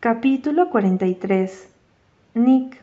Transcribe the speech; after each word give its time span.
Capítulo 0.00 0.70
43 0.70 1.68
Nick 2.32 2.80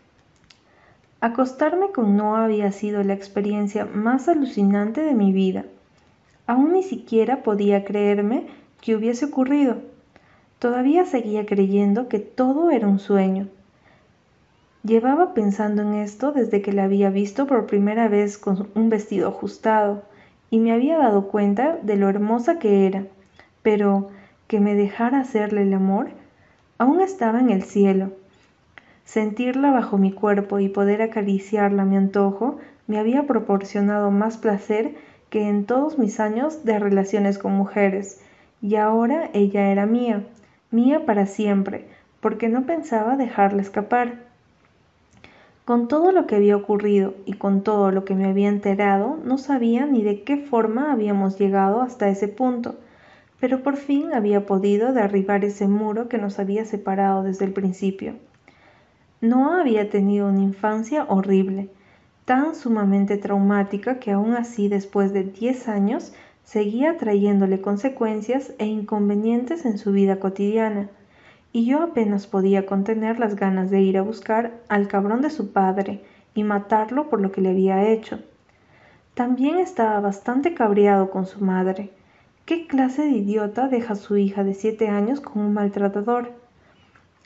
Acostarme 1.20 1.88
con 1.92 2.16
Noah 2.16 2.46
había 2.46 2.72
sido 2.72 3.02
la 3.02 3.16
experiencia 3.16 3.86
más 3.86 4.28
alucinante 4.28 5.02
de 5.02 5.16
mi 5.16 5.34
vida. 5.34 5.66
Aún 6.46 6.74
ni 6.74 6.84
siquiera 6.84 7.42
podía 7.42 7.86
creerme 7.86 8.46
que 8.82 8.96
hubiese 8.96 9.26
ocurrido. 9.26 9.78
Todavía 10.60 11.06
seguía 11.06 11.48
creyendo 11.48 12.08
que 12.08 12.20
todo 12.20 12.70
era 12.70 12.88
un 12.88 13.00
sueño. 13.00 13.48
Llevaba 14.84 15.34
pensando 15.34 15.82
en 15.82 15.96
esto 15.96 16.34
desde 16.34 16.62
que 16.62 16.72
la 16.72 16.84
había 16.84 17.10
visto 17.10 17.48
por 17.48 17.66
primera 17.66 18.08
vez 18.10 18.38
con 18.38 18.68
un 18.76 18.90
vestido 18.92 19.30
ajustado 19.30 20.04
y 20.52 20.60
me 20.60 20.72
había 20.72 21.00
dado 21.00 21.30
cuenta 21.30 21.80
de 21.82 21.96
lo 21.96 22.10
hermosa 22.10 22.60
que 22.60 22.86
era, 22.86 23.08
pero 23.64 24.12
que 24.48 24.60
me 24.60 24.76
dejara 24.76 25.22
hacerle 25.22 25.64
el 25.64 25.74
amor 25.74 26.10
aún 26.78 27.02
estaba 27.02 27.40
en 27.40 27.50
el 27.50 27.64
cielo. 27.64 28.12
Sentirla 29.06 29.72
bajo 29.72 29.98
mi 29.98 30.12
cuerpo 30.12 30.60
y 30.60 30.70
poder 30.70 31.02
acariciarla 31.02 31.84
a 31.84 31.86
mi 31.86 31.98
antojo 31.98 32.58
me 32.88 33.00
había 33.00 33.24
proporcionado 33.24 34.12
más 34.12 34.38
placer 34.38 34.96
que 35.30 35.48
en 35.48 35.66
todos 35.66 35.98
mis 35.98 36.20
años 36.20 36.64
de 36.64 36.80
relaciones 36.80 37.38
con 37.38 37.54
mujeres, 37.54 38.22
y 38.62 38.76
ahora 38.76 39.30
ella 39.34 39.72
era 39.72 39.86
mía, 39.86 40.24
mía 40.72 41.06
para 41.06 41.26
siempre, 41.26 41.86
porque 42.22 42.50
no 42.50 42.66
pensaba 42.66 43.18
dejarla 43.18 43.62
escapar. 43.62 44.26
Con 45.66 45.90
todo 45.90 46.14
lo 46.14 46.28
que 46.28 46.38
había 46.38 46.56
ocurrido 46.56 47.14
y 47.26 47.34
con 47.34 47.62
todo 47.62 47.92
lo 47.92 48.06
que 48.06 48.16
me 48.16 48.26
había 48.30 48.48
enterado, 48.48 49.20
no 49.26 49.38
sabía 49.38 49.86
ni 49.86 50.02
de 50.02 50.24
qué 50.24 50.38
forma 50.38 50.94
habíamos 50.94 51.38
llegado 51.38 51.82
hasta 51.82 52.08
ese 52.08 52.30
punto, 52.30 52.76
pero 53.40 53.62
por 53.62 53.78
fin 53.78 54.14
había 54.14 54.46
podido 54.46 54.94
derribar 54.94 55.46
ese 55.46 55.68
muro 55.68 56.10
que 56.10 56.18
nos 56.18 56.40
había 56.40 56.66
separado 56.66 57.24
desde 57.24 57.46
el 57.46 57.54
principio. 57.54 58.16
No 59.22 59.54
había 59.54 59.90
tenido 59.90 60.28
una 60.28 60.42
infancia 60.42 61.06
horrible, 61.08 61.70
tan 62.26 62.56
sumamente 62.56 63.18
traumática 63.18 64.00
que 64.00 64.12
aún 64.12 64.34
así 64.34 64.68
después 64.68 65.14
de 65.14 65.24
diez 65.24 65.68
años 65.68 66.14
seguía 66.44 66.98
trayéndole 66.98 67.62
consecuencias 67.62 68.54
e 68.58 68.66
inconvenientes 68.66 69.66
en 69.66 69.78
su 69.78 69.92
vida 69.92 70.20
cotidiana, 70.20 70.90
y 71.52 71.66
yo 71.66 71.82
apenas 71.82 72.28
podía 72.28 72.66
contener 72.66 73.20
las 73.20 73.36
ganas 73.36 73.70
de 73.70 73.82
ir 73.82 73.98
a 73.98 74.02
buscar 74.02 74.52
al 74.68 74.88
cabrón 74.88 75.22
de 75.22 75.30
su 75.30 75.52
padre 75.52 76.04
y 76.34 76.44
matarlo 76.44 77.10
por 77.10 77.22
lo 77.22 77.32
que 77.32 77.42
le 77.42 77.50
había 77.50 77.90
hecho. 77.90 78.20
También 79.14 79.58
estaba 79.58 80.00
bastante 80.00 80.54
cabreado 80.54 81.10
con 81.10 81.26
su 81.26 81.44
madre, 81.44 81.90
¿Qué 82.48 82.66
clase 82.66 83.02
de 83.02 83.10
idiota 83.10 83.68
deja 83.68 83.92
a 83.92 83.98
su 83.98 84.16
hija 84.16 84.46
de 84.46 84.54
siete 84.54 84.88
años 84.88 85.20
con 85.20 85.42
un 85.42 85.54
maltratador? 85.54 86.32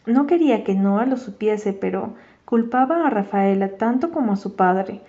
No 0.08 0.25
quería 0.25 0.63
que 0.63 0.73
Noah 0.73 1.05
lo 1.05 1.16
supiese, 1.16 1.73
pero 1.73 2.16
culpaba 2.44 3.05
a 3.05 3.11
Rafaela 3.11 3.78
tanto 3.78 4.09
como 4.09 4.33
a 4.33 4.36
su 4.36 4.55
padre, 4.55 5.02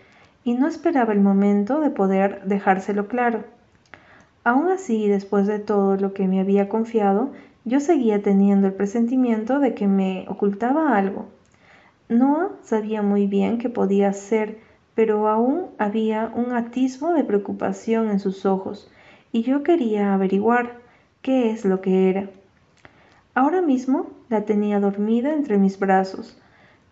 y 0.44 0.52
no 0.52 0.68
esperaba 0.68 1.14
el 1.14 1.20
momento 1.20 1.80
de 1.80 1.88
poder 1.88 2.42
dejárselo 2.44 3.08
claro. 3.08 3.44
Aún 4.44 4.68
así, 4.68 5.08
después 5.08 5.46
de 5.46 5.60
todo 5.60 5.96
lo 5.96 6.12
que 6.12 6.28
me 6.28 6.40
había 6.40 6.68
confiado, 6.68 7.32
yo 7.64 7.80
seguía 7.80 8.20
teniendo 8.20 8.66
el 8.66 8.74
presentimiento 8.74 9.60
de 9.60 9.72
que 9.72 9.88
me 9.88 10.26
ocultaba 10.28 10.94
algo. 10.94 11.24
Noah 12.10 12.50
sabía 12.60 13.00
muy 13.00 13.26
bien 13.26 13.56
que 13.56 13.70
podía 13.70 14.12
ser, 14.12 14.58
pero 14.94 15.28
aún 15.28 15.68
había 15.78 16.30
un 16.34 16.52
atisbo 16.52 17.14
de 17.14 17.24
preocupación 17.24 18.10
en 18.10 18.20
sus 18.20 18.44
ojos, 18.44 18.92
y 19.32 19.42
yo 19.42 19.62
quería 19.62 20.14
averiguar 20.14 20.76
qué 21.22 21.50
es 21.50 21.64
lo 21.64 21.80
que 21.80 22.10
era. 22.10 22.28
Ahora 23.34 23.62
mismo 23.62 24.10
la 24.28 24.44
tenía 24.44 24.78
dormida 24.78 25.32
entre 25.32 25.56
mis 25.56 25.78
brazos. 25.78 26.36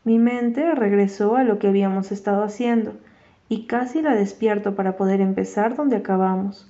Mi 0.04 0.18
mente 0.18 0.74
regresó 0.74 1.36
a 1.36 1.44
lo 1.44 1.58
que 1.58 1.68
habíamos 1.68 2.10
estado 2.12 2.42
haciendo 2.42 2.94
y 3.50 3.66
casi 3.66 4.00
la 4.00 4.14
despierto 4.14 4.74
para 4.74 4.96
poder 4.96 5.20
empezar 5.20 5.76
donde 5.76 5.96
acabamos. 5.96 6.66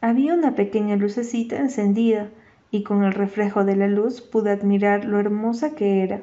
Había 0.00 0.34
una 0.34 0.56
pequeña 0.56 0.96
lucecita 0.96 1.56
encendida 1.56 2.28
y 2.72 2.82
con 2.82 3.04
el 3.04 3.12
reflejo 3.12 3.64
de 3.64 3.76
la 3.76 3.86
luz 3.86 4.20
pude 4.20 4.50
admirar 4.50 5.04
lo 5.04 5.20
hermosa 5.20 5.74
que 5.74 6.02
era. 6.02 6.22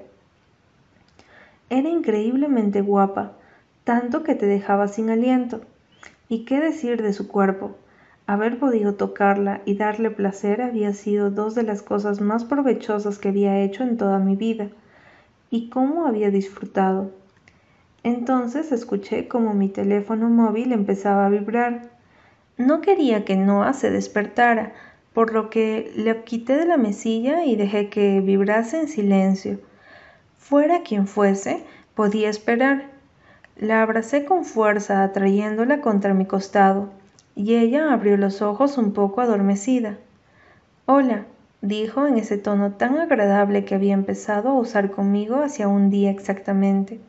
Era 1.69 1.89
increíblemente 1.89 2.81
guapa, 2.81 3.33
tanto 3.83 4.23
que 4.23 4.35
te 4.35 4.45
dejaba 4.45 4.87
sin 4.87 5.09
aliento. 5.09 5.61
¿Y 6.27 6.43
qué 6.45 6.59
decir 6.59 7.01
de 7.01 7.13
su 7.13 7.27
cuerpo? 7.27 7.75
Haber 8.29 8.59
podido 8.59 8.95
tocarla 8.95 9.61
y 9.63 9.77
darle 9.77 10.11
placer 10.11 10.61
había 10.61 10.91
sido 10.91 11.31
dos 11.31 11.55
de 11.55 11.63
las 11.63 11.81
cosas 11.81 12.19
más 12.19 12.43
provechosas 12.43 13.19
que 13.19 13.29
había 13.29 13.61
hecho 13.61 13.83
en 13.83 13.95
toda 13.95 14.19
mi 14.19 14.35
vida. 14.35 14.67
Y 15.49 15.69
cómo 15.69 16.05
había 16.05 16.29
disfrutado. 16.29 17.11
Entonces 18.03 18.73
escuché 18.73 19.29
como 19.29 19.53
mi 19.53 19.69
teléfono 19.69 20.27
móvil 20.27 20.73
empezaba 20.73 21.25
a 21.25 21.29
vibrar. 21.29 21.83
No 22.57 22.81
quería 22.81 23.23
que 23.23 23.37
Noah 23.37 23.71
se 23.71 23.91
despertara, 23.91 24.73
por 25.13 25.31
lo 25.31 25.49
que 25.49 25.93
le 25.95 26.23
quité 26.25 26.57
de 26.57 26.65
la 26.65 26.75
mesilla 26.75 27.45
y 27.45 27.55
dejé 27.55 27.87
que 27.87 28.19
vibrase 28.19 28.81
en 28.81 28.89
silencio. 28.89 29.61
Fuera 30.37 30.81
quien 30.81 31.07
fuese, 31.07 31.63
podía 31.95 32.29
esperar. 32.29 32.89
La 33.55 33.81
abracé 33.81 34.25
con 34.25 34.43
fuerza, 34.43 35.01
atrayéndola 35.03 35.79
contra 35.79 36.13
mi 36.13 36.25
costado 36.25 36.96
y 37.37 37.55
ella 37.55 37.93
abrió 37.93 38.17
los 38.17 38.41
ojos 38.41 38.79
un 38.79 38.93
poco 38.93 39.21
adormecida. 39.21 39.99
Hola, 40.87 41.27
dijo 41.61 42.07
en 42.07 42.17
ese 42.17 42.39
tono 42.39 42.71
tan 42.71 42.97
agradable 42.97 43.63
que 43.63 43.75
había 43.75 43.93
empezado 43.93 44.49
a 44.49 44.59
usar 44.59 44.89
conmigo 44.89 45.43
hacia 45.43 45.67
un 45.67 45.91
día 45.91 46.09
exactamente. 46.09 46.99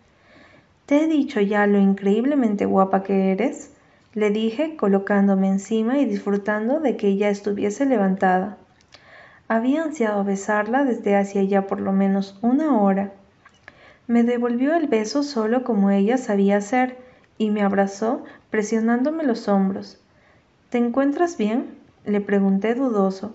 ¿Te 0.84 1.02
he 1.02 1.06
dicho 1.06 1.40
ya 1.40 1.66
lo 1.66 1.78
increíblemente 1.78 2.66
guapa 2.66 3.02
que 3.02 3.32
eres? 3.32 3.72
le 4.12 4.30
dije 4.30 4.76
colocándome 4.76 5.48
encima 5.48 5.98
y 5.98 6.04
disfrutando 6.04 6.78
de 6.78 6.98
que 6.98 7.08
ella 7.08 7.30
estuviese 7.30 7.86
levantada. 7.86 8.58
Había 9.48 9.82
ansiado 9.82 10.24
besarla 10.24 10.84
desde 10.84 11.16
hacía 11.16 11.42
ya 11.44 11.66
por 11.66 11.80
lo 11.80 11.92
menos 11.92 12.38
una 12.42 12.78
hora. 12.78 13.14
Me 14.06 14.24
devolvió 14.24 14.74
el 14.74 14.88
beso 14.88 15.22
solo 15.22 15.64
como 15.64 15.90
ella 15.90 16.18
sabía 16.18 16.58
hacer 16.58 16.98
y 17.38 17.48
me 17.48 17.62
abrazó 17.62 18.24
presionándome 18.50 19.24
los 19.24 19.48
hombros. 19.48 20.02
¿Te 20.70 20.76
encuentras 20.76 21.38
bien? 21.38 21.78
le 22.04 22.20
pregunté 22.20 22.74
dudoso. 22.74 23.34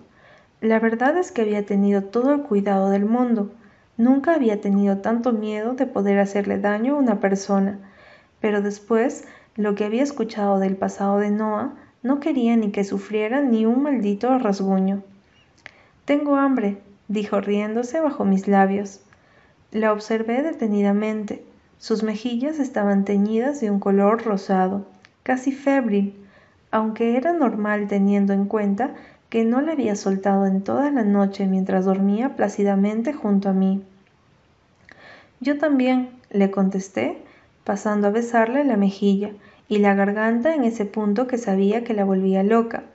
La 0.62 0.80
verdad 0.80 1.18
es 1.18 1.32
que 1.32 1.42
había 1.42 1.66
tenido 1.66 2.04
todo 2.04 2.32
el 2.32 2.44
cuidado 2.44 2.92
del 2.92 3.06
mundo. 3.06 3.52
Nunca 3.98 4.36
había 4.36 4.62
tenido 4.62 5.00
tanto 5.00 5.32
miedo 5.32 5.74
de 5.74 5.88
poder 5.88 6.20
hacerle 6.20 6.60
daño 6.60 6.94
a 6.94 7.00
una 7.00 7.20
persona. 7.20 7.80
Pero 8.40 8.62
después, 8.62 9.26
lo 9.56 9.74
que 9.74 9.84
había 9.84 10.04
escuchado 10.04 10.60
del 10.60 10.78
pasado 10.78 11.18
de 11.18 11.32
Noah, 11.32 11.74
no 12.04 12.20
quería 12.20 12.56
ni 12.56 12.70
que 12.70 12.84
sufriera 12.84 13.42
ni 13.42 13.66
un 13.66 13.82
maldito 13.82 14.38
rasguño. 14.38 15.02
Tengo 16.06 16.36
hambre, 16.36 16.78
dijo 17.08 17.42
riéndose 17.42 18.00
bajo 18.00 18.26
mis 18.26 18.48
labios. 18.48 19.02
La 19.72 19.92
observé 19.92 20.44
detenidamente. 20.44 21.44
Sus 21.80 22.04
mejillas 22.04 22.60
estaban 22.60 23.06
teñidas 23.06 23.60
de 23.60 23.72
un 23.72 23.80
color 23.80 24.24
rosado, 24.24 24.86
casi 25.24 25.52
febril, 25.52 26.23
aunque 26.74 27.18
era 27.18 27.34
normal 27.34 27.88
teniendo 27.88 28.34
en 28.34 28.46
cuenta 28.46 28.96
que 29.30 29.46
no 29.46 29.62
le 29.62 29.74
había 29.74 29.96
soltado 29.96 30.48
en 30.48 30.64
toda 30.64 30.90
la 30.90 31.04
noche 31.04 31.46
mientras 31.46 31.86
dormía 31.86 32.36
plácidamente 32.36 33.14
junto 33.14 33.48
a 33.48 33.54
mí. 33.54 33.84
Yo 35.40 35.60
también, 35.60 36.10
le 36.32 36.50
contesté, 36.50 37.20
pasando 37.64 38.08
a 38.08 38.10
besarle 38.10 38.64
la 38.64 38.76
mejilla 38.76 39.34
y 39.70 39.78
la 39.78 39.94
garganta 39.94 40.56
en 40.56 40.64
ese 40.64 40.86
punto 40.86 41.28
que 41.28 41.38
sabía 41.38 41.84
que 41.84 41.94
la 41.94 42.06
volvía 42.06 42.42
loca. 42.42 42.86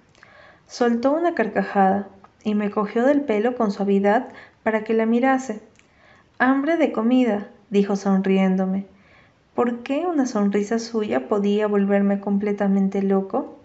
Soltó 0.66 1.12
una 1.12 1.36
carcajada 1.36 2.08
y 2.42 2.56
me 2.56 2.72
cogió 2.72 3.04
del 3.06 3.20
pelo 3.20 3.54
con 3.54 3.70
suavidad 3.70 4.26
para 4.64 4.82
que 4.82 4.92
la 4.92 5.06
mirase. 5.06 5.60
Hambre 6.40 6.78
de 6.78 6.90
comida, 6.90 7.46
dijo 7.70 7.94
sonriéndome. 7.94 8.86
¿Por 9.54 9.84
qué 9.84 10.04
una 10.04 10.26
sonrisa 10.26 10.80
suya 10.80 11.28
podía 11.28 11.68
volverme 11.68 12.18
completamente 12.18 13.02
loco? 13.02 13.57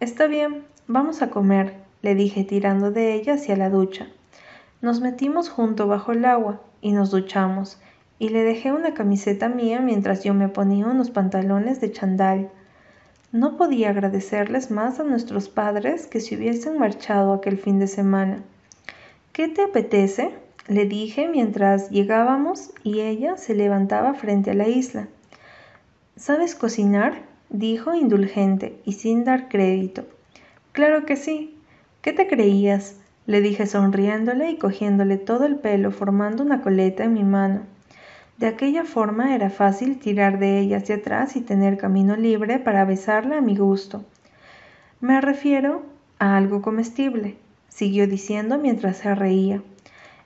Está 0.00 0.28
bien, 0.28 0.64
vamos 0.86 1.22
a 1.22 1.30
comer, 1.30 1.74
le 2.02 2.14
dije 2.14 2.44
tirando 2.44 2.92
de 2.92 3.14
ella 3.14 3.34
hacia 3.34 3.56
la 3.56 3.68
ducha. 3.68 4.06
Nos 4.80 5.00
metimos 5.00 5.48
junto 5.48 5.88
bajo 5.88 6.12
el 6.12 6.24
agua 6.24 6.60
y 6.80 6.92
nos 6.92 7.10
duchamos, 7.10 7.80
y 8.20 8.28
le 8.28 8.44
dejé 8.44 8.70
una 8.70 8.94
camiseta 8.94 9.48
mía 9.48 9.80
mientras 9.80 10.22
yo 10.22 10.34
me 10.34 10.48
ponía 10.48 10.86
unos 10.86 11.10
pantalones 11.10 11.80
de 11.80 11.90
chandal. 11.90 12.48
No 13.32 13.56
podía 13.56 13.90
agradecerles 13.90 14.70
más 14.70 15.00
a 15.00 15.02
nuestros 15.02 15.48
padres 15.48 16.06
que 16.06 16.20
si 16.20 16.36
hubiesen 16.36 16.78
marchado 16.78 17.32
aquel 17.32 17.58
fin 17.58 17.80
de 17.80 17.88
semana. 17.88 18.44
¿Qué 19.32 19.48
te 19.48 19.62
apetece? 19.62 20.32
le 20.68 20.84
dije 20.84 21.28
mientras 21.28 21.90
llegábamos 21.90 22.70
y 22.84 23.00
ella 23.00 23.36
se 23.36 23.56
levantaba 23.56 24.14
frente 24.14 24.52
a 24.52 24.54
la 24.54 24.68
isla. 24.68 25.08
¿Sabes 26.14 26.54
cocinar? 26.54 27.27
Dijo 27.50 27.94
indulgente 27.94 28.80
y 28.84 28.92
sin 28.92 29.24
dar 29.24 29.48
crédito. 29.48 30.04
Claro 30.72 31.06
que 31.06 31.16
sí. 31.16 31.56
¿Qué 32.02 32.12
te 32.12 32.28
creías? 32.28 32.96
le 33.26 33.42
dije 33.42 33.66
sonriéndole 33.66 34.50
y 34.50 34.56
cogiéndole 34.56 35.18
todo 35.18 35.44
el 35.44 35.56
pelo 35.56 35.90
formando 35.90 36.42
una 36.42 36.62
coleta 36.62 37.04
en 37.04 37.12
mi 37.12 37.24
mano. 37.24 37.60
De 38.38 38.46
aquella 38.46 38.84
forma 38.84 39.34
era 39.34 39.50
fácil 39.50 39.98
tirar 39.98 40.38
de 40.38 40.60
ella 40.60 40.78
hacia 40.78 40.94
atrás 40.94 41.36
y 41.36 41.42
tener 41.42 41.76
camino 41.76 42.16
libre 42.16 42.58
para 42.58 42.86
besarla 42.86 43.36
a 43.38 43.42
mi 43.42 43.54
gusto. 43.54 44.02
Me 45.00 45.20
refiero 45.20 45.82
a 46.18 46.38
algo 46.38 46.62
comestible, 46.62 47.36
siguió 47.68 48.06
diciendo 48.06 48.58
mientras 48.58 48.96
se 48.96 49.14
reía. 49.14 49.62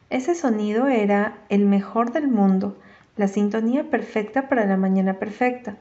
Ese 0.08 0.34
sonido 0.36 0.86
era 0.86 1.38
el 1.48 1.64
mejor 1.64 2.12
del 2.12 2.28
mundo, 2.28 2.76
la 3.16 3.26
sintonía 3.26 3.90
perfecta 3.90 4.48
para 4.48 4.64
la 4.64 4.76
mañana 4.76 5.14
perfecta. 5.14 5.76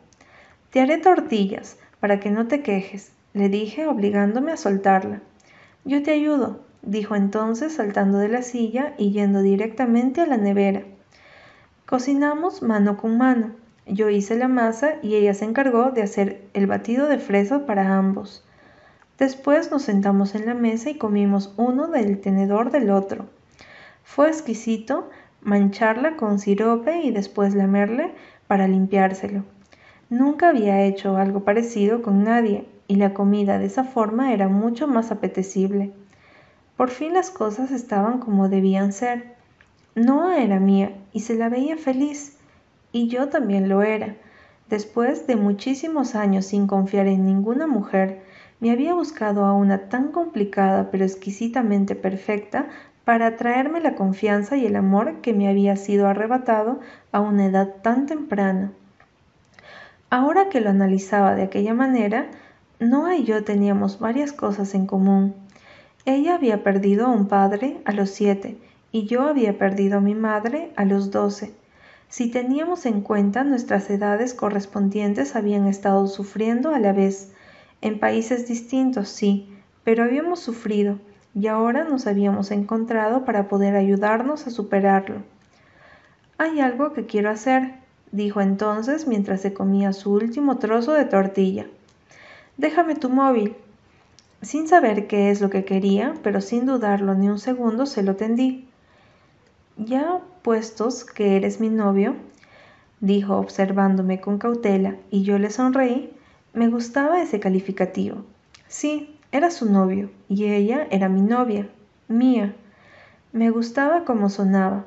Te 0.72 0.80
haré 0.80 1.00
tortillas, 1.00 1.78
para 2.00 2.22
que 2.22 2.32
no 2.32 2.48
te 2.48 2.62
quejes, 2.62 3.12
le 3.34 3.50
dije 3.50 3.88
obligándome 3.88 4.54
a 4.54 4.58
soltarla. 4.58 5.22
Yo 5.84 6.02
te 6.02 6.12
ayudo, 6.12 6.62
dijo 6.82 7.16
entonces 7.16 7.74
saltando 7.74 8.20
de 8.20 8.30
la 8.30 8.42
silla 8.42 8.94
y 8.98 9.12
yendo 9.12 9.42
directamente 9.42 10.22
a 10.22 10.26
la 10.28 10.38
nevera. 10.38 10.84
Cocinamos 11.86 12.62
mano 12.62 12.96
con 12.96 13.18
mano. 13.18 13.52
Yo 13.86 14.10
hice 14.10 14.38
la 14.38 14.48
masa 14.48 14.94
y 15.02 15.16
ella 15.16 15.34
se 15.34 15.44
encargó 15.44 15.92
de 15.92 16.04
hacer 16.04 16.42
el 16.54 16.68
batido 16.68 17.10
de 17.10 17.18
fresa 17.18 17.66
para 17.66 17.98
ambos. 17.98 18.46
Después 19.20 19.72
nos 19.72 19.82
sentamos 19.84 20.36
en 20.36 20.46
la 20.46 20.54
mesa 20.54 20.90
y 20.90 20.98
comimos 20.98 21.54
uno 21.58 21.88
del 21.88 22.22
tenedor 22.22 22.72
del 22.72 22.92
otro. 22.92 23.26
Fue 24.04 24.30
exquisito 24.30 25.10
mancharla 25.42 26.16
con 26.16 26.40
sirope 26.40 27.02
y 27.02 27.12
después 27.12 27.56
lamerle 27.56 28.14
para 28.48 28.70
limpiárselo. 28.70 29.44
Nunca 30.12 30.50
había 30.50 30.82
hecho 30.84 31.16
algo 31.16 31.46
parecido 31.46 32.02
con 32.02 32.26
nadie 32.26 32.66
y 32.90 32.96
la 32.96 33.14
comida 33.14 33.58
de 33.60 33.68
esa 33.68 33.86
forma 33.86 34.34
era 34.34 34.50
mucho 34.50 34.86
más 34.86 35.10
apetecible. 35.10 35.94
Por 36.76 36.90
fin 36.90 37.14
las 37.14 37.32
cosas 37.32 37.72
estaban 37.72 38.20
como 38.20 38.50
debían 38.50 38.92
ser. 38.92 39.36
Noah 39.96 40.44
era 40.44 40.60
mía 40.60 40.92
y 41.14 41.22
se 41.22 41.36
la 41.36 41.48
veía 41.48 41.78
feliz, 41.78 42.36
y 42.92 43.08
yo 43.08 43.30
también 43.30 43.70
lo 43.70 43.84
era. 43.84 44.18
Después 44.70 45.28
de 45.28 45.38
muchísimos 45.38 46.14
años 46.14 46.46
sin 46.48 46.68
confiar 46.68 47.08
en 47.08 47.26
ninguna 47.26 47.66
mujer, 47.66 48.22
me 48.60 48.72
había 48.72 48.94
buscado 48.94 49.46
a 49.46 49.54
una 49.54 49.88
tan 49.88 50.12
complicada 50.12 50.92
pero 50.92 51.06
exquisitamente 51.06 51.96
perfecta 51.96 52.68
para 53.06 53.28
atraerme 53.28 53.80
la 53.80 53.96
confianza 53.96 54.58
y 54.58 54.66
el 54.66 54.76
amor 54.76 55.22
que 55.22 55.34
me 55.34 55.48
había 55.48 55.78
sido 55.78 56.10
arrebatado 56.10 56.82
a 57.14 57.22
una 57.22 57.46
edad 57.46 57.76
tan 57.82 58.08
temprana. 58.08 58.74
Ahora 60.12 60.50
que 60.50 60.60
lo 60.60 60.70
analizaba 60.70 61.36
de 61.36 61.44
aquella 61.44 61.74
manera, 61.74 62.28
Noah 62.82 63.16
y 63.16 63.24
yo 63.24 63.46
teníamos 63.46 63.98
varias 63.98 64.34
cosas 64.34 64.76
en 64.76 64.86
común. 64.86 65.34
Ella 66.04 66.36
había 66.36 66.64
perdido 66.64 67.06
a 67.06 67.10
un 67.12 67.30
padre 67.30 67.80
a 67.86 67.94
los 67.94 68.10
siete 68.10 68.58
y 68.92 69.06
yo 69.06 69.22
había 69.22 69.58
perdido 69.58 70.00
a 70.00 70.02
mi 70.02 70.14
madre 70.14 70.74
a 70.76 70.84
los 70.84 71.12
doce. 71.12 71.54
Si 72.10 72.30
teníamos 72.30 72.86
en 72.86 73.00
cuenta 73.00 73.46
nuestras 73.46 73.90
edades 73.90 74.34
correspondientes 74.34 75.38
habían 75.38 75.66
estado 75.66 76.06
sufriendo 76.08 76.76
a 76.76 76.80
la 76.80 76.92
vez, 76.92 77.32
en 77.80 77.98
países 77.98 78.50
distintos, 78.50 79.08
sí, 79.08 79.48
pero 79.86 80.04
habíamos 80.04 80.42
sufrido 80.42 81.00
y 81.34 81.48
ahora 81.48 81.86
nos 81.86 82.06
habíamos 82.06 82.52
encontrado 82.52 83.24
para 83.24 83.48
poder 83.48 83.78
ayudarnos 83.78 84.46
a 84.46 84.50
superarlo. 84.50 85.24
Hay 86.38 86.60
algo 86.60 86.92
que 86.92 87.06
quiero 87.06 87.30
hacer, 87.30 87.81
dijo 88.12 88.42
entonces 88.42 89.08
mientras 89.08 89.42
se 89.42 89.54
comía 89.54 89.94
su 89.94 90.14
último 90.14 90.58
trozo 90.58 90.94
de 90.94 91.06
tortilla. 91.06 91.68
Déjame 92.58 92.96
tu 92.96 93.10
móvil, 93.10 93.56
sin 94.42 94.68
saber 94.68 95.08
qué 95.08 95.30
es 95.30 95.42
lo 95.42 95.50
que 95.50 95.66
quería, 95.66 96.16
pero 96.24 96.42
sin 96.42 96.66
dudarlo 96.66 97.14
ni 97.14 97.30
un 97.30 97.40
segundo, 97.40 97.86
se 97.86 98.04
lo 98.04 98.16
tendí. 98.16 98.68
Ya 99.78 100.20
puestos 100.42 101.06
que 101.06 101.38
eres 101.38 101.60
mi 101.60 101.70
novio, 101.70 102.16
dijo 103.00 103.38
observándome 103.38 104.20
con 104.20 104.38
cautela, 104.38 104.96
y 105.10 105.24
yo 105.24 105.38
le 105.38 105.50
sonreí, 105.50 106.12
me 106.54 106.68
gustaba 106.68 107.22
ese 107.22 107.40
calificativo. 107.40 108.24
Sí, 108.68 109.16
era 109.32 109.52
su 109.52 109.72
novio, 109.72 110.10
y 110.28 110.46
ella 110.46 110.88
era 110.92 111.08
mi 111.08 111.22
novia, 111.22 111.70
mía. 112.08 112.54
Me 113.32 113.50
gustaba 113.50 114.04
cómo 114.04 114.30
sonaba. 114.30 114.86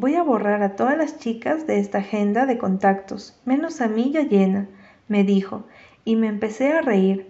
Voy 0.00 0.14
a 0.14 0.22
borrar 0.22 0.62
a 0.62 0.76
todas 0.76 0.96
las 0.96 1.18
chicas 1.18 1.66
de 1.66 1.80
esta 1.80 1.98
agenda 1.98 2.46
de 2.46 2.56
contactos, 2.56 3.36
menos 3.44 3.80
a 3.80 3.88
mí 3.88 4.12
ya 4.12 4.22
llena, 4.22 4.68
me 5.08 5.24
dijo, 5.24 5.64
y 6.04 6.14
me 6.14 6.28
empecé 6.28 6.72
a 6.72 6.82
reír. 6.82 7.26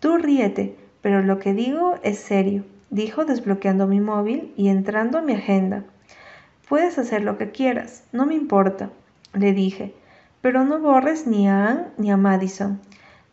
Tú 0.00 0.18
ríete, 0.18 0.74
pero 1.00 1.22
lo 1.22 1.38
que 1.38 1.54
digo 1.54 2.00
es 2.02 2.18
serio, 2.18 2.64
dijo 2.90 3.24
desbloqueando 3.24 3.86
mi 3.86 4.00
móvil 4.00 4.52
y 4.56 4.66
entrando 4.66 5.16
a 5.18 5.22
mi 5.22 5.34
agenda. 5.34 5.84
Puedes 6.68 6.98
hacer 6.98 7.22
lo 7.22 7.38
que 7.38 7.52
quieras, 7.52 8.02
no 8.10 8.26
me 8.26 8.34
importa, 8.34 8.90
le 9.32 9.52
dije, 9.52 9.94
pero 10.40 10.64
no 10.64 10.80
borres 10.80 11.28
ni 11.28 11.46
a 11.48 11.68
Anne 11.68 11.84
ni 11.98 12.10
a 12.10 12.16
Madison. 12.16 12.80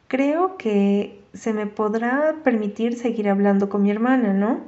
Creo 0.07 0.57
que 0.57 1.19
se 1.33 1.53
me 1.53 1.65
podrá 1.65 2.35
permitir 2.43 2.99
seguir 2.99 3.29
hablando 3.29 3.67
con 3.67 3.81
mi 3.81 3.89
hermana, 3.89 4.31
¿no? 4.33 4.59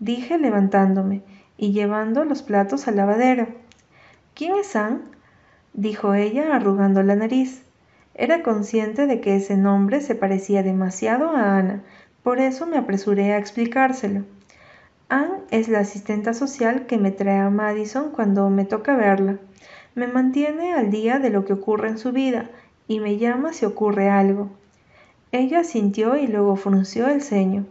dije 0.00 0.38
levantándome 0.38 1.22
y 1.56 1.72
llevando 1.72 2.24
los 2.24 2.42
platos 2.42 2.88
al 2.88 2.96
lavadero. 2.96 3.46
¿Quién 4.34 4.54
es 4.56 4.76
Anne? 4.76 5.00
dijo 5.72 6.14
ella 6.14 6.54
arrugando 6.54 7.02
la 7.02 7.16
nariz. 7.16 7.62
Era 8.14 8.42
consciente 8.42 9.06
de 9.06 9.20
que 9.20 9.36
ese 9.36 9.56
nombre 9.56 10.00
se 10.00 10.14
parecía 10.14 10.62
demasiado 10.62 11.30
a 11.30 11.56
Ana, 11.58 11.82
por 12.22 12.40
eso 12.40 12.66
me 12.66 12.78
apresuré 12.78 13.32
a 13.32 13.38
explicárselo. 13.38 14.24
Anne 15.08 15.42
es 15.50 15.68
la 15.68 15.80
asistenta 15.80 16.32
social 16.32 16.86
que 16.86 16.96
me 16.96 17.10
trae 17.10 17.38
a 17.38 17.50
Madison 17.50 18.10
cuando 18.10 18.48
me 18.50 18.64
toca 18.64 18.96
verla. 18.96 19.38
Me 19.94 20.06
mantiene 20.06 20.74
al 20.74 20.90
día 20.90 21.18
de 21.18 21.30
lo 21.30 21.44
que 21.44 21.52
ocurre 21.52 21.88
en 21.88 21.98
su 21.98 22.12
vida 22.12 22.50
y 22.88 23.00
me 23.00 23.18
llama 23.18 23.52
si 23.52 23.66
ocurre 23.66 24.08
algo. 24.08 24.48
Ella 25.30 25.64
sintió 25.64 26.16
y 26.16 26.26
luego 26.26 26.56
frunció 26.56 27.08
el 27.08 27.22
ceño. 27.22 27.66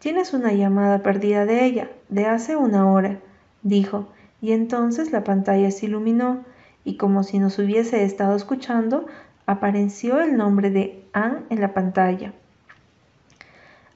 Tienes 0.00 0.32
una 0.32 0.54
llamada 0.54 1.02
perdida 1.02 1.44
de 1.44 1.62
ella, 1.66 1.90
de 2.08 2.24
hace 2.24 2.56
una 2.56 2.90
hora, 2.90 3.18
dijo, 3.62 4.08
y 4.40 4.52
entonces 4.52 5.12
la 5.12 5.24
pantalla 5.24 5.70
se 5.70 5.84
iluminó, 5.84 6.42
y 6.84 6.96
como 6.96 7.22
si 7.22 7.38
nos 7.38 7.58
hubiese 7.58 8.02
estado 8.02 8.34
escuchando, 8.34 9.04
apareció 9.44 10.22
el 10.22 10.38
nombre 10.38 10.70
de 10.70 11.04
Anne 11.12 11.40
en 11.50 11.60
la 11.60 11.74
pantalla. 11.74 12.32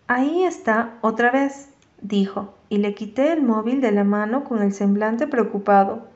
Ahí 0.06 0.45
está 0.45 0.99
otra 1.01 1.31
vez, 1.31 1.71
dijo, 2.03 2.53
y 2.69 2.77
le 2.77 2.95
quité 2.95 3.33
el 3.33 3.41
móvil 3.41 3.81
de 3.81 3.91
la 3.91 4.05
mano 4.05 4.45
con 4.45 4.61
el 4.61 4.75
semblante 4.75 5.27
preocupado. 5.27 6.06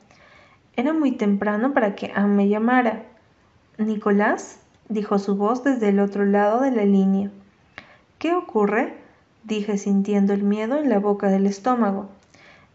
Era 0.75 0.93
muy 0.93 1.13
temprano 1.13 1.73
para 1.73 1.95
que 1.95 2.11
Anne 2.13 2.35
me 2.35 2.47
llamara. 2.47 3.05
Nicolás, 3.79 4.59
dijo 4.87 5.17
su 5.17 5.35
voz 5.35 5.63
desde 5.63 5.89
el 5.89 5.99
otro 5.99 6.25
lado 6.25 6.61
de 6.61 6.69
la 6.69 6.85
línea. 6.85 7.31
¿Qué 8.19 8.35
ocurre? 8.35 8.98
Dije 9.43 9.77
sintiendo 9.77 10.33
el 10.33 10.43
miedo 10.43 10.77
en 10.77 10.89
la 10.89 10.99
boca 10.99 11.29
del 11.29 11.45
estómago. 11.45 12.09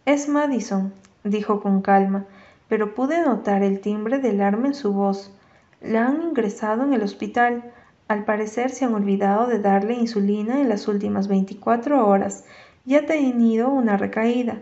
Es 0.07 0.29
Madison, 0.29 0.93
dijo 1.23 1.61
con 1.61 1.83
calma, 1.83 2.27
pero 2.69 2.95
pude 2.95 3.23
notar 3.25 3.63
el 3.63 3.81
timbre 3.81 4.19
del 4.19 4.41
arma 4.41 4.69
en 4.69 4.75
su 4.75 4.93
voz. 4.93 5.33
La 5.81 6.07
han 6.07 6.23
ingresado 6.23 6.83
en 6.85 6.93
el 6.93 7.03
hospital. 7.03 7.73
Al 8.09 8.25
parecer 8.25 8.71
se 8.71 8.85
han 8.85 8.95
olvidado 8.95 9.47
de 9.47 9.59
darle 9.59 9.95
insulina 9.95 10.61
en 10.61 10.69
las 10.69 10.89
últimas 10.89 11.29
24 11.29 12.07
horas 12.07 12.45
y 12.87 12.97
ha 12.97 13.07
tenido 13.07 13.71
una 13.71 13.97
recaída. 13.97 14.59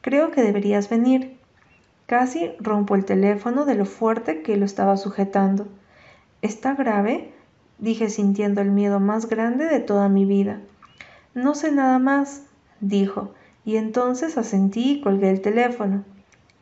Creo 0.00 0.30
que 0.30 0.42
deberías 0.42 0.88
venir. 0.88 1.38
Casi 2.06 2.52
rompo 2.58 2.94
el 2.94 3.04
teléfono 3.04 3.64
de 3.64 3.74
lo 3.74 3.86
fuerte 3.86 4.42
que 4.42 4.56
lo 4.56 4.66
estaba 4.66 4.96
sujetando. 4.96 5.68
¿Está 6.42 6.74
grave? 6.74 7.32
dije 7.78 8.10
sintiendo 8.10 8.60
el 8.60 8.70
miedo 8.70 9.00
más 9.00 9.28
grande 9.28 9.66
de 9.66 9.80
toda 9.80 10.08
mi 10.08 10.24
vida. 10.24 10.60
No 11.34 11.54
sé 11.54 11.72
nada 11.72 11.98
más, 11.98 12.42
dijo, 12.80 13.32
y 13.64 13.76
entonces 13.76 14.36
asentí 14.36 14.92
y 14.92 15.00
colgué 15.00 15.30
el 15.30 15.40
teléfono. 15.40 16.04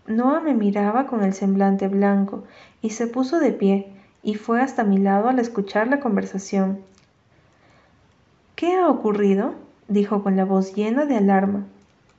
Noah 0.06 0.40
me 0.40 0.54
miraba 0.54 1.06
con 1.06 1.24
el 1.24 1.34
semblante 1.34 1.88
blanco 1.88 2.44
y 2.82 2.90
se 2.90 3.06
puso 3.06 3.40
de 3.40 3.52
pie, 3.52 3.92
y 4.22 4.34
fue 4.34 4.60
hasta 4.60 4.84
mi 4.84 4.98
lado 4.98 5.28
al 5.28 5.38
escuchar 5.38 5.88
la 5.88 6.00
conversación. 6.00 6.80
¿Qué 8.54 8.74
ha 8.74 8.88
ocurrido? 8.88 9.54
dijo 9.88 10.22
con 10.22 10.36
la 10.36 10.44
voz 10.44 10.74
llena 10.74 11.06
de 11.06 11.16
alarma. 11.16 11.64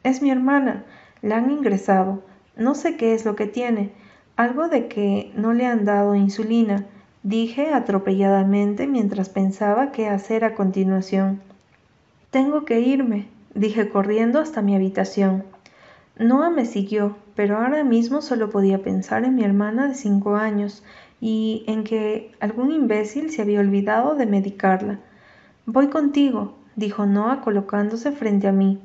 Es 0.04 0.22
mi 0.22 0.32
hermana. 0.32 0.84
La 1.22 1.38
han 1.38 1.52
ingresado. 1.52 2.24
No 2.58 2.76
sé 2.76 2.98
qué 2.98 3.14
es 3.14 3.26
lo 3.26 3.36
que 3.36 3.46
tiene. 3.46 3.92
Algo 4.36 4.68
de 4.68 4.88
que 4.88 5.32
no 5.36 5.54
le 5.54 5.68
han 5.68 5.86
dado 5.86 6.16
insulina, 6.16 6.86
dije 7.24 7.74
atropelladamente 7.74 8.88
mientras 8.88 9.30
pensaba 9.30 9.92
qué 9.92 10.08
hacer 10.08 10.44
a 10.44 10.56
continuación. 10.56 11.42
Tengo 12.32 12.64
que 12.64 12.80
irme, 12.80 13.28
dije 13.56 13.90
corriendo 13.90 14.40
hasta 14.40 14.62
mi 14.62 14.74
habitación. 14.74 15.44
Noah 16.18 16.50
me 16.50 16.66
siguió, 16.66 17.18
pero 17.36 17.58
ahora 17.58 17.84
mismo 17.84 18.22
solo 18.22 18.50
podía 18.50 18.82
pensar 18.82 19.26
en 19.26 19.36
mi 19.36 19.44
hermana 19.44 19.90
de 19.90 19.96
cinco 19.96 20.38
años 20.38 20.82
y 21.20 21.66
en 21.68 21.84
que 21.84 22.32
algún 22.40 22.72
imbécil 22.72 23.32
se 23.32 23.42
había 23.42 23.60
olvidado 23.60 24.16
de 24.16 24.28
medicarla. 24.28 25.00
Voy 25.66 25.90
contigo, 25.90 26.56
dijo 26.78 27.06
Noah 27.06 27.42
colocándose 27.42 28.14
frente 28.14 28.48
a 28.48 28.54
mí. 28.54 28.80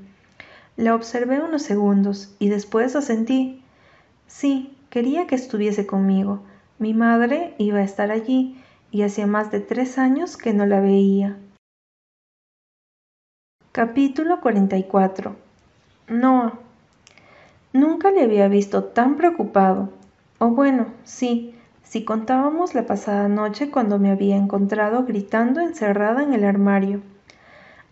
La 0.77 0.97
observé 0.97 1.41
unos 1.41 1.63
segundos 1.63 2.35
y 2.41 2.49
después 2.49 2.97
asentí. 2.97 3.63
Sí, 4.27 4.77
quería 4.91 5.29
que 5.29 5.37
estuviese 5.37 5.87
conmigo. 5.87 6.41
Mi 6.81 6.95
madre 6.95 7.55
iba 7.59 7.79
a 7.79 7.85
estar 7.85 8.11
allí 8.11 8.61
y 8.91 9.03
hacía 9.03 9.29
más 9.29 9.53
de 9.53 9.61
tres 9.61 9.99
años 9.99 10.37
que 10.37 10.53
no 10.53 10.67
la 10.67 10.81
veía. 10.81 11.37
Capítulo 13.77 14.41
44 14.41 15.37
Noah. 16.09 16.55
Nunca 17.75 18.11
le 18.11 18.23
había 18.23 18.49
visto 18.49 18.85
tan 18.85 19.19
preocupado. 19.19 19.91
O 20.39 20.49
bueno, 20.49 20.87
sí, 21.05 21.55
si 21.83 22.03
contábamos 22.03 22.75
la 22.75 22.87
pasada 22.87 23.29
noche 23.29 23.71
cuando 23.71 23.99
me 23.99 24.11
había 24.11 24.35
encontrado 24.35 25.05
gritando 25.05 25.61
encerrada 25.61 26.23
en 26.23 26.33
el 26.33 26.45
armario. 26.45 27.03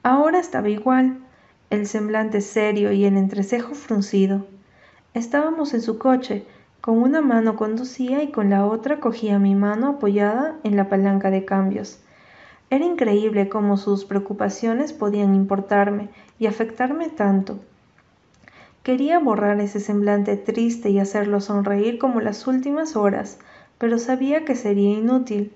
Ahora 0.02 0.38
estaba 0.38 0.70
igual, 0.70 1.18
el 1.68 1.86
semblante 1.86 2.40
serio 2.40 2.90
y 2.90 3.04
el 3.04 3.18
entrecejo 3.18 3.74
fruncido. 3.74 4.46
Estábamos 5.12 5.74
en 5.74 5.82
su 5.82 5.98
coche, 5.98 6.46
con 6.80 6.96
una 6.96 7.20
mano 7.20 7.56
conducía 7.56 8.22
y 8.22 8.30
con 8.30 8.48
la 8.48 8.64
otra 8.64 9.00
cogía 9.00 9.38
mi 9.38 9.54
mano 9.54 9.88
apoyada 9.88 10.56
en 10.64 10.76
la 10.76 10.88
palanca 10.88 11.30
de 11.30 11.44
cambios. 11.44 11.98
Era 12.70 12.84
increíble 12.84 13.48
cómo 13.48 13.76
sus 13.76 14.04
preocupaciones 14.04 14.92
podían 14.92 15.34
importarme 15.34 16.08
y 16.38 16.46
afectarme 16.46 17.08
tanto. 17.08 17.58
Quería 18.82 19.18
borrar 19.18 19.60
ese 19.60 19.80
semblante 19.80 20.36
triste 20.36 20.90
y 20.90 20.98
hacerlo 20.98 21.40
sonreír 21.40 21.98
como 21.98 22.20
las 22.20 22.46
últimas 22.46 22.96
horas, 22.96 23.38
pero 23.78 23.98
sabía 23.98 24.44
que 24.44 24.54
sería 24.54 24.90
inútil. 24.90 25.52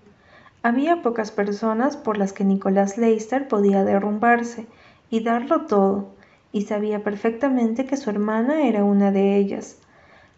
Había 0.62 1.02
pocas 1.02 1.30
personas 1.30 1.96
por 1.96 2.18
las 2.18 2.32
que 2.32 2.44
Nicolás 2.44 2.98
Leister 2.98 3.46
podía 3.46 3.84
derrumbarse 3.84 4.66
y 5.10 5.22
darlo 5.22 5.66
todo, 5.66 6.08
y 6.52 6.62
sabía 6.62 7.04
perfectamente 7.04 7.84
que 7.84 7.96
su 7.96 8.10
hermana 8.10 8.62
era 8.62 8.84
una 8.84 9.12
de 9.12 9.36
ellas. 9.36 9.76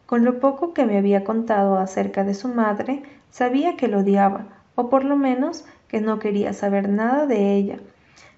Con 0.07 0.25
lo 0.25 0.41
poco 0.41 0.75
que 0.75 0.85
me 0.85 0.99
había 0.99 1.23
contado 1.23 1.79
acerca 1.79 2.25
de 2.25 2.35
su 2.35 2.49
madre, 2.49 3.03
sabía 3.31 3.77
que 3.77 3.87
lo 3.87 4.01
odiaba, 4.01 4.47
o 4.75 4.91
por 4.91 5.05
lo 5.05 5.17
menos 5.17 5.65
que 5.91 6.01
no 6.01 6.21
quería 6.21 6.53
saber 6.53 6.89
nada 6.89 7.27
de 7.27 7.57
ella, 7.57 7.79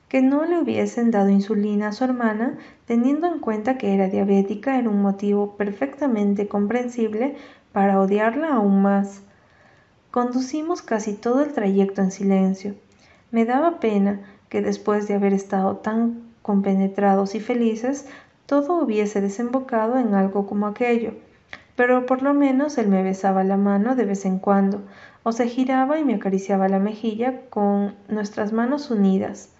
que 0.08 0.22
no 0.22 0.46
le 0.46 0.58
hubiesen 0.58 1.10
dado 1.10 1.28
insulina 1.28 1.88
a 1.88 1.92
su 1.92 2.02
hermana, 2.04 2.56
teniendo 2.86 3.26
en 3.26 3.40
cuenta 3.40 3.76
que 3.76 3.92
era 3.92 4.08
diabética, 4.08 4.78
era 4.78 4.88
un 4.88 5.02
motivo 5.02 5.54
perfectamente 5.56 6.48
comprensible 6.48 7.36
para 7.72 8.00
odiarla 8.00 8.54
aún 8.54 8.80
más. 8.80 9.20
Conducimos 10.10 10.80
casi 10.80 11.12
todo 11.12 11.42
el 11.42 11.52
trayecto 11.52 12.00
en 12.00 12.10
silencio. 12.10 12.74
Me 13.30 13.44
daba 13.44 13.80
pena 13.80 14.20
que 14.48 14.62
después 14.62 15.06
de 15.06 15.14
haber 15.14 15.34
estado 15.34 15.76
tan 15.76 16.22
compenetrados 16.40 17.34
y 17.34 17.40
felices, 17.40 18.06
todo 18.46 18.82
hubiese 18.82 19.20
desembocado 19.20 19.98
en 19.98 20.14
algo 20.14 20.46
como 20.46 20.66
aquello. 20.66 21.12
Pero 21.76 22.06
por 22.06 22.22
lo 22.22 22.32
menos 22.34 22.76
él 22.78 22.88
me 22.88 23.02
besaba 23.02 23.44
la 23.44 23.56
mano 23.56 23.94
de 23.94 24.04
vez 24.04 24.26
en 24.26 24.38
cuando, 24.38 24.82
o 25.22 25.32
se 25.32 25.48
giraba 25.48 25.98
y 25.98 26.04
me 26.04 26.14
acariciaba 26.14 26.68
la 26.68 26.78
mejilla 26.78 27.42
con 27.48 27.94
nuestras 28.08 28.52
manos 28.52 28.90
unidas. 28.90 29.50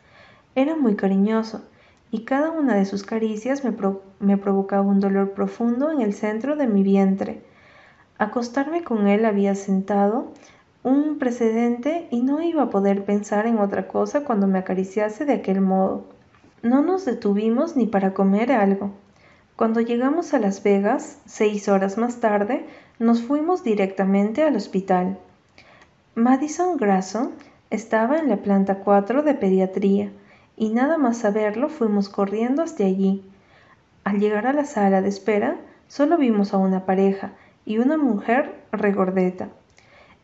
Era 0.54 0.76
muy 0.76 0.97
cariñoso, 0.97 1.62
y 2.11 2.25
cada 2.25 2.50
una 2.50 2.75
de 2.75 2.85
sus 2.85 3.04
caricias 3.04 3.62
me, 3.64 4.37
provocaba 4.37 4.83
un 4.83 5.00
dolor 5.00 5.33
profundo 5.33 5.90
en 5.90 6.02
el 6.02 6.12
centro 6.12 6.57
de 6.57 6.66
mi 6.66 6.83
vientre. 6.83 7.42
Acostarme 8.19 8.85
con 8.85 9.09
él 9.09 9.25
había 9.25 9.54
sentado 9.54 10.33
un 10.83 11.19
precedente 11.19 12.09
y 12.11 12.21
no 12.23 12.42
iba 12.42 12.64
a 12.64 12.71
poder 12.71 13.04
pensar 13.04 13.47
en 13.47 13.59
otra 13.59 13.88
cosa 13.88 14.25
cuando 14.25 14.47
me 14.47 14.59
acariciase 14.59 15.25
de 15.25 15.33
aquel 15.33 15.62
modo. 15.62 16.04
No 16.62 16.83
nos 16.83 17.07
detuvimos 17.07 17.76
ni 17.76 17.87
para 17.87 18.12
comer 18.12 18.52
algo. 18.52 18.90
Cuando 19.57 19.81
llegamos 19.81 20.35
a 20.35 20.38
Las 20.38 20.62
Vegas, 20.62 21.19
seis 21.25 21.69
horas 21.69 21.97
más 21.97 22.21
tarde, 22.21 22.66
nos 22.99 23.23
fuimos 23.23 23.64
directamente 23.64 24.42
al 24.42 24.57
hospital. 24.57 25.19
Madison 26.14 26.76
Grasso 26.76 27.33
estaba 27.71 28.19
en 28.19 28.28
la 28.28 28.37
planta 28.37 28.81
4 28.81 29.23
de 29.23 29.33
pediatría 29.33 30.11
y 30.59 30.69
nada 30.69 30.99
más 30.99 31.16
saberlo 31.16 31.71
fuimos 31.71 32.11
corriendo 32.11 32.62
hasta 32.62 32.85
allí. 32.85 33.25
Al 34.04 34.21
llegar 34.21 34.47
a 34.47 34.52
la 34.52 34.66
sala 34.66 35.00
de 35.00 35.09
espera, 35.09 35.57
solo 35.88 36.19
vimos 36.19 36.52
a 36.52 36.59
una 36.59 36.85
pareja, 36.85 37.33
y 37.64 37.78
una 37.78 37.97
mujer 37.97 38.54
regordeta. 38.73 39.49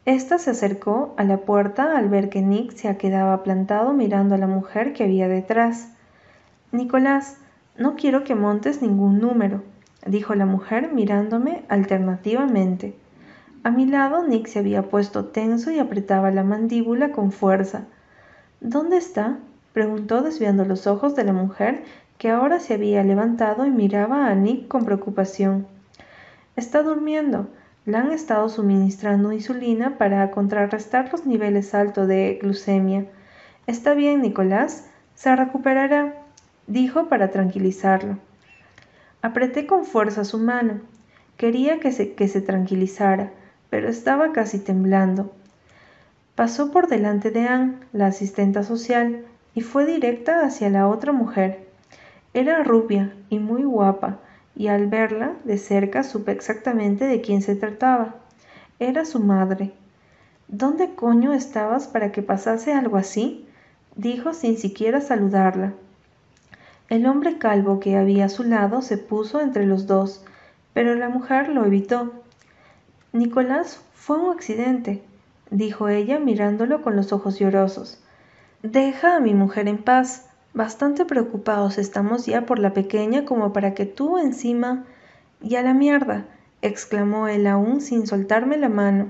Esta 0.05 0.39
se 0.39 0.51
acercó 0.51 1.15
a 1.17 1.25
la 1.25 1.39
puerta 1.39 1.97
al 1.97 2.11
ver 2.11 2.29
que 2.29 2.43
Nick 2.43 2.73
se 2.73 2.95
quedaba 2.99 3.43
plantado 3.43 3.95
mirando 3.95 4.35
a 4.35 4.39
la 4.39 4.47
mujer 4.47 4.93
que 4.93 5.05
había 5.05 5.27
detrás. 5.27 5.89
Nicolás, 6.71 7.39
no 7.79 7.97
quiero 7.97 8.25
que 8.25 8.35
montes 8.35 8.83
ningún 8.83 9.21
número, 9.21 9.63
dijo 10.07 10.35
la 10.35 10.45
mujer 10.45 10.93
mirándome 10.93 11.63
alternativamente. 11.71 12.95
A 13.65 13.71
mi 13.71 13.87
lado 13.87 14.27
Nick 14.27 14.47
se 14.47 14.61
había 14.61 14.83
puesto 14.83 15.27
tenso 15.27 15.71
y 15.71 15.79
apretaba 15.79 16.31
la 16.31 16.45
mandíbula 16.45 17.11
con 17.11 17.33
fuerza. 17.33 17.87
¿Dónde 18.61 18.97
está? 18.97 19.39
preguntó 19.73 20.23
desviando 20.23 20.65
los 20.65 20.87
ojos 20.87 21.15
de 21.17 21.25
la 21.25 21.33
mujer 21.33 21.83
que 22.19 22.31
ahora 22.31 22.61
se 22.61 22.75
había 22.75 23.03
levantado 23.05 23.67
y 23.67 23.71
miraba 23.71 24.27
a 24.27 24.35
Nick 24.35 24.69
con 24.69 24.85
preocupación. 24.85 25.67
Está 26.57 26.83
durmiendo. 26.83 27.49
Le 27.85 27.97
han 27.97 28.13
estado 28.13 28.49
suministrando 28.49 29.33
insulina 29.33 29.97
para 29.97 30.31
contrarrestar 30.31 31.11
los 31.11 31.27
niveles 31.27 31.75
altos 31.75 32.07
de 32.09 32.39
glucemia. 32.43 33.07
Está 33.67 33.95
bien, 33.95 34.21
Nicolás. 34.21 34.89
Se 35.15 35.35
recuperará, 35.35 36.15
dijo 36.67 37.09
para 37.09 37.31
tranquilizarlo. 37.31 38.19
Apreté 39.23 39.67
con 39.67 39.85
fuerza 39.85 40.25
su 40.25 40.39
mano. 40.39 40.81
Quería 41.37 41.81
que 41.81 41.93
se, 41.93 42.15
que 42.15 42.29
se 42.29 42.41
tranquilizara, 42.41 43.33
pero 43.71 43.89
estaba 43.89 44.33
casi 44.33 44.59
temblando. 44.59 45.33
Pasó 46.35 46.71
por 46.71 46.89
delante 46.89 47.31
de 47.31 47.49
Anne, 47.49 47.75
la 47.93 48.07
asistenta 48.07 48.63
social, 48.63 49.25
y 49.55 49.61
fue 49.61 49.87
directa 49.87 50.45
hacia 50.45 50.71
la 50.71 50.89
otra 50.89 51.13
mujer. 51.13 51.67
Era 52.33 52.63
rubia 52.63 53.13
y 53.29 53.39
muy 53.39 53.65
guapa, 53.65 54.19
y 54.55 54.69
al 54.69 54.87
verla 54.87 55.35
de 55.45 55.59
cerca 55.59 56.03
supe 56.03 56.33
exactamente 56.33 57.07
de 57.07 57.21
quién 57.21 57.43
se 57.43 57.57
trataba. 57.57 58.17
Era 58.79 59.05
su 59.05 59.21
madre. 59.21 59.73
¿Dónde 60.47 60.95
coño 60.95 61.33
estabas 61.33 61.89
para 61.89 62.13
que 62.13 62.23
pasase 62.23 62.73
algo 62.73 62.97
así? 62.97 63.47
dijo 63.97 64.33
sin 64.33 64.57
siquiera 64.57 65.01
saludarla. 65.01 65.73
El 66.89 67.07
hombre 67.07 67.37
calvo 67.37 67.81
que 67.81 67.97
había 67.97 68.27
a 68.27 68.29
su 68.31 68.45
lado 68.45 68.81
se 68.81 68.97
puso 68.97 69.41
entre 69.41 69.67
los 69.67 69.87
dos, 69.87 70.25
pero 70.73 70.95
la 70.95 71.09
mujer 71.09 71.49
lo 71.49 71.67
evitó. 71.67 72.13
Nicolás 73.13 73.81
fue 73.95 74.19
un 74.19 74.35
accidente, 74.35 75.03
dijo 75.51 75.89
ella 75.89 76.19
mirándolo 76.19 76.83
con 76.83 76.95
los 76.95 77.13
ojos 77.13 77.39
llorosos. 77.39 78.03
Deja 78.63 79.17
a 79.17 79.21
mi 79.21 79.33
mujer 79.33 79.67
en 79.67 79.79
paz. 79.79 80.27
Bastante 80.53 81.07
preocupados 81.07 81.79
estamos 81.79 82.27
ya 82.27 82.45
por 82.45 82.59
la 82.59 82.75
pequeña 82.75 83.25
como 83.25 83.53
para 83.53 83.75
que 83.75 83.87
tú 83.87 84.19
encima... 84.19 84.85
Y 85.41 85.55
a 85.55 85.63
la 85.63 85.73
mierda, 85.73 86.27
exclamó 86.63 87.29
él 87.29 87.47
aún 87.47 87.81
sin 87.81 88.09
soltarme 88.09 88.57
la 88.57 88.69
mano. 88.69 89.07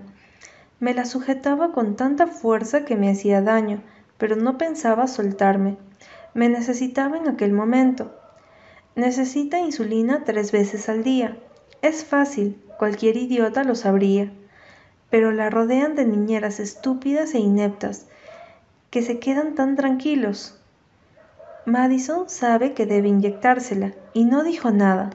Me 0.78 0.92
la 0.92 1.06
sujetaba 1.06 1.72
con 1.72 1.96
tanta 1.96 2.26
fuerza 2.26 2.84
que 2.84 2.96
me 2.96 3.10
hacía 3.10 3.40
daño, 3.40 3.82
pero 4.18 4.36
no 4.36 4.58
pensaba 4.58 5.08
soltarme. 5.08 5.78
Me 6.34 6.48
necesitaba 6.50 7.16
en 7.16 7.28
aquel 7.28 7.52
momento. 7.52 8.14
Necesita 8.94 9.58
insulina 9.58 10.22
tres 10.24 10.52
veces 10.52 10.88
al 10.90 11.02
día. 11.02 11.38
Es 11.80 12.04
fácil, 12.04 12.60
cualquier 12.78 13.16
idiota 13.16 13.64
lo 13.64 13.74
sabría. 13.74 14.32
Pero 15.10 15.32
la 15.32 15.50
rodean 15.50 15.94
de 15.94 16.06
niñeras 16.06 16.60
estúpidas 16.60 17.34
e 17.34 17.38
ineptas, 17.38 18.06
que 18.90 19.02
se 19.02 19.18
quedan 19.18 19.54
tan 19.54 19.76
tranquilos, 19.76 20.58
Madison 21.68 22.30
sabe 22.30 22.72
que 22.72 22.86
debe 22.86 23.08
inyectársela 23.08 23.92
y 24.14 24.24
no 24.24 24.42
dijo 24.42 24.70
nada. 24.70 25.10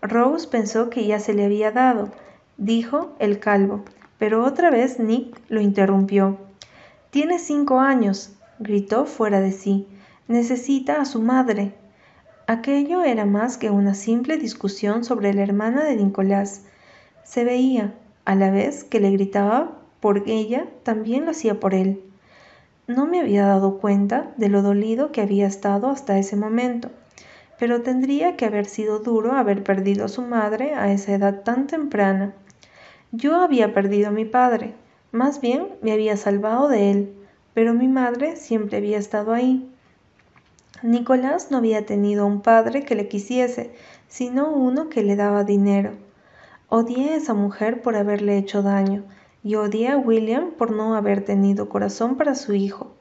Rose 0.00 0.46
pensó 0.46 0.88
que 0.88 1.04
ya 1.04 1.18
se 1.18 1.34
le 1.34 1.44
había 1.44 1.72
dado, 1.72 2.12
dijo 2.58 3.16
el 3.18 3.40
calvo, 3.40 3.82
pero 4.16 4.44
otra 4.44 4.70
vez 4.70 5.00
Nick 5.00 5.36
lo 5.48 5.60
interrumpió. 5.60 6.38
Tiene 7.10 7.40
cinco 7.40 7.80
años, 7.80 8.30
gritó 8.60 9.04
fuera 9.04 9.40
de 9.40 9.50
sí. 9.50 9.88
Necesita 10.28 11.00
a 11.00 11.04
su 11.04 11.20
madre. 11.20 11.74
Aquello 12.46 13.02
era 13.02 13.24
más 13.24 13.58
que 13.58 13.70
una 13.70 13.94
simple 13.94 14.36
discusión 14.36 15.02
sobre 15.02 15.34
la 15.34 15.42
hermana 15.42 15.82
de 15.82 15.96
Nicolás. 15.96 16.62
Se 17.26 17.42
veía, 17.42 17.92
a 18.24 18.36
la 18.36 18.52
vez 18.52 18.84
que 18.84 19.00
le 19.00 19.10
gritaba 19.10 19.72
por 19.98 20.22
ella, 20.28 20.68
también 20.84 21.24
lo 21.24 21.32
hacía 21.32 21.58
por 21.58 21.74
él. 21.74 22.00
No 22.86 23.06
me 23.06 23.20
había 23.20 23.44
dado 23.44 23.78
cuenta 23.78 24.32
de 24.36 24.48
lo 24.48 24.62
dolido 24.62 25.10
que 25.10 25.22
había 25.22 25.48
estado 25.48 25.90
hasta 25.90 26.18
ese 26.18 26.36
momento, 26.36 26.88
pero 27.58 27.82
tendría 27.82 28.36
que 28.36 28.44
haber 28.44 28.66
sido 28.66 29.00
duro 29.00 29.32
haber 29.32 29.64
perdido 29.64 30.04
a 30.04 30.08
su 30.08 30.22
madre 30.22 30.74
a 30.74 30.92
esa 30.92 31.14
edad 31.14 31.42
tan 31.42 31.66
temprana. 31.66 32.32
Yo 33.10 33.40
había 33.40 33.74
perdido 33.74 34.08
a 34.08 34.12
mi 34.12 34.24
padre, 34.24 34.74
más 35.10 35.40
bien 35.40 35.66
me 35.82 35.90
había 35.90 36.16
salvado 36.16 36.68
de 36.68 36.92
él, 36.92 37.14
pero 37.54 37.74
mi 37.74 37.88
madre 37.88 38.36
siempre 38.36 38.78
había 38.78 38.98
estado 38.98 39.34
ahí. 39.34 39.68
Nicolás 40.84 41.50
no 41.50 41.56
había 41.58 41.86
tenido 41.86 42.24
un 42.24 42.40
padre 42.40 42.84
que 42.84 42.94
le 42.94 43.08
quisiese, 43.08 43.72
sino 44.06 44.52
uno 44.52 44.88
que 44.88 45.02
le 45.02 45.16
daba 45.16 45.42
dinero. 45.42 46.05
Odié 46.68 47.10
a 47.10 47.16
esa 47.16 47.34
mujer 47.34 47.80
por 47.80 47.96
haberle 47.96 48.38
hecho 48.38 48.62
daño, 48.62 49.04
y 49.44 49.54
odié 49.54 49.88
a 49.88 49.96
William 49.96 50.50
por 50.50 50.72
no 50.72 50.96
haber 50.96 51.24
tenido 51.24 51.68
corazón 51.68 52.16
para 52.16 52.34
su 52.34 52.54
hijo. 52.54 52.92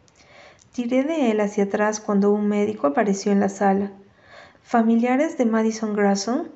Tiré 0.73 1.03
de 1.03 1.31
él 1.31 1.39
hacia 1.39 1.63
atrás 1.63 1.99
cuando 1.99 2.31
un 2.31 2.47
médico 2.47 2.85
apareció 2.85 3.31
en 3.31 3.39
la 3.39 3.49
sala. 3.49 3.91
¿Familiares 4.61 5.37
de 5.37 5.45
Madison 5.45 5.95
Grayson? 5.95 6.49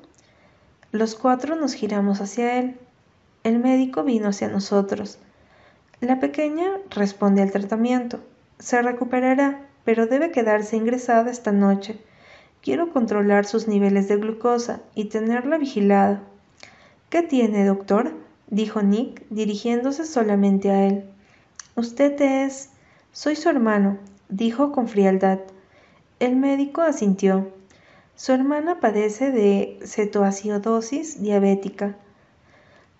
Los 0.92 1.14
cuatro 1.14 1.56
nos 1.56 1.72
giramos 1.72 2.20
hacia 2.20 2.58
él. 2.58 2.76
El 3.42 3.58
médico 3.58 4.04
vino 4.04 4.28
hacia 4.28 4.48
nosotros. 4.48 5.18
La 6.00 6.20
pequeña 6.20 6.66
responde 6.90 7.42
al 7.42 7.50
tratamiento. 7.50 8.20
Se 8.58 8.80
recuperará, 8.82 9.66
pero 9.84 10.06
debe 10.06 10.30
quedarse 10.30 10.76
ingresada 10.76 11.30
esta 11.30 11.50
noche. 11.50 11.98
Quiero 12.62 12.92
controlar 12.92 13.46
sus 13.46 13.66
niveles 13.66 14.06
de 14.06 14.16
glucosa 14.16 14.80
y 14.94 15.06
tenerla 15.06 15.58
vigilada. 15.58 16.22
¿Qué 17.10 17.24
tiene, 17.24 17.64
doctor? 17.64 18.12
dijo 18.46 18.82
Nick, 18.82 19.26
dirigiéndose 19.30 20.04
solamente 20.04 20.70
a 20.70 20.86
él. 20.86 21.10
Usted 21.74 22.20
es. 22.20 22.70
Soy 23.10 23.34
su 23.34 23.48
hermano, 23.48 23.98
dijo 24.28 24.70
con 24.70 24.86
frialdad. 24.86 25.40
El 26.20 26.36
médico 26.36 26.82
asintió. 26.82 27.50
Su 28.14 28.30
hermana 28.30 28.78
padece 28.78 29.32
de 29.32 29.80
cetoacidosis 29.84 31.20
diabética. 31.20 31.96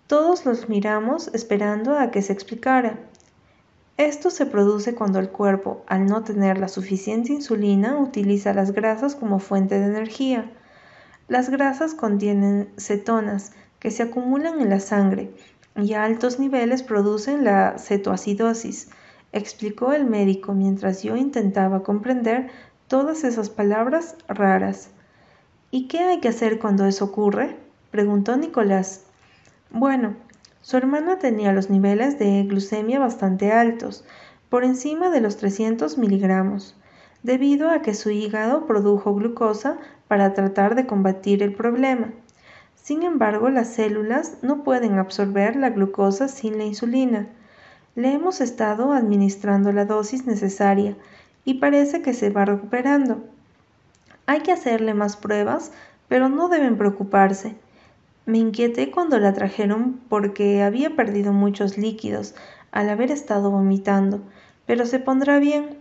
Todos 0.07 0.45
los 0.45 0.67
miramos 0.67 1.29
esperando 1.33 1.97
a 1.97 2.11
que 2.11 2.21
se 2.21 2.33
explicara. 2.33 2.99
Esto 3.95 4.29
se 4.29 4.45
produce 4.45 4.93
cuando 4.93 5.19
el 5.19 5.29
cuerpo, 5.29 5.85
al 5.87 6.05
no 6.07 6.25
tener 6.25 6.57
la 6.57 6.67
suficiente 6.67 7.31
insulina, 7.31 7.97
utiliza 7.97 8.53
las 8.53 8.71
grasas 8.73 9.15
como 9.15 9.39
fuente 9.39 9.79
de 9.79 9.85
energía. 9.85 10.51
Las 11.29 11.49
grasas 11.49 11.93
contienen 11.93 12.67
cetonas 12.77 13.53
que 13.81 13.89
se 13.89 14.03
acumulan 14.03 14.61
en 14.61 14.69
la 14.69 14.79
sangre 14.79 15.31
y 15.75 15.93
a 15.93 16.03
altos 16.03 16.39
niveles 16.39 16.83
producen 16.83 17.43
la 17.43 17.79
cetoacidosis, 17.79 18.89
explicó 19.33 19.91
el 19.91 20.05
médico 20.05 20.53
mientras 20.53 21.01
yo 21.01 21.15
intentaba 21.17 21.81
comprender 21.81 22.51
todas 22.87 23.23
esas 23.23 23.49
palabras 23.49 24.15
raras. 24.27 24.91
¿Y 25.71 25.87
qué 25.87 25.99
hay 25.99 26.19
que 26.19 26.29
hacer 26.29 26.59
cuando 26.59 26.85
eso 26.85 27.05
ocurre? 27.05 27.57
preguntó 27.89 28.37
Nicolás. 28.37 29.05
Bueno, 29.71 30.15
su 30.61 30.77
hermana 30.77 31.17
tenía 31.17 31.51
los 31.51 31.71
niveles 31.71 32.19
de 32.19 32.43
glucemia 32.43 32.99
bastante 32.99 33.51
altos, 33.51 34.05
por 34.49 34.63
encima 34.63 35.09
de 35.09 35.21
los 35.21 35.37
300 35.37 35.97
miligramos, 35.97 36.75
debido 37.23 37.71
a 37.71 37.81
que 37.81 37.95
su 37.95 38.11
hígado 38.11 38.67
produjo 38.67 39.15
glucosa 39.15 39.79
para 40.07 40.35
tratar 40.35 40.75
de 40.75 40.85
combatir 40.85 41.41
el 41.41 41.53
problema. 41.55 42.13
Sin 42.81 43.03
embargo, 43.03 43.49
las 43.49 43.73
células 43.73 44.37
no 44.41 44.63
pueden 44.63 44.97
absorber 44.97 45.55
la 45.55 45.69
glucosa 45.69 46.27
sin 46.27 46.57
la 46.57 46.63
insulina. 46.63 47.27
Le 47.95 48.13
hemos 48.13 48.41
estado 48.41 48.91
administrando 48.91 49.71
la 49.71 49.85
dosis 49.85 50.25
necesaria 50.25 50.95
y 51.45 51.55
parece 51.55 52.01
que 52.01 52.13
se 52.13 52.31
va 52.31 52.45
recuperando. 52.45 53.23
Hay 54.25 54.41
que 54.41 54.51
hacerle 54.51 54.93
más 54.93 55.15
pruebas, 55.15 55.71
pero 56.07 56.27
no 56.29 56.49
deben 56.49 56.77
preocuparse. 56.77 57.55
Me 58.25 58.39
inquieté 58.39 58.91
cuando 58.91 59.19
la 59.19 59.33
trajeron 59.33 59.99
porque 60.09 60.63
había 60.63 60.95
perdido 60.95 61.33
muchos 61.33 61.77
líquidos 61.77 62.33
al 62.71 62.89
haber 62.89 63.11
estado 63.11 63.51
vomitando, 63.51 64.21
pero 64.65 64.85
se 64.85 64.99
pondrá 64.99 65.39
bien. 65.39 65.77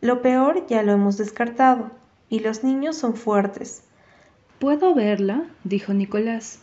Lo 0.00 0.22
peor 0.22 0.66
ya 0.68 0.82
lo 0.82 0.92
hemos 0.92 1.16
descartado, 1.16 1.90
y 2.28 2.40
los 2.40 2.62
niños 2.62 2.96
son 2.96 3.14
fuertes. 3.14 3.82
¿Puedo 4.58 4.92
verla? 4.92 5.44
dijo 5.62 5.94
Nicolás. 5.94 6.60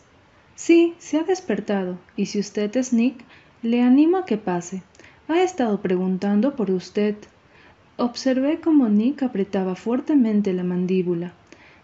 Sí, 0.54 0.94
se 0.98 1.18
ha 1.18 1.22
despertado, 1.22 1.98
y 2.14 2.26
si 2.26 2.38
usted 2.38 2.76
es 2.76 2.92
Nick, 2.92 3.24
le 3.62 3.80
animo 3.80 4.18
a 4.18 4.26
que 4.26 4.36
pase. 4.36 4.82
Ha 5.28 5.42
estado 5.42 5.80
preguntando 5.80 6.56
por 6.56 6.70
usted. 6.70 7.16
Observé 7.96 8.60
cómo 8.60 8.90
Nick 8.90 9.22
apretaba 9.22 9.76
fuertemente 9.76 10.52
la 10.52 10.62
mandíbula. 10.62 11.32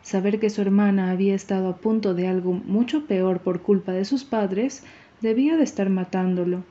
Saber 0.02 0.38
que 0.38 0.50
su 0.50 0.60
hermana 0.60 1.10
había 1.10 1.34
estado 1.34 1.68
a 1.68 1.76
punto 1.76 2.12
de 2.12 2.28
algo 2.28 2.52
mucho 2.52 3.06
peor 3.06 3.40
por 3.40 3.62
culpa 3.62 3.92
de 3.92 4.04
sus 4.04 4.24
padres 4.24 4.84
debía 5.22 5.56
de 5.56 5.64
estar 5.64 5.88
matándolo. 5.88 6.62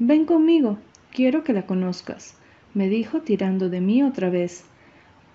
Ven 0.00 0.24
conmigo, 0.24 0.78
quiero 1.12 1.44
que 1.44 1.52
la 1.52 1.66
conozcas, 1.66 2.34
me 2.74 2.88
dijo 2.88 3.20
tirando 3.20 3.68
de 3.68 3.80
mí 3.80 4.02
otra 4.02 4.30
vez. 4.30 4.64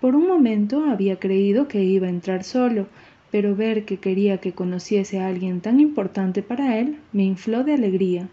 Por 0.00 0.16
un 0.16 0.26
momento 0.26 0.84
había 0.84 1.18
creído 1.18 1.68
que 1.68 1.82
iba 1.82 2.06
a 2.06 2.10
entrar 2.10 2.44
solo, 2.44 2.86
pero 3.30 3.54
ver 3.54 3.84
que 3.84 3.98
quería 3.98 4.38
que 4.38 4.52
conociese 4.52 5.20
a 5.20 5.28
alguien 5.28 5.60
tan 5.60 5.80
importante 5.80 6.42
para 6.42 6.78
él 6.78 6.98
me 7.12 7.24
infló 7.24 7.64
de 7.64 7.74
alegría. 7.74 8.28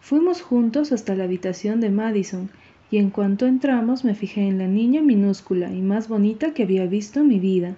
Fuimos 0.00 0.42
juntos 0.42 0.92
hasta 0.92 1.14
la 1.14 1.24
habitación 1.24 1.80
de 1.80 1.90
Madison, 1.90 2.50
y 2.90 2.98
en 2.98 3.10
cuanto 3.10 3.46
entramos 3.46 4.04
me 4.04 4.14
fijé 4.14 4.48
en 4.48 4.58
la 4.58 4.66
niña 4.66 5.02
minúscula 5.02 5.70
y 5.72 5.82
más 5.82 6.08
bonita 6.08 6.54
que 6.54 6.62
había 6.62 6.86
visto 6.86 7.20
en 7.20 7.28
mi 7.28 7.38
vida 7.38 7.76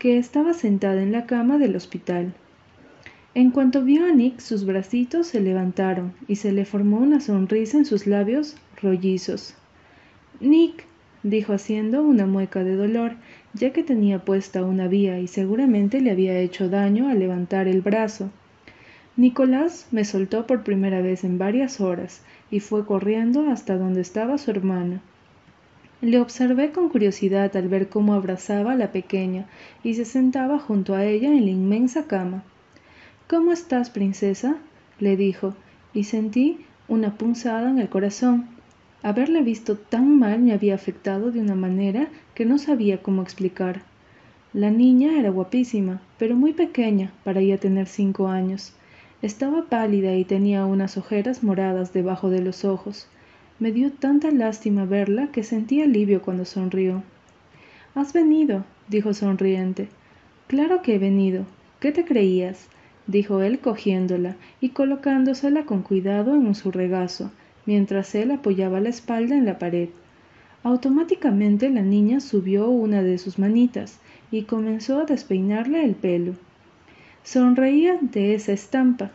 que 0.00 0.16
estaba 0.16 0.54
sentada 0.54 1.02
en 1.02 1.12
la 1.12 1.26
cama 1.26 1.58
del 1.58 1.76
hospital. 1.76 2.32
En 3.34 3.50
cuanto 3.50 3.84
vio 3.84 4.06
a 4.06 4.10
Nick, 4.10 4.40
sus 4.40 4.64
bracitos 4.64 5.26
se 5.26 5.40
levantaron 5.40 6.14
y 6.26 6.36
se 6.36 6.52
le 6.52 6.64
formó 6.64 6.98
una 6.98 7.20
sonrisa 7.20 7.76
en 7.76 7.84
sus 7.84 8.06
labios 8.06 8.56
rollizos. 8.82 9.54
Nick, 10.40 10.86
dijo 11.22 11.52
haciendo 11.52 12.02
una 12.02 12.24
mueca 12.24 12.64
de 12.64 12.76
dolor, 12.76 13.12
ya 13.54 13.72
que 13.72 13.82
tenía 13.82 14.24
puesta 14.24 14.64
una 14.64 14.88
vía 14.88 15.18
y 15.18 15.26
seguramente 15.26 16.00
le 16.00 16.10
había 16.10 16.38
hecho 16.38 16.68
daño 16.68 17.08
al 17.08 17.18
levantar 17.18 17.68
el 17.68 17.80
brazo. 17.80 18.30
Nicolás 19.16 19.86
me 19.90 20.04
soltó 20.04 20.46
por 20.46 20.62
primera 20.62 21.02
vez 21.02 21.24
en 21.24 21.36
varias 21.36 21.80
horas 21.80 22.22
y 22.50 22.60
fue 22.60 22.86
corriendo 22.86 23.50
hasta 23.50 23.76
donde 23.76 24.00
estaba 24.00 24.38
su 24.38 24.50
hermana. 24.50 25.02
Le 26.00 26.18
observé 26.18 26.72
con 26.72 26.88
curiosidad 26.88 27.54
al 27.56 27.68
ver 27.68 27.88
cómo 27.88 28.14
abrazaba 28.14 28.72
a 28.72 28.76
la 28.76 28.92
pequeña 28.92 29.46
y 29.82 29.94
se 29.94 30.06
sentaba 30.06 30.58
junto 30.58 30.94
a 30.94 31.04
ella 31.04 31.28
en 31.28 31.44
la 31.44 31.50
inmensa 31.50 32.06
cama. 32.06 32.42
¿Cómo 33.28 33.52
estás, 33.52 33.90
princesa? 33.90 34.56
le 34.98 35.16
dijo, 35.16 35.54
y 35.92 36.04
sentí 36.04 36.64
una 36.88 37.16
punzada 37.16 37.68
en 37.68 37.78
el 37.78 37.88
corazón. 37.88 38.48
Haberle 39.02 39.42
visto 39.42 39.76
tan 39.76 40.18
mal 40.18 40.40
me 40.40 40.52
había 40.52 40.74
afectado 40.74 41.30
de 41.30 41.40
una 41.40 41.54
manera 41.54 42.08
que 42.34 42.44
no 42.44 42.58
sabía 42.58 43.02
cómo 43.02 43.22
explicar. 43.22 43.82
La 44.52 44.70
niña 44.70 45.18
era 45.18 45.30
guapísima, 45.30 46.02
pero 46.18 46.36
muy 46.36 46.52
pequeña 46.52 47.12
para 47.24 47.40
ya 47.40 47.56
tener 47.56 47.86
cinco 47.86 48.28
años. 48.28 48.74
Estaba 49.22 49.66
pálida 49.66 50.14
y 50.16 50.24
tenía 50.24 50.66
unas 50.66 50.96
ojeras 50.96 51.42
moradas 51.42 51.92
debajo 51.92 52.30
de 52.30 52.42
los 52.42 52.64
ojos. 52.64 53.06
Me 53.58 53.72
dio 53.72 53.92
tanta 53.92 54.30
lástima 54.30 54.84
verla 54.84 55.28
que 55.32 55.44
sentí 55.44 55.80
alivio 55.80 56.20
cuando 56.20 56.44
sonrió. 56.44 57.02
Has 57.94 58.12
venido, 58.12 58.64
dijo 58.88 59.14
sonriente. 59.14 59.88
Claro 60.46 60.82
que 60.82 60.96
he 60.96 60.98
venido. 60.98 61.44
¿Qué 61.80 61.92
te 61.92 62.04
creías? 62.04 62.68
dijo 63.06 63.42
él 63.42 63.58
cogiéndola 63.58 64.36
y 64.60 64.70
colocándosela 64.70 65.64
con 65.64 65.82
cuidado 65.82 66.34
en 66.34 66.54
su 66.54 66.70
regazo, 66.70 67.30
mientras 67.66 68.14
él 68.14 68.30
apoyaba 68.30 68.80
la 68.80 68.88
espalda 68.88 69.36
en 69.36 69.46
la 69.46 69.58
pared. 69.58 69.88
Automáticamente 70.62 71.70
la 71.70 71.82
niña 71.82 72.20
subió 72.20 72.68
una 72.68 73.02
de 73.02 73.18
sus 73.18 73.38
manitas 73.38 73.98
y 74.30 74.42
comenzó 74.42 75.00
a 75.00 75.04
despeinarle 75.04 75.84
el 75.84 75.94
pelo. 75.94 76.34
Sonreía 77.22 77.98
ante 77.98 78.34
esa 78.34 78.52
estampa, 78.52 79.10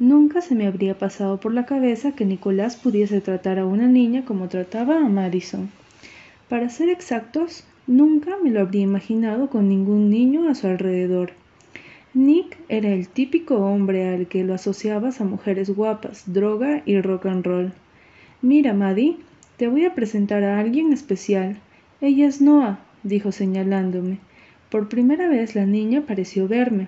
Nunca 0.00 0.40
se 0.40 0.56
me 0.56 0.66
habría 0.66 0.98
pasado 0.98 1.38
por 1.38 1.54
la 1.54 1.66
cabeza 1.66 2.12
que 2.12 2.24
Nicolás 2.24 2.74
pudiese 2.74 3.20
tratar 3.20 3.60
a 3.60 3.66
una 3.66 3.86
niña 3.86 4.24
como 4.24 4.48
trataba 4.48 4.98
a 4.98 5.08
Madison. 5.08 5.70
Para 6.48 6.68
ser 6.68 6.88
exactos, 6.88 7.64
nunca 7.86 8.36
me 8.42 8.50
lo 8.50 8.60
habría 8.60 8.82
imaginado 8.82 9.48
con 9.48 9.68
ningún 9.68 10.10
niño 10.10 10.48
a 10.48 10.56
su 10.56 10.66
alrededor. 10.66 11.30
Nick 12.14 12.56
era 12.68 12.90
el 12.90 13.08
típico 13.08 13.56
hombre 13.56 14.08
al 14.08 14.28
que 14.28 14.44
lo 14.44 14.54
asociabas 14.54 15.20
a 15.20 15.24
mujeres 15.24 15.68
guapas, 15.68 16.32
droga 16.32 16.80
y 16.86 17.00
rock 17.00 17.26
and 17.26 17.44
roll. 17.44 17.72
Mira, 18.40 18.72
Maddie, 18.72 19.16
te 19.56 19.66
voy 19.66 19.84
a 19.84 19.96
presentar 19.96 20.44
a 20.44 20.60
alguien 20.60 20.92
especial. 20.92 21.58
Ella 22.00 22.28
es 22.28 22.40
Noah, 22.40 22.78
dijo 23.02 23.32
señalándome. 23.32 24.20
Por 24.70 24.88
primera 24.88 25.28
vez 25.28 25.56
la 25.56 25.66
niña 25.66 26.02
pareció 26.02 26.46
verme. 26.46 26.86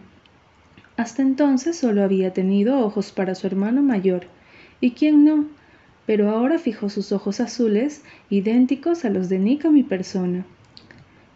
Hasta 0.97 1.23
entonces 1.23 1.77
solo 1.77 2.05
había 2.05 2.33
tenido 2.33 2.79
ojos 2.79 3.11
para 3.11 3.35
su 3.35 3.49
hermano 3.49 3.83
mayor, 3.83 4.29
y 4.81 4.93
quién 4.93 5.25
no, 5.25 5.47
pero 6.07 6.31
ahora 6.31 6.61
fijó 6.61 6.89
sus 6.89 7.11
ojos 7.11 7.41
azules, 7.41 8.05
idénticos 8.31 9.05
a 9.05 9.11
los 9.11 9.29
de 9.29 9.41
Nick 9.41 9.65
a 9.65 9.71
mi 9.71 9.83
persona. 9.83 10.47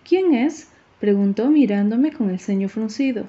¿Quién 0.09 0.33
es? 0.33 0.69
preguntó 1.01 1.51
mirándome 1.51 2.13
con 2.13 2.31
el 2.31 2.39
ceño 2.39 2.69
fruncido. 2.69 3.27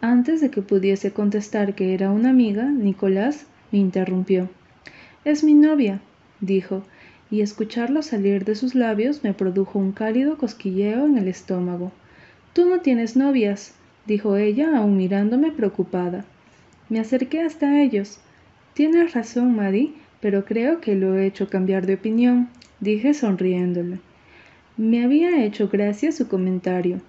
Antes 0.00 0.40
de 0.40 0.50
que 0.50 0.62
pudiese 0.62 1.12
contestar 1.12 1.74
que 1.74 1.94
era 1.94 2.10
una 2.10 2.30
amiga, 2.30 2.64
Nicolás 2.64 3.46
me 3.72 3.78
interrumpió. 3.78 4.48
Es 5.24 5.42
mi 5.42 5.54
novia, 5.54 6.00
dijo, 6.40 6.82
y 7.30 7.40
escucharlo 7.40 8.02
salir 8.02 8.44
de 8.44 8.54
sus 8.54 8.74
labios 8.74 9.24
me 9.24 9.34
produjo 9.34 9.78
un 9.78 9.92
cálido 9.92 10.38
cosquilleo 10.38 11.06
en 11.06 11.18
el 11.18 11.28
estómago. 11.28 11.92
Tú 12.52 12.66
no 12.66 12.80
tienes 12.80 13.16
novias, 13.16 13.74
dijo 14.06 14.36
ella, 14.36 14.76
aún 14.76 14.96
mirándome 14.96 15.50
preocupada. 15.50 16.24
Me 16.88 17.00
acerqué 17.00 17.40
hasta 17.40 17.82
ellos. 17.82 18.18
Tienes 18.74 19.12
razón, 19.14 19.56
Maddie, 19.56 19.94
pero 20.20 20.44
creo 20.44 20.80
que 20.80 20.94
lo 20.94 21.16
he 21.16 21.26
hecho 21.26 21.48
cambiar 21.48 21.86
de 21.86 21.94
opinión, 21.94 22.48
dije 22.80 23.14
sonriéndole. 23.14 23.98
Me 24.76 25.02
había 25.02 25.44
hecho 25.44 25.68
gracia 25.68 26.12
su 26.12 26.28
comentario. 26.28 27.00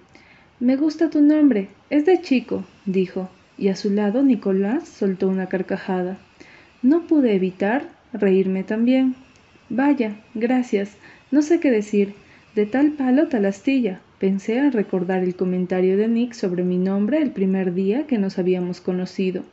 Me 0.60 0.74
gusta 0.74 1.08
tu 1.08 1.20
nombre, 1.20 1.68
es 1.88 2.04
de 2.04 2.20
chico, 2.20 2.64
dijo, 2.84 3.28
y 3.56 3.68
a 3.68 3.76
su 3.76 3.90
lado 3.90 4.24
Nicolás 4.24 4.88
soltó 4.88 5.28
una 5.28 5.46
carcajada. 5.46 6.18
No 6.82 7.06
pude 7.06 7.36
evitar 7.36 7.88
reírme 8.12 8.64
también. 8.64 9.14
Vaya, 9.68 10.16
gracias, 10.34 10.96
no 11.30 11.42
sé 11.42 11.60
qué 11.60 11.70
decir. 11.70 12.14
De 12.56 12.66
tal 12.66 12.90
palo 12.90 13.28
tal 13.28 13.46
astilla. 13.46 14.00
Pensé 14.18 14.58
al 14.58 14.72
recordar 14.72 15.22
el 15.22 15.36
comentario 15.36 15.96
de 15.96 16.08
Nick 16.08 16.32
sobre 16.32 16.64
mi 16.64 16.76
nombre 16.76 17.22
el 17.22 17.30
primer 17.30 17.72
día 17.72 18.08
que 18.08 18.18
nos 18.18 18.36
habíamos 18.36 18.80
conocido. 18.80 19.44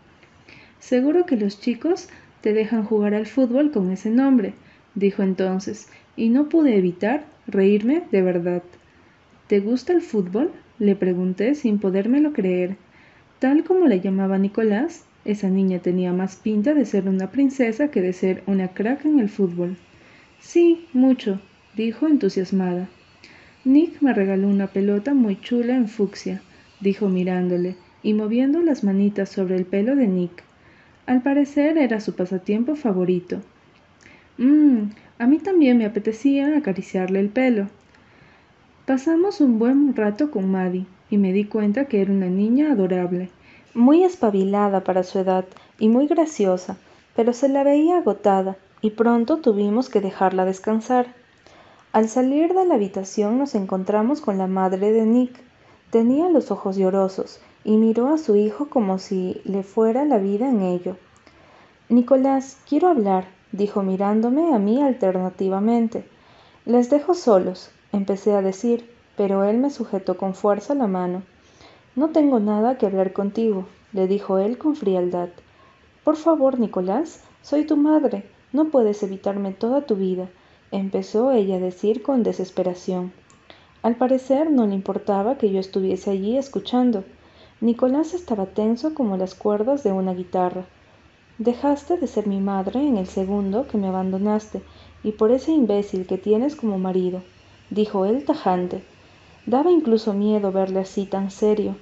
Seguro 0.79 1.27
que 1.27 1.37
los 1.37 1.59
chicos 1.59 2.09
te 2.41 2.53
dejan 2.53 2.83
jugar 2.83 3.13
al 3.13 3.27
fútbol 3.27 3.69
con 3.69 3.91
ese 3.91 4.09
nombre, 4.09 4.55
dijo 4.95 5.21
entonces, 5.21 5.87
y 6.15 6.29
no 6.29 6.49
pude 6.49 6.77
evitar 6.77 7.25
reírme 7.45 8.01
de 8.11 8.23
verdad. 8.23 8.63
¿Te 9.45 9.59
gusta 9.59 9.93
el 9.93 10.01
fútbol? 10.01 10.49
Le 10.79 10.95
pregunté 10.95 11.55
sin 11.55 11.79
podérmelo 11.79 12.33
creer. 12.33 12.77
Tal 13.39 13.63
como 13.63 13.87
la 13.87 13.95
llamaba 13.95 14.37
Nicolás, 14.37 15.05
esa 15.25 15.49
niña 15.49 15.79
tenía 15.79 16.13
más 16.13 16.35
pinta 16.35 16.73
de 16.73 16.85
ser 16.85 17.07
una 17.07 17.31
princesa 17.31 17.89
que 17.89 18.01
de 18.01 18.13
ser 18.13 18.43
una 18.45 18.69
crack 18.69 19.05
en 19.05 19.19
el 19.19 19.29
fútbol. 19.29 19.77
Sí, 20.39 20.87
mucho, 20.93 21.41
dijo 21.75 22.07
entusiasmada. 22.07 22.89
Nick 23.63 24.01
me 24.01 24.13
regaló 24.13 24.47
una 24.47 24.67
pelota 24.67 25.13
muy 25.13 25.39
chula 25.41 25.75
en 25.75 25.87
fucsia, 25.87 26.41
dijo 26.79 27.09
mirándole 27.09 27.75
y 28.03 28.13
moviendo 28.13 28.61
las 28.61 28.83
manitas 28.83 29.29
sobre 29.29 29.55
el 29.55 29.65
pelo 29.65 29.95
de 29.95 30.07
Nick. 30.07 30.43
Al 31.07 31.23
parecer 31.23 31.77
era 31.77 31.99
su 31.99 32.15
pasatiempo 32.15 32.75
favorito. 32.75 33.41
Mmm, 34.37 34.89
a 35.17 35.27
mí 35.27 35.39
también 35.39 35.77
me 35.77 35.85
apetecía 35.85 36.55
acariciarle 36.55 37.19
el 37.19 37.29
pelo. 37.29 37.69
Pasamos 38.85 39.41
un 39.41 39.57
buen 39.57 39.95
rato 39.95 40.29
con 40.29 40.51
Maddie 40.51 40.85
y 41.09 41.17
me 41.17 41.33
di 41.33 41.45
cuenta 41.45 41.85
que 41.85 42.03
era 42.03 42.11
una 42.11 42.27
niña 42.27 42.71
adorable, 42.71 43.31
muy 43.73 44.03
espabilada 44.03 44.83
para 44.83 45.01
su 45.01 45.17
edad 45.17 45.45
y 45.79 45.89
muy 45.89 46.05
graciosa, 46.05 46.77
pero 47.15 47.33
se 47.33 47.49
la 47.49 47.63
veía 47.63 47.97
agotada 47.97 48.57
y 48.81 48.91
pronto 48.91 49.37
tuvimos 49.37 49.89
que 49.89 50.01
dejarla 50.01 50.45
descansar. 50.45 51.07
Al 51.93 52.09
salir 52.09 52.53
de 52.53 52.63
la 52.63 52.75
habitación 52.75 53.39
nos 53.39 53.55
encontramos 53.55 54.21
con 54.21 54.37
la 54.37 54.45
madre 54.45 54.91
de 54.91 55.07
Nick. 55.07 55.33
Tenía 55.89 56.29
los 56.29 56.51
ojos 56.51 56.77
llorosos 56.77 57.39
y 57.63 57.77
miró 57.77 58.09
a 58.09 58.19
su 58.19 58.35
hijo 58.35 58.69
como 58.69 58.99
si 58.99 59.41
le 59.45 59.63
fuera 59.63 60.05
la 60.05 60.19
vida 60.19 60.47
en 60.47 60.61
ello. 60.61 60.95
Nicolás, 61.89 62.59
quiero 62.69 62.89
hablar, 62.89 63.25
dijo 63.51 63.81
mirándome 63.81 64.53
a 64.53 64.59
mí 64.59 64.83
alternativamente. 64.83 66.05
Les 66.65 66.91
dejo 66.91 67.15
solos, 67.15 67.71
empecé 67.95 68.33
a 68.33 68.41
decir, 68.41 68.89
pero 69.15 69.45
él 69.45 69.57
me 69.57 69.69
sujetó 69.69 70.17
con 70.17 70.33
fuerza 70.33 70.75
la 70.75 70.87
mano. 70.87 71.23
No 71.95 72.09
tengo 72.09 72.39
nada 72.39 72.77
que 72.77 72.85
hablar 72.85 73.13
contigo, 73.13 73.67
le 73.93 74.07
dijo 74.07 74.37
él 74.37 74.57
con 74.57 74.75
frialdad. 74.75 75.29
Por 76.03 76.17
favor, 76.17 76.59
Nicolás, 76.59 77.21
soy 77.41 77.65
tu 77.65 77.77
madre, 77.77 78.29
no 78.51 78.65
puedes 78.65 79.01
evitarme 79.01 79.53
toda 79.53 79.81
tu 79.81 79.95
vida, 79.95 80.27
empezó 80.71 81.31
ella 81.31 81.55
a 81.55 81.59
decir 81.59 82.03
con 82.03 82.23
desesperación. 82.23 83.13
Al 83.81 83.95
parecer 83.95 84.51
no 84.51 84.67
le 84.67 84.75
importaba 84.75 85.37
que 85.37 85.51
yo 85.51 85.59
estuviese 85.59 86.11
allí 86.11 86.37
escuchando. 86.37 87.05
Nicolás 87.61 88.13
estaba 88.13 88.47
tenso 88.47 88.93
como 88.93 89.15
las 89.15 89.35
cuerdas 89.35 89.83
de 89.83 89.93
una 89.93 90.13
guitarra. 90.13 90.65
Dejaste 91.37 91.97
de 91.97 92.07
ser 92.07 92.27
mi 92.27 92.41
madre 92.41 92.85
en 92.85 92.97
el 92.97 93.07
segundo 93.07 93.67
que 93.67 93.77
me 93.77 93.87
abandonaste, 93.87 94.61
y 95.03 95.11
por 95.11 95.31
ese 95.31 95.51
imbécil 95.51 96.07
que 96.07 96.17
tienes 96.17 96.55
como 96.55 96.77
marido, 96.79 97.21
dijo 97.69 98.05
él 98.05 98.25
tajante. 98.25 98.83
Daba 99.45 99.71
incluso 99.71 100.13
miedo 100.13 100.51
verle 100.51 100.79
así 100.79 101.05
tan 101.05 101.31
serio. 101.31 101.75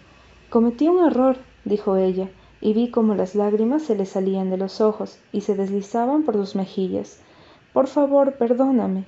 Cometí 0.49 0.87
un 0.87 1.05
error, 1.05 1.37
dijo 1.65 1.95
ella, 1.95 2.29
y 2.61 2.73
vi 2.73 2.89
cómo 2.89 3.15
las 3.15 3.35
lágrimas 3.35 3.83
se 3.83 3.95
le 3.95 4.05
salían 4.05 4.49
de 4.49 4.57
los 4.57 4.81
ojos 4.81 5.17
y 5.31 5.41
se 5.41 5.55
deslizaban 5.55 6.23
por 6.23 6.35
sus 6.35 6.55
mejillas. 6.55 7.19
Por 7.73 7.87
favor, 7.87 8.33
perdóname. 8.35 9.05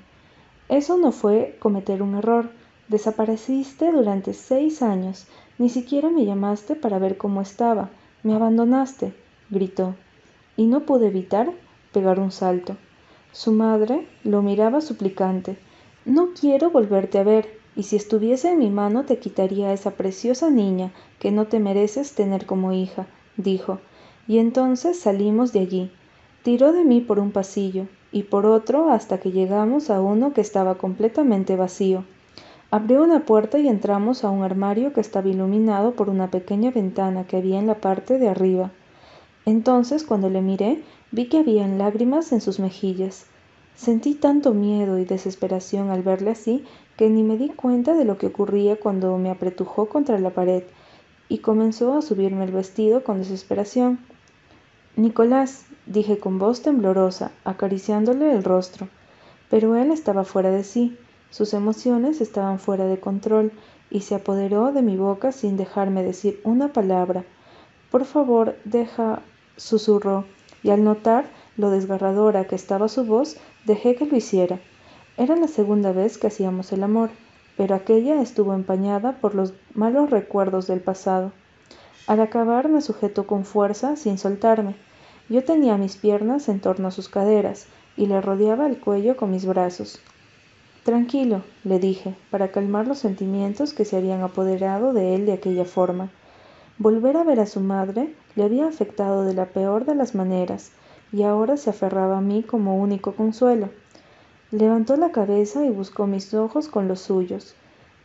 Eso 0.70 0.98
no 0.98 1.12
fue 1.12 1.58
cometer 1.60 2.02
un 2.02 2.16
error. 2.16 2.50
Desapareciste 2.88 3.92
durante 3.92 4.34
seis 4.34 4.82
años 4.82 5.28
ni 5.58 5.70
siquiera 5.70 6.10
me 6.10 6.26
llamaste 6.26 6.76
para 6.76 7.00
ver 7.00 7.18
cómo 7.18 7.42
estaba. 7.42 7.90
Me 8.24 8.34
abandonaste, 8.34 9.14
gritó, 9.50 9.96
y 10.58 10.66
no 10.66 10.82
pude 10.82 11.08
evitar 11.08 11.52
pegar 11.94 12.20
un 12.20 12.32
salto. 12.32 12.76
Su 13.32 13.52
madre 13.52 14.08
lo 14.24 14.42
miraba 14.42 14.82
suplicante. 14.82 15.58
No 16.06 16.30
quiero 16.40 16.70
volverte 16.70 17.18
a 17.18 17.24
ver, 17.24 17.48
y 17.76 17.82
si 17.82 17.96
estuviese 17.96 18.52
en 18.52 18.60
mi 18.60 18.70
mano 18.70 19.06
te 19.06 19.18
quitaría 19.18 19.70
a 19.70 19.74
esa 19.74 19.92
preciosa 19.92 20.52
niña 20.52 20.92
que 21.18 21.32
no 21.32 21.48
te 21.48 21.60
mereces 21.60 22.14
tener 22.14 22.46
como 22.46 22.72
hija, 22.72 23.08
dijo. 23.38 23.80
Y 24.28 24.38
entonces 24.38 25.00
salimos 25.00 25.52
de 25.52 25.62
allí. 25.62 25.92
Tiró 26.44 26.74
de 26.74 26.84
mí 26.84 27.02
por 27.02 27.18
un 27.18 27.32
pasillo 27.32 27.88
y 28.12 28.22
por 28.22 28.46
otro 28.46 28.92
hasta 28.92 29.20
que 29.20 29.32
llegamos 29.32 29.90
a 29.90 30.00
uno 30.00 30.32
que 30.32 30.42
estaba 30.42 30.76
completamente 30.76 31.56
vacío. 31.56 32.04
Abrió 32.70 33.04
una 33.04 33.26
puerta 33.26 33.58
y 33.58 33.68
entramos 33.68 34.24
a 34.24 34.30
un 34.30 34.44
armario 34.44 34.94
que 34.94 35.02
estaba 35.02 35.28
iluminado 35.28 35.94
por 35.94 36.10
una 36.10 36.30
pequeña 36.30 36.70
ventana 36.70 37.26
que 37.26 37.38
había 37.38 37.58
en 37.58 37.66
la 37.66 37.82
parte 37.82 38.20
de 38.20 38.30
arriba. 38.30 38.72
Entonces, 39.46 40.04
cuando 40.04 40.30
le 40.30 40.42
miré, 40.42 40.84
vi 41.12 41.30
que 41.30 41.40
habían 41.40 41.80
lágrimas 41.80 42.32
en 42.32 42.42
sus 42.42 42.60
mejillas. 42.60 43.26
Sentí 43.76 44.16
tanto 44.16 44.54
miedo 44.54 44.98
y 45.00 45.06
desesperación 45.06 45.90
al 45.90 46.02
verle 46.02 46.32
así 46.32 46.66
que 46.96 47.10
ni 47.10 47.24
me 47.24 47.38
di 47.38 47.50
cuenta 47.50 47.94
de 47.94 48.06
lo 48.06 48.18
que 48.18 48.28
ocurría 48.28 48.78
cuando 48.78 49.18
me 49.18 49.30
apretujó 49.30 49.88
contra 49.90 50.18
la 50.20 50.30
pared 50.30 50.64
y 51.28 51.40
comenzó 51.40 51.98
a 51.98 52.02
subirme 52.02 52.46
el 52.46 52.52
vestido 52.52 53.04
con 53.04 53.20
desesperación. 53.20 54.00
Nicolás, 54.96 55.66
dije 55.86 56.20
con 56.20 56.40
voz 56.40 56.62
temblorosa, 56.62 57.32
acariciándole 57.44 58.32
el 58.32 58.44
rostro, 58.44 58.88
pero 59.50 59.76
él 59.76 59.92
estaba 59.92 60.24
fuera 60.24 60.52
de 60.52 60.64
sí. 60.64 60.98
Sus 61.30 61.54
emociones 61.54 62.22
estaban 62.22 62.60
fuera 62.60 62.86
de 62.86 63.00
control 63.00 63.52
y 63.90 64.02
se 64.02 64.16
apoderó 64.16 64.72
de 64.72 64.82
mi 64.82 64.96
boca 64.96 65.34
sin 65.34 65.58
dejarme 65.58 66.02
decir 66.02 66.40
una 66.46 66.72
palabra. 66.72 67.26
Por 67.92 68.06
favor, 68.06 68.56
deja, 68.64 69.22
susurró, 69.58 70.24
y 70.64 70.70
al 70.70 70.84
notar 70.84 71.26
lo 71.58 71.70
desgarradora 71.70 72.46
que 72.46 72.56
estaba 72.56 72.88
su 72.88 73.06
voz, 73.06 73.38
dejé 73.66 73.96
que 73.96 74.06
lo 74.06 74.16
hiciera. 74.16 74.60
Era 75.18 75.36
la 75.36 75.48
segunda 75.48 75.92
vez 75.92 76.18
que 76.18 76.28
hacíamos 76.28 76.72
el 76.74 76.84
amor, 76.84 77.10
pero 77.58 77.76
aquella 77.76 78.22
estuvo 78.22 78.54
empañada 78.54 79.14
por 79.14 79.36
los 79.36 79.54
malos 79.74 80.10
recuerdos 80.10 80.68
del 80.68 80.82
pasado. 80.82 81.32
Al 82.08 82.20
acabar 82.20 82.70
me 82.70 82.82
sujetó 82.82 83.26
con 83.26 83.46
fuerza 83.46 83.96
sin 83.96 84.18
soltarme. 84.18 84.76
Yo 85.30 85.44
tenía 85.44 85.78
mis 85.78 85.96
piernas 85.96 86.50
en 86.50 86.60
torno 86.60 86.90
a 86.90 86.92
sus 86.92 87.10
caderas 87.10 87.68
y 87.98 88.08
le 88.08 88.22
rodeaba 88.22 88.68
el 88.68 88.80
cuello 88.80 89.16
con 89.16 89.32
mis 89.32 89.46
brazos. 89.46 90.00
Tranquilo, 90.84 91.42
le 91.64 91.80
dije, 91.80 92.14
para 92.30 92.52
calmar 92.52 92.86
los 92.86 93.00
sentimientos 93.00 93.74
que 93.74 93.86
se 93.86 93.98
habían 93.98 94.22
apoderado 94.22 94.94
de 94.94 95.16
él 95.16 95.26
de 95.26 95.34
aquella 95.34 95.66
forma. 95.66 96.12
Volver 96.78 97.18
a 97.18 97.24
ver 97.24 97.40
a 97.40 97.48
su 97.48 97.60
madre 97.60 98.14
le 98.36 98.44
había 98.44 98.68
afectado 98.68 99.24
de 99.24 99.34
la 99.34 99.46
peor 99.46 99.86
de 99.86 99.96
las 99.96 100.14
maneras, 100.14 100.72
y 101.12 101.24
ahora 101.24 101.58
se 101.58 101.70
aferraba 101.70 102.18
a 102.18 102.22
mí 102.22 102.44
como 102.44 102.78
único 102.78 103.14
consuelo. 103.14 103.70
Levantó 104.52 104.98
la 104.98 105.12
cabeza 105.12 105.66
y 105.66 105.70
buscó 105.70 106.08
mis 106.08 106.34
ojos 106.34 106.68
con 106.68 106.88
los 106.88 107.02
suyos. 107.02 107.56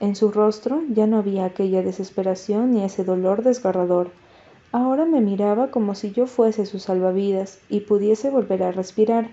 En 0.00 0.16
su 0.16 0.30
rostro 0.30 0.82
ya 0.88 1.06
no 1.06 1.18
había 1.18 1.44
aquella 1.44 1.82
desesperación 1.82 2.72
ni 2.72 2.82
ese 2.84 3.04
dolor 3.04 3.42
desgarrador. 3.42 4.10
Ahora 4.72 5.04
me 5.04 5.20
miraba 5.20 5.70
como 5.70 5.94
si 5.94 6.12
yo 6.12 6.26
fuese 6.26 6.64
su 6.64 6.78
salvavidas 6.78 7.58
y 7.68 7.80
pudiese 7.80 8.30
volver 8.30 8.62
a 8.62 8.72
respirar. 8.72 9.30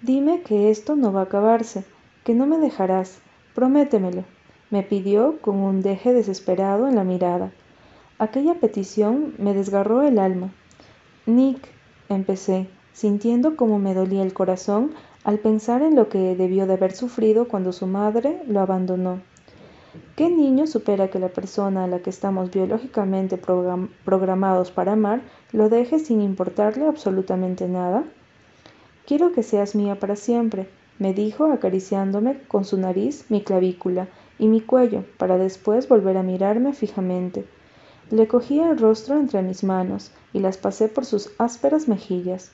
Dime 0.00 0.42
que 0.42 0.70
esto 0.70 0.96
no 0.96 1.12
va 1.12 1.20
a 1.20 1.24
acabarse, 1.24 1.84
que 2.24 2.34
no 2.34 2.46
me 2.46 2.58
dejarás, 2.58 3.18
prométemelo, 3.54 4.24
me 4.70 4.82
pidió 4.82 5.38
con 5.40 5.56
un 5.56 5.82
deje 5.82 6.12
desesperado 6.12 6.86
en 6.88 6.94
la 6.94 7.04
mirada. 7.04 7.50
Aquella 8.18 8.54
petición 8.54 9.34
me 9.38 9.54
desgarró 9.54 10.02
el 10.02 10.18
alma. 10.18 10.52
Nick, 11.26 11.68
empecé, 12.08 12.68
sintiendo 12.92 13.56
cómo 13.56 13.78
me 13.78 13.94
dolía 13.94 14.22
el 14.22 14.32
corazón 14.32 14.92
al 15.24 15.38
pensar 15.38 15.82
en 15.82 15.94
lo 15.94 16.08
que 16.08 16.34
debió 16.36 16.66
de 16.66 16.74
haber 16.74 16.92
sufrido 16.92 17.48
cuando 17.48 17.72
su 17.72 17.86
madre 17.86 18.42
lo 18.46 18.60
abandonó. 18.60 19.20
¿Qué 20.16 20.30
niño 20.30 20.66
supera 20.66 21.08
que 21.08 21.18
la 21.18 21.28
persona 21.28 21.84
a 21.84 21.86
la 21.86 22.00
que 22.00 22.10
estamos 22.10 22.50
biológicamente 22.50 23.40
programados 24.04 24.70
para 24.70 24.92
amar 24.92 25.22
lo 25.52 25.68
deje 25.68 25.98
sin 25.98 26.20
importarle 26.20 26.86
absolutamente 26.86 27.68
nada? 27.68 28.04
Quiero 29.06 29.32
que 29.32 29.42
seas 29.42 29.74
mía 29.74 29.98
para 29.98 30.16
siempre, 30.16 30.68
me 30.98 31.14
dijo 31.14 31.46
acariciándome 31.46 32.40
con 32.48 32.64
su 32.64 32.76
nariz 32.76 33.26
mi 33.28 33.42
clavícula 33.42 34.08
y 34.38 34.48
mi 34.48 34.60
cuello, 34.60 35.04
para 35.16 35.38
después 35.38 35.88
volver 35.88 36.16
a 36.16 36.22
mirarme 36.22 36.72
fijamente. 36.72 37.44
Le 38.10 38.26
cogí 38.26 38.58
el 38.58 38.78
rostro 38.78 39.18
entre 39.18 39.42
mis 39.42 39.64
manos 39.64 40.10
y 40.32 40.40
las 40.40 40.56
pasé 40.56 40.88
por 40.88 41.04
sus 41.04 41.30
ásperas 41.38 41.88
mejillas. 41.88 42.50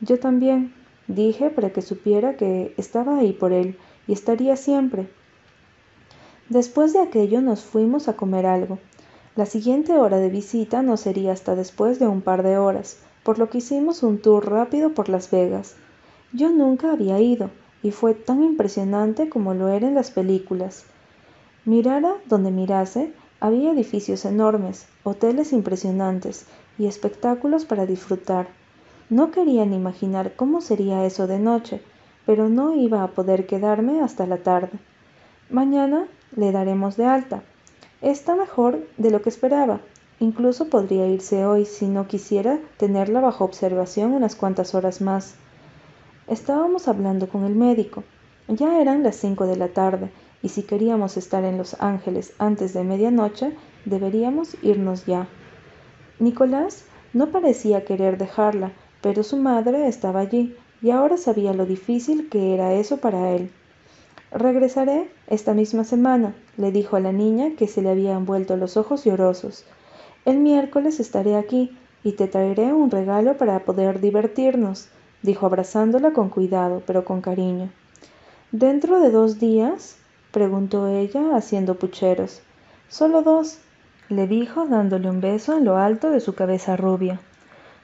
Yo 0.00 0.18
también, 0.18 0.74
dije 1.06 1.48
para 1.48 1.70
que 1.70 1.80
supiera 1.80 2.36
que 2.36 2.74
estaba 2.76 3.18
ahí 3.18 3.32
por 3.32 3.52
él 3.52 3.78
y 4.06 4.12
estaría 4.12 4.56
siempre. 4.56 5.08
Después 6.50 6.92
de 6.92 7.00
aquello 7.00 7.40
nos 7.40 7.62
fuimos 7.62 8.08
a 8.08 8.16
comer 8.16 8.46
algo. 8.46 8.78
La 9.34 9.46
siguiente 9.46 9.92
hora 9.98 10.18
de 10.18 10.28
visita 10.28 10.82
no 10.82 10.96
sería 10.96 11.32
hasta 11.32 11.54
después 11.54 11.98
de 11.98 12.06
un 12.06 12.20
par 12.20 12.42
de 12.42 12.58
horas, 12.58 12.98
por 13.22 13.38
lo 13.38 13.48
que 13.48 13.58
hicimos 13.58 14.02
un 14.02 14.18
tour 14.18 14.50
rápido 14.50 14.94
por 14.94 15.08
Las 15.08 15.30
Vegas. 15.30 15.76
Yo 16.32 16.50
nunca 16.50 16.92
había 16.92 17.20
ido, 17.20 17.50
y 17.82 17.92
fue 17.92 18.14
tan 18.14 18.42
impresionante 18.42 19.28
como 19.28 19.54
lo 19.54 19.68
era 19.68 19.86
en 19.86 19.94
las 19.94 20.10
películas. 20.10 20.84
Mirara 21.64 22.14
donde 22.26 22.50
mirase, 22.50 23.12
había 23.40 23.72
edificios 23.72 24.24
enormes, 24.24 24.86
hoteles 25.04 25.52
impresionantes 25.52 26.46
y 26.78 26.86
espectáculos 26.86 27.64
para 27.64 27.86
disfrutar. 27.86 28.48
No 29.10 29.30
quería 29.30 29.64
ni 29.64 29.76
imaginar 29.76 30.34
cómo 30.34 30.60
sería 30.60 31.04
eso 31.04 31.26
de 31.26 31.38
noche, 31.38 31.80
pero 32.26 32.48
no 32.48 32.74
iba 32.74 33.02
a 33.02 33.08
poder 33.08 33.46
quedarme 33.46 34.02
hasta 34.02 34.26
la 34.26 34.38
tarde. 34.38 34.78
Mañana 35.50 36.06
le 36.36 36.52
daremos 36.52 36.96
de 36.96 37.06
alta. 37.06 37.42
Está 38.02 38.34
mejor 38.34 38.86
de 38.96 39.10
lo 39.10 39.22
que 39.22 39.30
esperaba. 39.30 39.80
Incluso 40.20 40.68
podría 40.68 41.06
irse 41.06 41.46
hoy 41.46 41.64
si 41.64 41.86
no 41.86 42.06
quisiera 42.08 42.58
tenerla 42.76 43.20
bajo 43.20 43.44
observación 43.44 44.12
unas 44.12 44.34
cuantas 44.34 44.74
horas 44.74 45.00
más. 45.00 45.36
Estábamos 46.26 46.88
hablando 46.88 47.28
con 47.28 47.44
el 47.44 47.54
médico. 47.54 48.04
Ya 48.48 48.80
eran 48.80 49.02
las 49.02 49.16
cinco 49.16 49.46
de 49.46 49.56
la 49.56 49.68
tarde, 49.68 50.10
y 50.42 50.50
si 50.50 50.62
queríamos 50.62 51.16
estar 51.16 51.44
en 51.44 51.58
Los 51.58 51.76
Ángeles 51.80 52.32
antes 52.38 52.72
de 52.72 52.84
medianoche, 52.84 53.52
deberíamos 53.84 54.56
irnos 54.62 55.06
ya. 55.06 55.26
Nicolás 56.18 56.84
no 57.12 57.28
parecía 57.28 57.84
querer 57.84 58.18
dejarla, 58.18 58.72
pero 59.00 59.22
su 59.22 59.36
madre 59.36 59.88
estaba 59.88 60.20
allí, 60.20 60.56
y 60.82 60.90
ahora 60.90 61.16
sabía 61.16 61.52
lo 61.52 61.66
difícil 61.66 62.28
que 62.28 62.54
era 62.54 62.74
eso 62.74 62.98
para 62.98 63.30
él. 63.32 63.50
Regresaré 64.30 65.10
esta 65.26 65.54
misma 65.54 65.84
semana, 65.84 66.34
le 66.56 66.70
dijo 66.70 66.96
a 66.96 67.00
la 67.00 67.12
niña 67.12 67.52
que 67.56 67.66
se 67.66 67.82
le 67.82 67.90
habían 67.90 68.26
vuelto 68.26 68.56
los 68.56 68.76
ojos 68.76 69.04
llorosos. 69.04 69.64
El 70.24 70.38
miércoles 70.38 71.00
estaré 71.00 71.36
aquí 71.36 71.76
y 72.04 72.12
te 72.12 72.28
traeré 72.28 72.72
un 72.72 72.90
regalo 72.90 73.36
para 73.36 73.64
poder 73.64 74.00
divertirnos 74.00 74.88
dijo 75.22 75.46
abrazándola 75.46 76.12
con 76.12 76.28
cuidado, 76.28 76.82
pero 76.86 77.04
con 77.04 77.20
cariño. 77.20 77.70
¿Dentro 78.52 79.00
de 79.00 79.10
dos 79.10 79.38
días? 79.38 79.96
Preguntó 80.32 80.88
ella, 80.88 81.36
haciendo 81.36 81.76
pucheros. 81.76 82.42
Solo 82.88 83.22
dos, 83.22 83.58
le 84.08 84.26
dijo 84.26 84.66
dándole 84.66 85.10
un 85.10 85.20
beso 85.20 85.56
en 85.56 85.64
lo 85.64 85.76
alto 85.76 86.10
de 86.10 86.20
su 86.20 86.34
cabeza 86.34 86.76
rubia. 86.76 87.20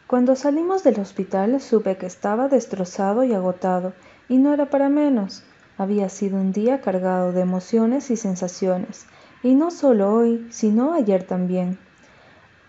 Cuando 0.06 0.36
salimos 0.36 0.84
del 0.84 1.00
hospital 1.00 1.60
supe 1.60 1.96
que 1.96 2.06
estaba 2.06 2.48
destrozado 2.48 3.24
y 3.24 3.32
agotado, 3.32 3.92
y 4.28 4.38
no 4.38 4.52
era 4.54 4.70
para 4.70 4.88
menos. 4.88 5.42
Había 5.76 6.08
sido 6.08 6.36
un 6.36 6.52
día 6.52 6.80
cargado 6.80 7.32
de 7.32 7.40
emociones 7.40 8.10
y 8.10 8.16
sensaciones, 8.16 9.06
y 9.42 9.54
no 9.54 9.70
solo 9.70 10.14
hoy, 10.14 10.46
sino 10.50 10.94
ayer 10.94 11.24
también. 11.24 11.78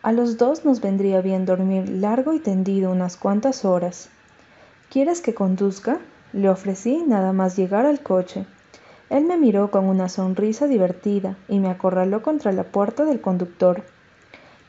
A 0.01 0.11
los 0.11 0.37
dos 0.37 0.65
nos 0.65 0.81
vendría 0.81 1.21
bien 1.21 1.45
dormir 1.45 1.89
largo 1.89 2.33
y 2.33 2.39
tendido 2.39 2.91
unas 2.91 3.17
cuantas 3.17 3.65
horas. 3.65 4.09
¿Quieres 4.89 5.21
que 5.21 5.33
conduzca? 5.33 5.99
Le 6.31 6.49
ofrecí 6.49 7.03
nada 7.07 7.33
más 7.33 7.55
llegar 7.57 7.85
al 7.85 8.01
coche. 8.01 8.45
Él 9.09 9.25
me 9.25 9.37
miró 9.37 9.71
con 9.71 9.85
una 9.85 10.09
sonrisa 10.09 10.67
divertida 10.67 11.37
y 11.47 11.59
me 11.59 11.69
acorraló 11.69 12.21
contra 12.21 12.51
la 12.51 12.63
puerta 12.63 13.05
del 13.05 13.21
conductor. 13.21 13.83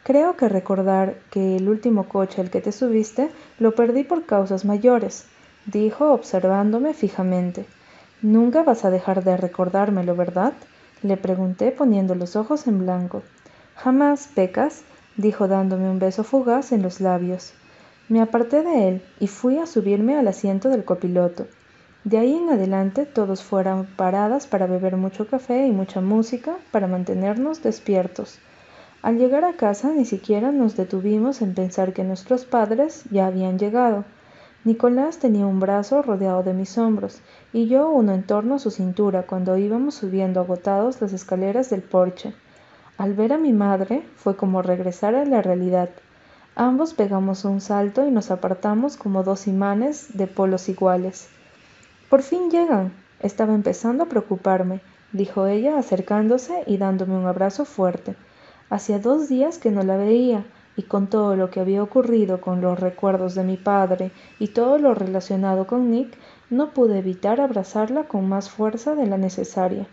Creo 0.03 0.37
que 0.37 0.49
recordar 0.49 1.17
que 1.31 1.57
el 1.57 1.69
último 1.69 2.09
coche 2.09 2.41
al 2.41 2.51
que 2.51 2.61
te 2.61 2.71
subiste 2.73 3.31
lo 3.59 3.75
perdí 3.75 4.05
por 4.05 4.27
causas 4.27 4.65
mayores, 4.65 5.27
dijo 5.67 6.13
observándome 6.13 6.95
fijamente. 6.95 7.67
Nunca 8.23 8.63
vas 8.63 8.85
a 8.85 8.91
dejar 8.91 9.25
de 9.25 9.37
recordármelo, 9.37 10.15
¿verdad? 10.15 10.53
le 11.03 11.17
pregunté 11.17 11.73
poniendo 11.73 12.15
los 12.15 12.37
ojos 12.37 12.67
en 12.67 12.79
blanco. 12.79 13.23
Jamás, 13.75 14.29
Pecas, 14.35 14.83
dijo 15.17 15.49
dándome 15.49 15.91
un 15.91 15.99
beso 15.99 16.25
fugaz 16.25 16.73
en 16.73 16.83
los 16.83 17.01
labios. 17.01 17.53
Me 18.09 18.21
aparté 18.21 18.63
de 18.63 18.89
él 18.89 19.03
y 19.19 19.27
fui 19.27 19.59
a 19.59 19.67
subirme 19.67 20.17
al 20.17 20.29
asiento 20.29 20.69
del 20.69 20.85
copiloto. 20.85 21.47
De 22.07 22.19
ahí 22.19 22.37
en 22.37 22.49
adelante 22.51 23.05
todos 23.05 23.43
fueron 23.43 23.85
paradas 23.85 24.47
para 24.47 24.69
beber 24.69 24.97
mucho 24.97 25.27
café 25.27 25.67
y 25.67 25.73
mucha 25.73 26.01
música 26.01 26.55
para 26.71 26.87
mantenernos 26.87 27.65
despiertos. 27.65 28.39
Al 29.03 29.19
llegar 29.19 29.45
a 29.45 29.55
casa 29.55 29.91
ni 29.91 30.05
siquiera 30.05 30.53
nos 30.53 30.77
detuvimos 30.77 31.43
en 31.43 31.55
pensar 31.55 31.93
que 31.93 32.05
nuestros 32.05 32.45
padres 32.45 33.03
ya 33.11 33.27
habían 33.27 33.59
llegado. 33.59 34.05
Nicolás 34.63 35.19
tenía 35.19 35.47
un 35.47 35.59
brazo 35.59 36.01
rodeado 36.01 36.45
de 36.45 36.55
mis 36.55 36.79
hombros 36.79 37.23
y 37.53 37.67
yo 37.67 37.91
uno 37.91 38.15
en 38.15 38.23
torno 38.23 38.55
a 38.55 38.61
su 38.61 38.71
cintura 38.71 39.25
cuando 39.25 39.59
íbamos 39.59 39.97
subiendo 39.97 40.39
agotados 40.39 41.01
las 41.01 41.13
escaleras 41.13 41.71
del 41.71 41.83
porche. 41.83 42.35
Al 42.99 43.15
ver 43.15 43.33
a 43.33 43.39
mi 43.39 43.53
madre 43.53 44.05
fue 44.15 44.37
como 44.37 44.63
regresar 44.63 45.17
a 45.17 45.25
la 45.25 45.43
realidad. 45.43 45.91
Ambos 46.55 46.95
pegamos 46.95 47.45
un 47.45 47.61
salto 47.61 48.07
y 48.07 48.13
nos 48.13 48.31
apartamos 48.31 48.97
como 48.97 49.25
dos 49.25 49.49
imanes 49.49 50.17
de 50.17 50.29
polos 50.29 50.69
iguales. 50.69 51.31
Por 52.09 52.23
fin 52.23 52.51
llegan. 52.51 52.93
Estaba 53.21 53.55
empezando 53.55 54.05
a 54.05 54.09
preocuparme, 54.09 54.81
dijo 55.13 55.47
ella 55.47 55.79
acercándose 55.79 56.63
y 56.67 56.77
dándome 56.77 57.17
un 57.17 57.27
abrazo 57.27 57.65
fuerte. 57.65 58.15
Hacía 58.71 58.99
dos 58.99 59.29
días 59.29 59.59
que 59.59 59.71
no 59.71 59.83
la 59.83 59.97
veía, 59.97 60.45
y 60.77 60.83
con 60.83 61.09
todo 61.09 61.37
lo 61.37 61.51
que 61.51 61.61
había 61.61 61.83
ocurrido 61.83 62.41
con 62.41 62.61
los 62.61 62.79
recuerdos 62.79 63.35
de 63.35 63.43
mi 63.43 63.57
padre 63.57 64.11
y 64.39 64.49
todo 64.49 64.79
lo 64.79 64.95
relacionado 64.95 65.67
con 65.67 65.91
Nick, 65.91 66.17
no 66.51 66.71
pude 66.71 66.99
evitar 66.99 67.41
abrazarla 67.41 68.05
con 68.05 68.29
más 68.29 68.51
fuerza 68.51 68.95
de 68.95 69.07
la 69.07 69.17
necesaria. 69.17 69.87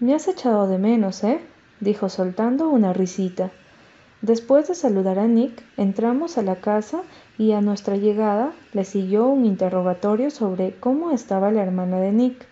Me 0.00 0.14
has 0.14 0.28
echado 0.28 0.68
de 0.68 0.78
menos, 0.78 1.24
¿eh? 1.24 1.40
dijo 1.80 2.08
soltando 2.08 2.68
una 2.68 2.92
risita. 2.92 3.50
Después 4.20 4.68
de 4.68 4.74
saludar 4.74 5.18
a 5.18 5.26
Nick, 5.26 5.64
entramos 5.76 6.38
a 6.38 6.42
la 6.42 6.56
casa 6.56 7.02
y 7.38 7.52
a 7.52 7.60
nuestra 7.60 7.96
llegada 7.96 8.52
le 8.72 8.84
siguió 8.84 9.26
un 9.26 9.44
interrogatorio 9.44 10.30
sobre 10.30 10.74
cómo 10.78 11.10
estaba 11.10 11.50
la 11.50 11.62
hermana 11.62 11.98
de 11.98 12.12
Nick. 12.12 12.46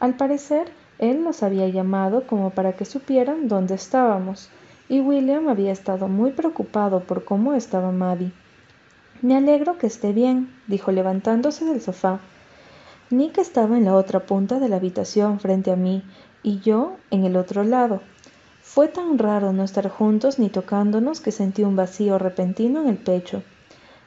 Al 0.00 0.16
parecer, 0.16 0.70
él 0.98 1.22
nos 1.22 1.42
había 1.42 1.68
llamado 1.68 2.26
como 2.26 2.50
para 2.50 2.72
que 2.72 2.84
supieran 2.84 3.48
dónde 3.48 3.74
estábamos, 3.74 4.50
y 4.88 5.00
William 5.00 5.48
había 5.48 5.72
estado 5.72 6.08
muy 6.08 6.32
preocupado 6.32 7.00
por 7.00 7.24
cómo 7.24 7.54
estaba 7.54 7.92
Maddie. 7.92 8.32
Me 9.22 9.36
alegro 9.36 9.78
que 9.78 9.86
esté 9.86 10.12
bien, 10.12 10.48
dijo 10.66 10.92
levantándose 10.92 11.64
del 11.64 11.80
sofá. 11.80 12.20
Nick 13.10 13.38
estaba 13.38 13.76
en 13.76 13.84
la 13.84 13.94
otra 13.94 14.20
punta 14.20 14.58
de 14.58 14.68
la 14.68 14.76
habitación 14.76 15.40
frente 15.40 15.70
a 15.70 15.76
mí 15.76 16.02
y 16.42 16.60
yo 16.60 16.96
en 17.10 17.24
el 17.24 17.36
otro 17.36 17.64
lado. 17.64 18.00
Fue 18.62 18.88
tan 18.88 19.18
raro 19.18 19.52
no 19.52 19.64
estar 19.64 19.88
juntos 19.88 20.38
ni 20.38 20.50
tocándonos 20.50 21.20
que 21.20 21.32
sentí 21.32 21.64
un 21.64 21.74
vacío 21.74 22.18
repentino 22.18 22.82
en 22.82 22.88
el 22.88 22.98
pecho. 22.98 23.42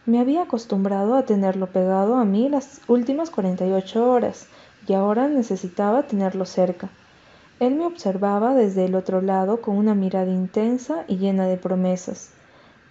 Me 0.08 0.20
había 0.20 0.42
acostumbrado 0.42 1.14
a 1.16 1.24
tenerlo 1.24 1.68
pegado 1.68 2.16
a 2.16 2.26
mí 2.26 2.50
las 2.50 2.82
últimas 2.88 3.30
48 3.30 4.10
horas 4.10 4.48
y 4.88 4.94
ahora 4.94 5.28
necesitaba 5.28 6.04
tenerlo 6.04 6.46
cerca. 6.46 6.90
Él 7.60 7.76
me 7.76 7.86
observaba 7.86 8.56
desde 8.56 8.86
el 8.86 8.96
otro 8.96 9.22
lado 9.22 9.62
con 9.62 9.78
una 9.78 9.94
mirada 9.94 10.32
intensa 10.32 11.06
y 11.08 11.18
llena 11.18 11.46
de 11.46 11.58
promesas. 11.58 12.32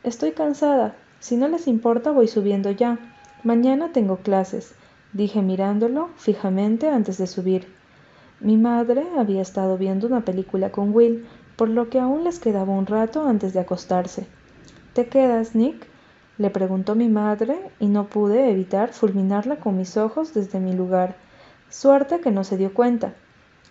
Estoy 0.04 0.30
cansada. 0.30 0.94
Si 1.18 1.36
no 1.36 1.48
les 1.48 1.66
importa 1.66 2.12
voy 2.12 2.28
subiendo 2.28 2.70
ya. 2.70 2.98
Mañana 3.42 3.90
tengo 3.92 4.18
clases, 4.18 4.72
dije 5.12 5.42
mirándolo 5.42 6.10
fijamente 6.16 6.88
antes 6.88 7.18
de 7.18 7.26
subir. 7.26 7.66
Mi 8.38 8.56
madre 8.56 9.04
había 9.18 9.42
estado 9.42 9.76
viendo 9.76 10.06
una 10.06 10.24
película 10.24 10.70
con 10.70 10.94
Will 10.94 11.26
por 11.56 11.68
lo 11.68 11.90
que 11.90 11.98
aún 11.98 12.22
les 12.22 12.38
quedaba 12.38 12.72
un 12.72 12.86
rato 12.86 13.26
antes 13.26 13.52
de 13.52 13.60
acostarse. 13.60 14.28
¿Te 14.94 15.08
quedas, 15.08 15.56
Nick? 15.56 15.89
Le 16.40 16.48
preguntó 16.48 16.94
mi 16.94 17.10
madre 17.10 17.60
y 17.80 17.88
no 17.88 18.06
pude 18.06 18.50
evitar 18.50 18.94
fulminarla 18.94 19.56
con 19.56 19.76
mis 19.76 19.98
ojos 19.98 20.32
desde 20.32 20.58
mi 20.58 20.72
lugar. 20.72 21.16
Suerte 21.68 22.20
que 22.20 22.30
no 22.30 22.44
se 22.44 22.56
dio 22.56 22.72
cuenta. 22.72 23.12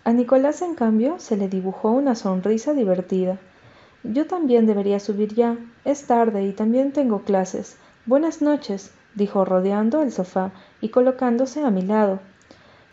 A 0.04 0.12
Nicolás, 0.12 0.62
en 0.62 0.76
cambio, 0.76 1.18
se 1.18 1.36
le 1.36 1.48
dibujó 1.48 1.90
una 1.90 2.14
sonrisa 2.14 2.72
divertida. 2.72 3.38
Yo 4.04 4.28
también 4.28 4.66
debería 4.66 5.00
subir 5.00 5.34
ya. 5.34 5.58
Es 5.84 6.06
tarde 6.06 6.44
y 6.44 6.52
también 6.52 6.92
tengo 6.92 7.22
clases. 7.22 7.76
Buenas 8.06 8.40
noches, 8.40 8.92
dijo 9.16 9.44
rodeando 9.44 10.00
el 10.00 10.12
sofá 10.12 10.52
y 10.80 10.90
colocándose 10.90 11.64
a 11.64 11.72
mi 11.72 11.82
lado. 11.82 12.20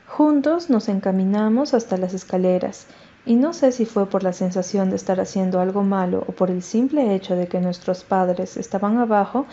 Juntos 0.07 0.71
nos 0.71 0.89
encaminamos 0.89 1.75
hasta 1.75 1.97
las 1.97 2.15
escaleras 2.15 2.87
y 3.27 3.35
no 3.35 3.53
sé 3.53 3.71
si 3.71 3.85
fue 3.85 4.07
por 4.07 4.23
la 4.23 4.33
sensación 4.33 4.89
de 4.89 4.95
estar 4.95 5.19
haciendo 5.19 5.59
algo 5.59 5.83
malo 5.83 6.23
o 6.27 6.31
por 6.31 6.49
el 6.49 6.63
simple 6.63 7.13
hecho 7.13 7.35
de 7.35 7.47
que 7.47 7.59
nuestros 7.59 8.03
padres 8.03 8.57
estaban 8.57 8.97
abajo, 8.97 9.45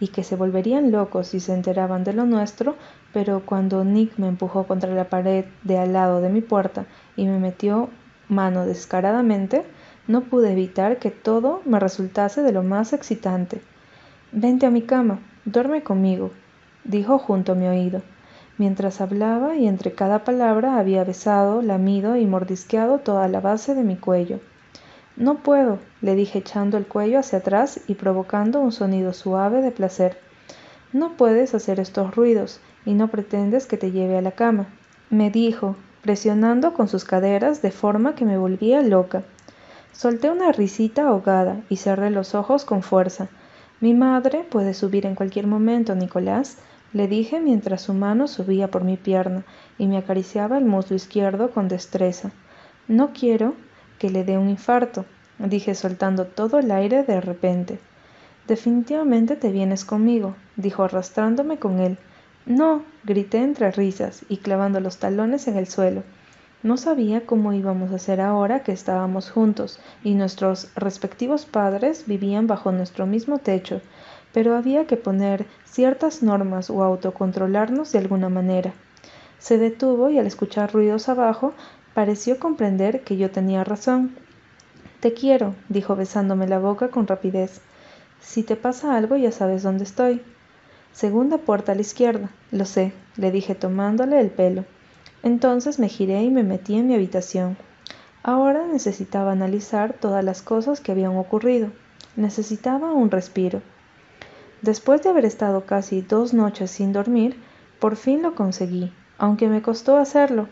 y 0.00 0.08
que 0.08 0.24
se 0.24 0.34
volverían 0.34 0.90
locos 0.90 1.28
si 1.28 1.40
se 1.40 1.52
enteraban 1.52 2.02
de 2.04 2.14
lo 2.14 2.24
nuestro, 2.24 2.74
pero 3.12 3.42
cuando 3.44 3.84
Nick 3.84 4.16
me 4.16 4.28
empujó 4.28 4.66
contra 4.66 4.92
la 4.92 5.10
pared 5.10 5.44
de 5.62 5.78
al 5.78 5.92
lado 5.92 6.20
de 6.20 6.30
mi 6.30 6.40
puerta 6.40 6.86
y 7.16 7.26
me 7.26 7.38
metió 7.38 7.90
mano 8.28 8.64
descaradamente, 8.64 9.64
no 10.08 10.22
pude 10.22 10.52
evitar 10.52 10.98
que 10.98 11.10
todo 11.10 11.60
me 11.66 11.78
resultase 11.78 12.42
de 12.42 12.52
lo 12.52 12.62
más 12.62 12.92
excitante. 12.94 13.60
Vente 14.32 14.64
a 14.66 14.70
mi 14.70 14.82
cama, 14.82 15.20
duerme 15.44 15.82
conmigo, 15.82 16.30
dijo 16.84 17.18
junto 17.18 17.52
a 17.52 17.56
mi 17.56 17.66
oído, 17.66 18.00
mientras 18.60 19.00
hablaba 19.00 19.56
y 19.56 19.66
entre 19.66 19.92
cada 19.92 20.22
palabra 20.22 20.78
había 20.78 21.02
besado, 21.02 21.62
lamido 21.62 22.16
y 22.16 22.26
mordisqueado 22.26 22.98
toda 22.98 23.26
la 23.26 23.40
base 23.40 23.74
de 23.74 23.84
mi 23.84 23.96
cuello. 23.96 24.38
No 25.16 25.38
puedo, 25.38 25.78
le 26.02 26.14
dije 26.14 26.40
echando 26.40 26.76
el 26.76 26.84
cuello 26.84 27.20
hacia 27.20 27.38
atrás 27.38 27.80
y 27.86 27.94
provocando 27.94 28.60
un 28.60 28.70
sonido 28.70 29.14
suave 29.14 29.62
de 29.62 29.70
placer. 29.70 30.18
No 30.92 31.16
puedes 31.16 31.54
hacer 31.54 31.80
estos 31.80 32.14
ruidos 32.14 32.60
y 32.84 32.92
no 32.92 33.08
pretendes 33.08 33.64
que 33.64 33.78
te 33.78 33.92
lleve 33.92 34.18
a 34.18 34.20
la 34.20 34.32
cama, 34.32 34.66
me 35.08 35.30
dijo, 35.30 35.74
presionando 36.02 36.74
con 36.74 36.86
sus 36.86 37.06
caderas 37.06 37.62
de 37.62 37.70
forma 37.70 38.14
que 38.14 38.26
me 38.26 38.36
volvía 38.36 38.82
loca. 38.82 39.22
Solté 39.92 40.30
una 40.30 40.52
risita 40.52 41.08
ahogada 41.08 41.62
y 41.70 41.76
cerré 41.76 42.10
los 42.10 42.34
ojos 42.34 42.66
con 42.66 42.82
fuerza. 42.82 43.28
Mi 43.80 43.94
madre 43.94 44.44
puede 44.50 44.74
subir 44.74 45.06
en 45.06 45.14
cualquier 45.14 45.46
momento, 45.46 45.94
Nicolás, 45.94 46.58
le 46.92 47.06
dije 47.06 47.40
mientras 47.40 47.82
su 47.82 47.94
mano 47.94 48.26
subía 48.26 48.68
por 48.68 48.84
mi 48.84 48.96
pierna 48.96 49.44
y 49.78 49.86
me 49.86 49.96
acariciaba 49.96 50.58
el 50.58 50.64
muslo 50.64 50.96
izquierdo 50.96 51.50
con 51.50 51.68
destreza. 51.68 52.32
No 52.88 53.12
quiero 53.12 53.54
que 53.98 54.10
le 54.10 54.24
dé 54.24 54.38
un 54.38 54.48
infarto, 54.48 55.04
dije 55.38 55.74
soltando 55.74 56.26
todo 56.26 56.58
el 56.58 56.70
aire 56.70 57.04
de 57.04 57.20
repente. 57.20 57.78
Definitivamente 58.48 59.36
te 59.36 59.52
vienes 59.52 59.84
conmigo, 59.84 60.34
dijo 60.56 60.82
arrastrándome 60.82 61.58
con 61.58 61.78
él. 61.78 61.98
No, 62.46 62.82
grité 63.04 63.38
entre 63.38 63.70
risas 63.70 64.24
y 64.28 64.38
clavando 64.38 64.80
los 64.80 64.96
talones 64.96 65.46
en 65.46 65.56
el 65.56 65.68
suelo. 65.68 66.02
No 66.62 66.76
sabía 66.76 67.24
cómo 67.24 67.52
íbamos 67.52 67.92
a 67.92 67.96
hacer 67.96 68.20
ahora 68.20 68.62
que 68.62 68.72
estábamos 68.72 69.30
juntos 69.30 69.78
y 70.02 70.14
nuestros 70.14 70.70
respectivos 70.74 71.46
padres 71.46 72.04
vivían 72.06 72.46
bajo 72.46 72.72
nuestro 72.72 73.06
mismo 73.06 73.38
techo, 73.38 73.80
pero 74.32 74.56
había 74.56 74.86
que 74.86 74.96
poner 74.96 75.46
ciertas 75.64 76.22
normas 76.22 76.70
o 76.70 76.82
autocontrolarnos 76.82 77.92
de 77.92 77.98
alguna 77.98 78.28
manera. 78.28 78.72
Se 79.38 79.58
detuvo 79.58 80.10
y 80.10 80.18
al 80.18 80.26
escuchar 80.26 80.72
ruidos 80.72 81.08
abajo 81.08 81.54
pareció 81.94 82.38
comprender 82.38 83.02
que 83.02 83.16
yo 83.16 83.30
tenía 83.30 83.64
razón. 83.64 84.16
Te 85.00 85.14
quiero, 85.14 85.54
dijo 85.68 85.96
besándome 85.96 86.46
la 86.46 86.58
boca 86.58 86.88
con 86.88 87.06
rapidez. 87.06 87.60
Si 88.20 88.42
te 88.42 88.56
pasa 88.56 88.96
algo 88.96 89.16
ya 89.16 89.32
sabes 89.32 89.62
dónde 89.62 89.84
estoy. 89.84 90.22
Segunda 90.92 91.38
puerta 91.38 91.72
a 91.72 91.74
la 91.74 91.80
izquierda. 91.80 92.30
Lo 92.50 92.66
sé, 92.66 92.92
le 93.16 93.30
dije 93.30 93.54
tomándole 93.54 94.20
el 94.20 94.30
pelo. 94.30 94.64
Entonces 95.22 95.78
me 95.78 95.88
giré 95.88 96.22
y 96.22 96.30
me 96.30 96.42
metí 96.42 96.76
en 96.76 96.88
mi 96.88 96.94
habitación. 96.94 97.56
Ahora 98.22 98.66
necesitaba 98.66 99.32
analizar 99.32 99.94
todas 99.94 100.22
las 100.22 100.42
cosas 100.42 100.80
que 100.80 100.92
habían 100.92 101.16
ocurrido. 101.16 101.70
Necesitaba 102.16 102.92
un 102.92 103.10
respiro. 103.10 103.62
Después 104.62 105.02
de 105.02 105.08
haber 105.08 105.24
estado 105.24 105.64
casi 105.64 106.02
dos 106.02 106.34
noches 106.34 106.70
sin 106.70 106.92
dormir, 106.92 107.36
por 107.78 107.96
fin 107.96 108.20
lo 108.20 108.34
conseguí, 108.34 108.92
aunque 109.16 109.48
me 109.48 109.62
costó 109.62 109.96
hacerlo. 109.96 110.48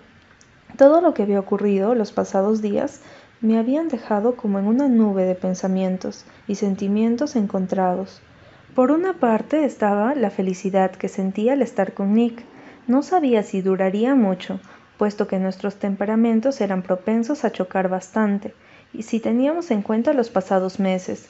Todo 0.76 1.00
lo 1.00 1.12
que 1.12 1.22
había 1.22 1.40
ocurrido 1.40 1.94
los 1.94 2.12
pasados 2.12 2.62
días 2.62 3.00
me 3.40 3.58
habían 3.58 3.88
dejado 3.88 4.34
como 4.34 4.58
en 4.58 4.66
una 4.66 4.88
nube 4.88 5.24
de 5.24 5.34
pensamientos 5.34 6.24
y 6.46 6.54
sentimientos 6.54 7.36
encontrados. 7.36 8.22
Por 8.74 8.90
una 8.90 9.14
parte 9.14 9.64
estaba 9.64 10.14
la 10.14 10.30
felicidad 10.30 10.92
que 10.92 11.08
sentía 11.08 11.52
al 11.52 11.62
estar 11.62 11.92
con 11.92 12.14
Nick, 12.14 12.42
no 12.86 13.02
sabía 13.02 13.42
si 13.42 13.60
duraría 13.60 14.14
mucho, 14.14 14.60
puesto 14.96 15.28
que 15.28 15.38
nuestros 15.38 15.76
temperamentos 15.76 16.60
eran 16.60 16.82
propensos 16.82 17.44
a 17.44 17.52
chocar 17.52 17.88
bastante, 17.88 18.54
y 18.92 19.02
si 19.02 19.20
teníamos 19.20 19.70
en 19.70 19.82
cuenta 19.82 20.14
los 20.14 20.30
pasados 20.30 20.80
meses, 20.80 21.28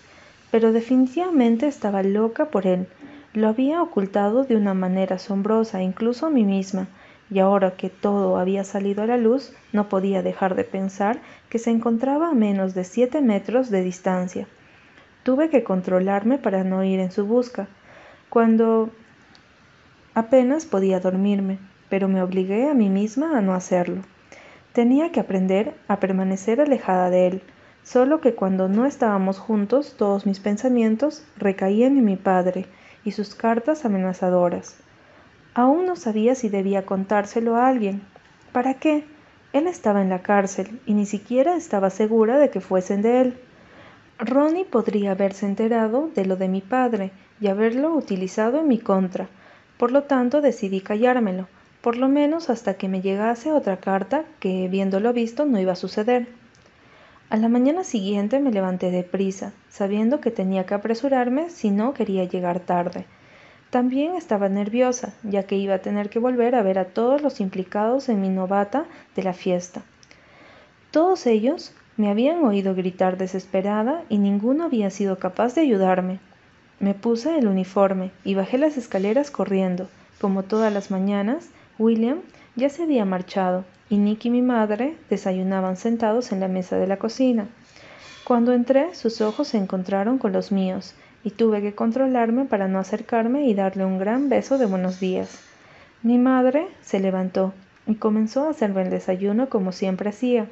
pero 0.50 0.72
definitivamente 0.72 1.66
estaba 1.66 2.02
loca 2.02 2.46
por 2.46 2.66
él. 2.66 2.87
Lo 3.34 3.48
había 3.48 3.82
ocultado 3.82 4.44
de 4.44 4.56
una 4.56 4.74
manera 4.74 5.16
asombrosa 5.16 5.82
incluso 5.82 6.26
a 6.26 6.30
mí 6.30 6.44
misma, 6.44 6.88
y 7.30 7.40
ahora 7.40 7.76
que 7.76 7.90
todo 7.90 8.38
había 8.38 8.64
salido 8.64 9.02
a 9.02 9.06
la 9.06 9.16
luz, 9.16 9.52
no 9.72 9.88
podía 9.88 10.22
dejar 10.22 10.54
de 10.54 10.64
pensar 10.64 11.20
que 11.50 11.58
se 11.58 11.70
encontraba 11.70 12.30
a 12.30 12.34
menos 12.34 12.74
de 12.74 12.84
siete 12.84 13.20
metros 13.20 13.70
de 13.70 13.82
distancia. 13.82 14.46
Tuve 15.22 15.50
que 15.50 15.62
controlarme 15.62 16.38
para 16.38 16.64
no 16.64 16.82
ir 16.84 17.00
en 17.00 17.11
su 17.11 17.26
busca. 17.26 17.68
Cuando 18.30 18.90
Apenas 20.18 20.66
podía 20.66 20.98
dormirme, 20.98 21.61
pero 21.88 22.08
me 22.08 22.20
obligué 22.20 22.68
a 22.68 22.74
mí 22.74 22.88
misma 22.88 23.38
a 23.38 23.40
no 23.40 23.54
hacerlo. 23.54 24.02
Tenía 24.72 25.12
que 25.12 25.20
aprender 25.20 25.74
a 25.87 26.00
permanecer 26.00 26.61
alejada 26.61 27.08
de 27.08 27.28
él, 27.28 27.42
solo 27.88 28.20
que 28.20 28.35
cuando 28.35 28.68
no 28.68 28.85
estábamos 28.85 29.38
juntos 29.38 29.94
todos 29.96 30.27
mis 30.27 30.40
pensamientos 30.40 31.24
recaían 31.38 31.96
en 31.96 32.05
mi 32.05 32.16
padre 32.16 32.66
y 33.03 33.12
sus 33.12 33.35
cartas 33.35 33.87
amenazadoras. 33.87 34.77
Aún 35.55 35.87
no 35.87 35.96
sabía 35.96 36.35
si 36.35 36.51
debía 36.51 36.85
contárselo 36.85 37.57
a 37.57 37.66
alguien. 37.66 38.03
¿Para 38.53 38.74
qué? 38.74 39.07
Él 39.55 39.66
estaba 39.66 40.03
en 40.03 40.11
la 40.11 40.20
cárcel 40.20 40.83
y 40.85 40.92
ni 40.92 41.07
siquiera 41.07 41.57
estaba 41.57 41.88
segura 41.88 42.38
de 42.38 42.51
que 42.51 42.61
fuesen 42.61 43.01
de 43.01 43.22
él. 43.22 43.38
Ronnie 44.18 44.66
podría 44.66 45.12
haberse 45.12 45.46
enterado 45.46 46.11
de 46.14 46.27
lo 46.27 46.37
de 46.37 46.48
mi 46.48 46.61
padre 46.61 47.11
y 47.40 47.46
haberlo 47.46 47.94
utilizado 47.94 48.61
en 48.61 48.68
mi 48.68 48.79
contra, 48.79 49.29
por 49.79 49.92
lo 49.92 50.03
tanto 50.03 50.42
decidí 50.42 50.83
callármelo, 50.83 51.48
por 51.81 51.96
lo 51.96 52.11
menos 52.11 52.51
hasta 52.51 52.74
que 52.74 52.88
me 52.88 53.01
llegase 53.01 53.51
otra 53.51 53.79
carta 53.79 54.24
que, 54.40 54.68
viéndolo 54.68 55.14
visto, 55.14 55.46
no 55.46 55.59
iba 55.59 55.72
a 55.72 55.77
suceder. 55.77 56.29
A 57.30 57.36
la 57.36 57.48
mañana 57.50 57.84
siguiente 57.84 58.40
me 58.40 58.50
levanté 58.50 58.90
deprisa, 58.90 59.52
sabiendo 59.68 60.20
que 60.20 60.30
tenía 60.30 60.64
que 60.64 60.72
apresurarme 60.72 61.50
si 61.50 61.70
no 61.70 61.92
quería 61.92 62.24
llegar 62.24 62.60
tarde. 62.60 63.04
También 63.68 64.14
estaba 64.14 64.48
nerviosa, 64.48 65.12
ya 65.22 65.42
que 65.42 65.56
iba 65.56 65.74
a 65.74 65.82
tener 65.82 66.08
que 66.08 66.18
volver 66.18 66.54
a 66.54 66.62
ver 66.62 66.78
a 66.78 66.86
todos 66.86 67.20
los 67.20 67.40
implicados 67.40 68.08
en 68.08 68.22
mi 68.22 68.30
novata 68.30 68.86
de 69.14 69.22
la 69.22 69.34
fiesta. 69.34 69.82
Todos 70.90 71.26
ellos 71.26 71.74
me 71.98 72.08
habían 72.08 72.42
oído 72.44 72.74
gritar 72.74 73.18
desesperada 73.18 74.04
y 74.08 74.16
ninguno 74.16 74.64
había 74.64 74.88
sido 74.88 75.18
capaz 75.18 75.54
de 75.54 75.60
ayudarme. 75.60 76.20
Me 76.80 76.94
puse 76.94 77.36
el 77.36 77.46
uniforme 77.46 78.10
y 78.24 78.36
bajé 78.36 78.56
las 78.56 78.78
escaleras 78.78 79.30
corriendo. 79.30 79.90
Como 80.18 80.44
todas 80.44 80.72
las 80.72 80.90
mañanas, 80.90 81.50
William 81.78 82.20
ya 82.59 82.68
se 82.68 82.83
había 82.83 83.05
marchado 83.05 83.64
y 83.88 83.99
Nick 83.99 84.25
y 84.25 84.31
mi 84.31 84.42
madre 84.42 84.97
desayunaban 85.09 85.77
sentados 85.77 86.33
en 86.33 86.40
la 86.40 86.49
mesa 86.49 86.77
de 86.77 86.88
la 86.88 86.97
cocina. 86.97 87.47
Cuando 88.25 88.53
entré, 88.53 88.97
sus 88.97 89.21
ojos 89.21 89.47
se 89.47 89.59
encontraron 89.59 90.18
con 90.18 90.33
los 90.33 90.51
míos 90.51 90.94
y 91.23 91.31
tuve 91.31 91.62
que 91.62 91.77
controlarme 91.77 92.47
para 92.47 92.66
no 92.66 92.81
acercarme 92.81 93.47
y 93.47 93.55
darle 93.55 93.85
un 93.85 93.99
gran 93.99 94.29
beso 94.29 94.59
de 94.59 94.66
buenos 94.66 94.99
días. 94.99 95.40
Mi 96.03 96.18
madre 96.18 96.66
se 96.83 96.99
levantó 96.99 97.55
y 97.87 97.94
comenzó 97.94 98.49
a 98.49 98.51
hacerme 98.51 98.83
el 98.83 98.90
desayuno 98.90 99.49
como 99.49 99.71
siempre 99.71 100.11
hacía. 100.11 100.49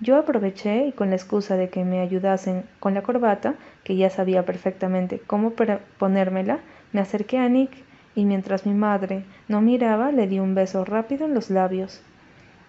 Yo 0.00 0.16
aproveché 0.18 0.86
y 0.86 0.92
con 0.92 1.08
la 1.08 1.16
excusa 1.16 1.56
de 1.56 1.70
que 1.70 1.82
me 1.82 2.00
ayudasen 2.00 2.64
con 2.78 2.92
la 2.92 3.02
corbata, 3.02 3.54
que 3.84 3.96
ya 3.96 4.10
sabía 4.10 4.44
perfectamente 4.44 5.18
cómo 5.26 5.54
ponérmela, 5.98 6.60
me 6.92 7.00
acerqué 7.00 7.38
a 7.38 7.48
Nick 7.48 7.87
y 8.18 8.24
mientras 8.24 8.66
mi 8.66 8.74
madre 8.74 9.22
no 9.46 9.60
miraba 9.60 10.10
le 10.10 10.26
di 10.26 10.40
un 10.40 10.56
beso 10.56 10.84
rápido 10.84 11.24
en 11.24 11.34
los 11.34 11.50
labios. 11.50 12.02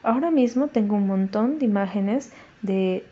Ahora 0.03 0.29
mismo 0.29 0.67
tengo 0.67 0.95
un 0.95 1.07
montón 1.07 1.57
de 1.57 1.65
imágenes 1.65 2.31
de, 2.61 3.03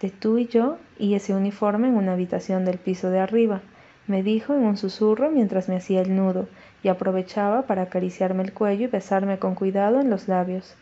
de 0.00 0.10
tú 0.10 0.38
y 0.38 0.46
yo 0.46 0.78
y 1.00 1.14
ese 1.14 1.34
uniforme 1.34 1.88
en 1.88 1.96
una 1.96 2.12
habitación 2.12 2.64
del 2.64 2.78
piso 2.78 3.10
de 3.10 3.18
arriba, 3.18 3.62
me 4.06 4.22
dijo 4.22 4.54
en 4.54 4.60
un 4.60 4.76
susurro 4.76 5.32
mientras 5.32 5.68
me 5.68 5.74
hacía 5.74 6.00
el 6.00 6.14
nudo 6.14 6.46
y 6.84 6.88
aprovechaba 6.90 7.62
para 7.62 7.82
acariciarme 7.82 8.44
el 8.44 8.52
cuello 8.52 8.84
y 8.84 8.86
besarme 8.86 9.40
con 9.40 9.56
cuidado 9.56 10.00
en 10.00 10.10
los 10.10 10.28
labios. 10.28 10.76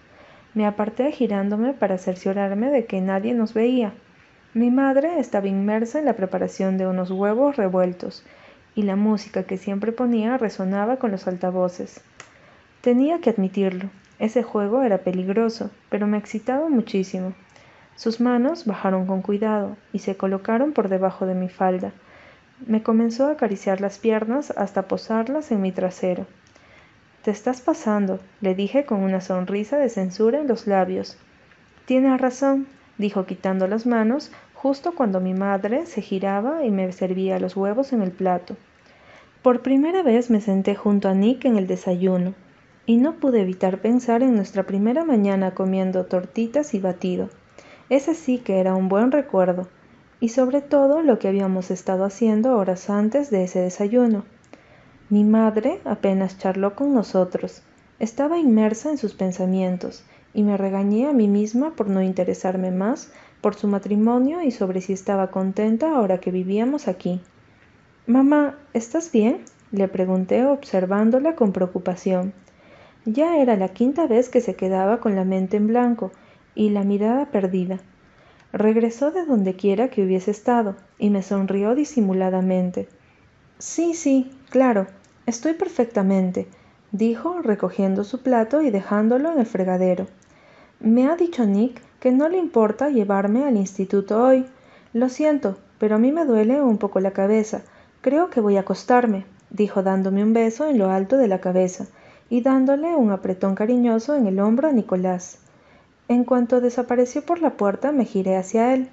Me 0.52 0.66
aparté 0.66 1.10
girándome 1.10 1.72
para 1.72 1.96
cerciorarme 1.96 2.70
de 2.70 2.84
que 2.84 3.00
nadie 3.00 3.32
nos 3.32 3.54
veía. 3.54 3.94
Mi 4.52 4.70
madre 4.70 5.18
estaba 5.18 5.48
inmersa 5.48 6.00
en 6.00 6.04
la 6.04 6.16
preparación 6.16 6.76
de 6.76 6.86
unos 6.86 7.10
huevos 7.10 7.56
revueltos, 7.56 8.26
y 8.78 8.82
la 8.82 8.94
música 8.94 9.42
que 9.42 9.56
siempre 9.56 9.90
ponía 9.90 10.38
resonaba 10.38 10.98
con 10.98 11.10
los 11.10 11.26
altavoces. 11.26 12.00
Tenía 12.80 13.20
que 13.20 13.30
admitirlo, 13.30 13.90
ese 14.20 14.44
juego 14.44 14.84
era 14.84 14.98
peligroso, 14.98 15.72
pero 15.88 16.06
me 16.06 16.16
excitaba 16.16 16.68
muchísimo. 16.68 17.34
Sus 17.96 18.20
manos 18.20 18.66
bajaron 18.66 19.04
con 19.06 19.20
cuidado 19.20 19.76
y 19.92 19.98
se 19.98 20.16
colocaron 20.16 20.74
por 20.74 20.88
debajo 20.88 21.26
de 21.26 21.34
mi 21.34 21.48
falda. 21.48 21.90
Me 22.68 22.84
comenzó 22.84 23.26
a 23.26 23.32
acariciar 23.32 23.80
las 23.80 23.98
piernas 23.98 24.52
hasta 24.56 24.86
posarlas 24.86 25.50
en 25.50 25.60
mi 25.60 25.72
trasero. 25.72 26.28
Te 27.24 27.32
estás 27.32 27.60
pasando, 27.60 28.20
le 28.40 28.54
dije 28.54 28.84
con 28.84 29.00
una 29.00 29.20
sonrisa 29.20 29.76
de 29.76 29.88
censura 29.88 30.38
en 30.38 30.46
los 30.46 30.68
labios. 30.68 31.18
Tienes 31.84 32.20
razón, 32.20 32.68
dijo 32.96 33.26
quitando 33.26 33.66
las 33.66 33.86
manos 33.86 34.30
justo 34.54 34.94
cuando 34.94 35.18
mi 35.18 35.34
madre 35.34 35.84
se 35.86 36.00
giraba 36.00 36.64
y 36.64 36.70
me 36.70 36.92
servía 36.92 37.40
los 37.40 37.56
huevos 37.56 37.92
en 37.92 38.02
el 38.02 38.12
plato. 38.12 38.56
Por 39.42 39.62
primera 39.62 40.02
vez 40.02 40.30
me 40.30 40.40
senté 40.40 40.74
junto 40.74 41.08
a 41.08 41.14
Nick 41.14 41.44
en 41.44 41.56
el 41.56 41.68
desayuno 41.68 42.34
y 42.86 42.96
no 42.96 43.14
pude 43.14 43.42
evitar 43.42 43.80
pensar 43.80 44.22
en 44.22 44.34
nuestra 44.34 44.64
primera 44.64 45.04
mañana 45.04 45.54
comiendo 45.54 46.06
tortitas 46.06 46.74
y 46.74 46.80
batido. 46.80 47.28
Ese 47.88 48.14
sí 48.14 48.38
que 48.38 48.58
era 48.58 48.74
un 48.74 48.88
buen 48.88 49.12
recuerdo, 49.12 49.68
y 50.20 50.30
sobre 50.30 50.60
todo 50.60 51.02
lo 51.02 51.18
que 51.18 51.28
habíamos 51.28 51.70
estado 51.70 52.04
haciendo 52.04 52.56
horas 52.56 52.90
antes 52.90 53.30
de 53.30 53.44
ese 53.44 53.60
desayuno. 53.60 54.24
Mi 55.08 55.22
madre 55.22 55.80
apenas 55.84 56.38
charló 56.38 56.74
con 56.74 56.92
nosotros, 56.92 57.62
estaba 58.00 58.38
inmersa 58.38 58.90
en 58.90 58.98
sus 58.98 59.14
pensamientos, 59.14 60.02
y 60.34 60.42
me 60.42 60.56
regañé 60.56 61.08
a 61.08 61.12
mí 61.12 61.28
misma 61.28 61.76
por 61.76 61.88
no 61.88 62.02
interesarme 62.02 62.70
más 62.70 63.12
por 63.40 63.54
su 63.54 63.68
matrimonio 63.68 64.42
y 64.42 64.50
sobre 64.50 64.80
si 64.80 64.92
estaba 64.92 65.30
contenta 65.30 65.94
ahora 65.94 66.18
que 66.18 66.30
vivíamos 66.32 66.88
aquí. 66.88 67.20
Mamá, 68.08 68.54
¿estás 68.72 69.12
bien? 69.12 69.44
le 69.70 69.86
pregunté 69.86 70.42
observándola 70.46 71.36
con 71.36 71.52
preocupación. 71.52 72.32
Ya 73.04 73.36
era 73.36 73.54
la 73.56 73.68
quinta 73.68 74.06
vez 74.06 74.30
que 74.30 74.40
se 74.40 74.54
quedaba 74.54 74.98
con 74.98 75.14
la 75.14 75.26
mente 75.26 75.58
en 75.58 75.66
blanco 75.66 76.10
y 76.54 76.70
la 76.70 76.84
mirada 76.84 77.26
perdida. 77.26 77.80
Regresó 78.50 79.10
de 79.10 79.26
donde 79.26 79.56
quiera 79.56 79.90
que 79.90 80.02
hubiese 80.02 80.30
estado 80.30 80.74
y 80.98 81.10
me 81.10 81.22
sonrió 81.22 81.74
disimuladamente. 81.74 82.88
Sí, 83.58 83.92
sí, 83.92 84.30
claro, 84.48 84.86
estoy 85.26 85.52
perfectamente, 85.52 86.46
dijo 86.92 87.42
recogiendo 87.42 88.04
su 88.04 88.22
plato 88.22 88.62
y 88.62 88.70
dejándolo 88.70 89.32
en 89.32 89.38
el 89.40 89.44
fregadero. 89.44 90.06
Me 90.80 91.08
ha 91.08 91.16
dicho 91.16 91.44
Nick 91.44 91.82
que 92.00 92.10
no 92.10 92.30
le 92.30 92.38
importa 92.38 92.88
llevarme 92.88 93.44
al 93.44 93.58
instituto 93.58 94.24
hoy. 94.24 94.46
Lo 94.94 95.10
siento, 95.10 95.58
pero 95.78 95.96
a 95.96 95.98
mí 95.98 96.10
me 96.10 96.24
duele 96.24 96.62
un 96.62 96.78
poco 96.78 97.00
la 97.00 97.10
cabeza. 97.10 97.64
Creo 98.00 98.30
que 98.30 98.40
voy 98.40 98.56
a 98.56 98.60
acostarme, 98.60 99.26
dijo 99.50 99.82
dándome 99.82 100.22
un 100.22 100.32
beso 100.32 100.68
en 100.68 100.78
lo 100.78 100.90
alto 100.90 101.16
de 101.16 101.26
la 101.26 101.40
cabeza 101.40 101.86
y 102.30 102.42
dándole 102.42 102.94
un 102.94 103.10
apretón 103.10 103.56
cariñoso 103.56 104.14
en 104.14 104.26
el 104.28 104.38
hombro 104.38 104.68
a 104.68 104.72
Nicolás. 104.72 105.38
En 106.06 106.24
cuanto 106.24 106.60
desapareció 106.60 107.22
por 107.22 107.40
la 107.40 107.50
puerta 107.50 107.90
me 107.90 108.04
giré 108.04 108.36
hacia 108.36 108.72
él. 108.72 108.88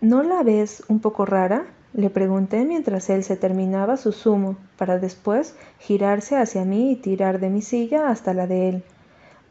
¿No 0.00 0.22
la 0.22 0.42
ves 0.42 0.82
un 0.88 1.00
poco 1.00 1.26
rara? 1.26 1.66
le 1.92 2.10
pregunté 2.10 2.64
mientras 2.64 3.08
él 3.08 3.22
se 3.22 3.36
terminaba 3.36 3.96
su 3.96 4.12
zumo, 4.12 4.56
para 4.76 4.98
después 4.98 5.54
girarse 5.78 6.36
hacia 6.36 6.64
mí 6.64 6.90
y 6.90 6.96
tirar 6.96 7.38
de 7.38 7.50
mi 7.50 7.62
silla 7.62 8.08
hasta 8.08 8.34
la 8.34 8.48
de 8.48 8.68
él. 8.68 8.84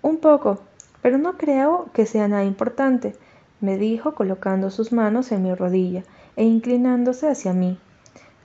Un 0.01 0.17
poco, 0.17 0.59
pero 1.01 1.17
no 1.17 1.37
creo 1.37 1.89
que 1.93 2.05
sea 2.05 2.27
nada 2.27 2.43
importante, 2.43 3.15
me 3.61 3.77
dijo 3.77 4.13
colocando 4.13 4.71
sus 4.71 4.91
manos 4.91 5.31
en 5.31 5.43
mi 5.43 5.53
rodilla 5.53 6.03
e 6.35 6.43
inclinándose 6.43 7.29
hacia 7.29 7.53
mí. 7.53 7.77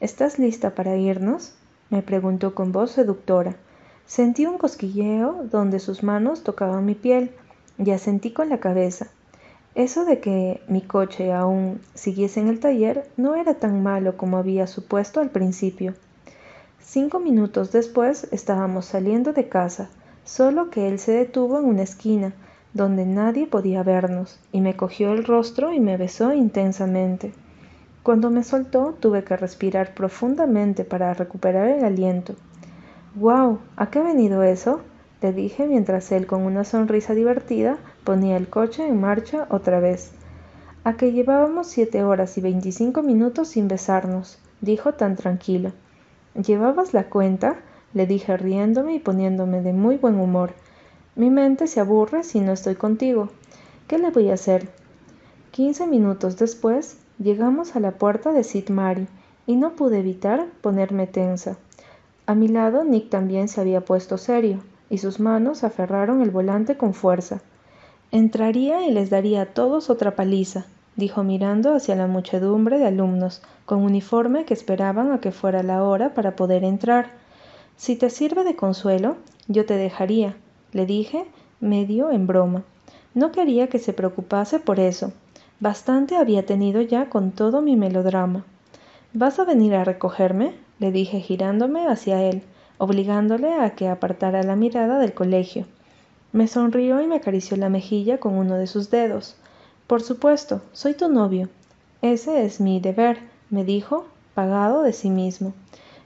¿Estás 0.00 0.38
lista 0.38 0.76
para 0.76 0.96
irnos? 0.96 1.54
me 1.90 2.02
preguntó 2.02 2.54
con 2.54 2.70
voz 2.70 2.92
seductora. 2.92 3.56
Sentí 4.06 4.46
un 4.46 4.56
cosquilleo 4.56 5.44
donde 5.50 5.80
sus 5.80 6.04
manos 6.04 6.44
tocaban 6.44 6.84
mi 6.84 6.94
piel 6.94 7.32
y 7.78 7.90
asentí 7.90 8.30
con 8.30 8.48
la 8.48 8.60
cabeza. 8.60 9.08
Eso 9.74 10.04
de 10.04 10.20
que 10.20 10.60
mi 10.68 10.82
coche 10.82 11.32
aún 11.32 11.80
siguiese 11.94 12.38
en 12.38 12.46
el 12.46 12.60
taller 12.60 13.08
no 13.16 13.34
era 13.34 13.54
tan 13.54 13.82
malo 13.82 14.16
como 14.16 14.36
había 14.38 14.68
supuesto 14.68 15.20
al 15.20 15.30
principio. 15.30 15.94
Cinco 16.80 17.18
minutos 17.18 17.72
después 17.72 18.28
estábamos 18.30 18.86
saliendo 18.86 19.32
de 19.32 19.48
casa, 19.48 19.90
solo 20.24 20.70
que 20.70 20.86
él 20.88 21.00
se 21.00 21.10
detuvo 21.10 21.58
en 21.58 21.64
una 21.64 21.82
esquina, 21.82 22.34
donde 22.72 23.04
nadie 23.04 23.48
podía 23.48 23.82
vernos, 23.82 24.38
y 24.52 24.60
me 24.60 24.76
cogió 24.76 25.12
el 25.12 25.24
rostro 25.24 25.72
y 25.72 25.80
me 25.80 25.96
besó 25.96 26.32
intensamente. 26.32 27.32
Cuando 28.02 28.30
me 28.30 28.42
soltó 28.42 28.96
tuve 28.98 29.24
que 29.24 29.36
respirar 29.36 29.94
profundamente 29.94 30.84
para 30.84 31.12
recuperar 31.14 31.68
el 31.68 31.84
aliento. 31.84 32.34
¡Guau! 33.14 33.58
¿A 33.76 33.90
qué 33.90 33.98
ha 33.98 34.02
venido 34.02 34.42
eso? 34.42 34.80
le 35.20 35.32
dije 35.32 35.66
mientras 35.66 36.12
él 36.12 36.26
con 36.26 36.42
una 36.42 36.64
sonrisa 36.64 37.12
divertida 37.12 37.78
ponía 38.04 38.36
el 38.36 38.48
coche 38.48 38.86
en 38.86 39.00
marcha 39.00 39.46
otra 39.50 39.80
vez. 39.80 40.12
A 40.84 40.96
que 40.96 41.12
llevábamos 41.12 41.66
siete 41.66 42.04
horas 42.04 42.38
y 42.38 42.40
veinticinco 42.40 43.02
minutos 43.02 43.48
sin 43.48 43.66
besarnos, 43.66 44.38
dijo 44.60 44.94
tan 44.94 45.16
tranquilo. 45.16 45.72
¿Llevabas 46.34 46.94
la 46.94 47.10
cuenta? 47.10 47.56
le 47.94 48.06
dije 48.06 48.36
riéndome 48.36 48.94
y 48.94 48.98
poniéndome 49.00 49.60
de 49.60 49.72
muy 49.72 49.96
buen 49.96 50.20
humor. 50.20 50.52
Mi 51.16 51.30
mente 51.30 51.66
se 51.66 51.80
aburre 51.80 52.22
si 52.22 52.40
no 52.40 52.52
estoy 52.52 52.76
contigo. 52.76 53.30
¿Qué 53.88 53.98
le 53.98 54.10
voy 54.10 54.30
a 54.30 54.34
hacer? 54.34 54.68
Quince 55.50 55.86
minutos 55.86 56.36
después 56.36 56.98
llegamos 57.18 57.76
a 57.76 57.80
la 57.80 57.92
puerta 57.92 58.32
de 58.32 58.44
Sid 58.44 58.70
Mary 58.70 59.06
y 59.46 59.56
no 59.56 59.72
pude 59.72 59.98
evitar 59.98 60.46
ponerme 60.60 61.06
tensa. 61.06 61.56
A 62.26 62.34
mi 62.34 62.48
lado 62.48 62.84
Nick 62.84 63.08
también 63.08 63.48
se 63.48 63.60
había 63.60 63.80
puesto 63.80 64.18
serio, 64.18 64.60
y 64.90 64.98
sus 64.98 65.20
manos 65.20 65.64
aferraron 65.64 66.22
el 66.22 66.30
volante 66.30 66.76
con 66.76 66.94
fuerza. 66.94 67.40
Entraría 68.10 68.86
y 68.86 68.92
les 68.92 69.10
daría 69.10 69.42
a 69.42 69.46
todos 69.46 69.90
otra 69.90 70.14
paliza, 70.14 70.66
dijo 70.96 71.22
mirando 71.22 71.74
hacia 71.74 71.94
la 71.94 72.06
muchedumbre 72.06 72.78
de 72.78 72.86
alumnos, 72.86 73.42
con 73.66 73.82
uniforme 73.82 74.44
que 74.44 74.54
esperaban 74.54 75.12
a 75.12 75.20
que 75.20 75.32
fuera 75.32 75.62
la 75.62 75.82
hora 75.84 76.14
para 76.14 76.36
poder 76.36 76.64
entrar. 76.64 77.10
Si 77.76 77.96
te 77.96 78.10
sirve 78.10 78.44
de 78.44 78.56
consuelo, 78.56 79.16
yo 79.46 79.64
te 79.64 79.74
dejaría, 79.74 80.36
le 80.72 80.86
dije, 80.86 81.24
medio 81.60 82.10
en 82.10 82.26
broma. 82.26 82.64
No 83.14 83.32
quería 83.32 83.68
que 83.68 83.78
se 83.78 83.92
preocupase 83.92 84.58
por 84.58 84.80
eso. 84.80 85.12
Bastante 85.60 86.16
había 86.16 86.46
tenido 86.46 86.80
ya 86.82 87.10
con 87.10 87.32
todo 87.32 87.62
mi 87.62 87.74
melodrama. 87.74 88.44
¿Vas 89.12 89.40
a 89.40 89.44
venir 89.44 89.74
a 89.74 89.82
recogerme? 89.82 90.54
le 90.78 90.92
dije 90.92 91.18
girándome 91.18 91.88
hacia 91.88 92.22
él, 92.22 92.42
obligándole 92.78 93.52
a 93.54 93.70
que 93.70 93.88
apartara 93.88 94.44
la 94.44 94.54
mirada 94.54 95.00
del 95.00 95.14
colegio. 95.14 95.66
Me 96.32 96.46
sonrió 96.46 97.00
y 97.00 97.08
me 97.08 97.16
acarició 97.16 97.56
la 97.56 97.70
mejilla 97.70 98.18
con 98.18 98.34
uno 98.34 98.54
de 98.54 98.68
sus 98.68 98.90
dedos. 98.90 99.34
Por 99.88 100.00
supuesto, 100.00 100.62
soy 100.72 100.94
tu 100.94 101.08
novio. 101.08 101.48
Ese 102.02 102.44
es 102.44 102.60
mi 102.60 102.78
deber, 102.78 103.18
me 103.50 103.64
dijo, 103.64 104.06
pagado 104.34 104.82
de 104.82 104.92
sí 104.92 105.10
mismo. 105.10 105.54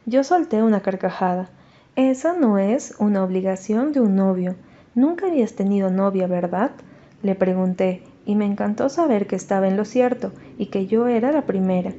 Yo 0.07 0.25
solté 0.25 0.63
una 0.63 0.81
carcajada. 0.81 1.51
Esa 1.95 2.33
no 2.33 2.57
es 2.57 2.95
una 2.99 3.23
obligación 3.23 3.93
de 3.93 4.01
un 4.01 4.17
novio. 4.17 4.55
Nunca 4.95 5.27
habías 5.27 5.53
tenido 5.53 5.91
novia, 5.91 6.27
¿verdad? 6.27 6.71
Le 7.23 7.35
pregunté, 7.35 8.03
y 8.25 8.37
me 8.37 8.47
encantó 8.47 8.89
saber 8.89 9.27
que 9.27 9.37
estaba 9.37 9.69
en 9.69 9.77
lo 9.77 9.85
cierto 9.85 10.33
y 10.59 10.67
que 10.67 10.87
yo 10.87 11.07
era 11.09 11.33
la 11.33 11.47
primera. 11.47 11.93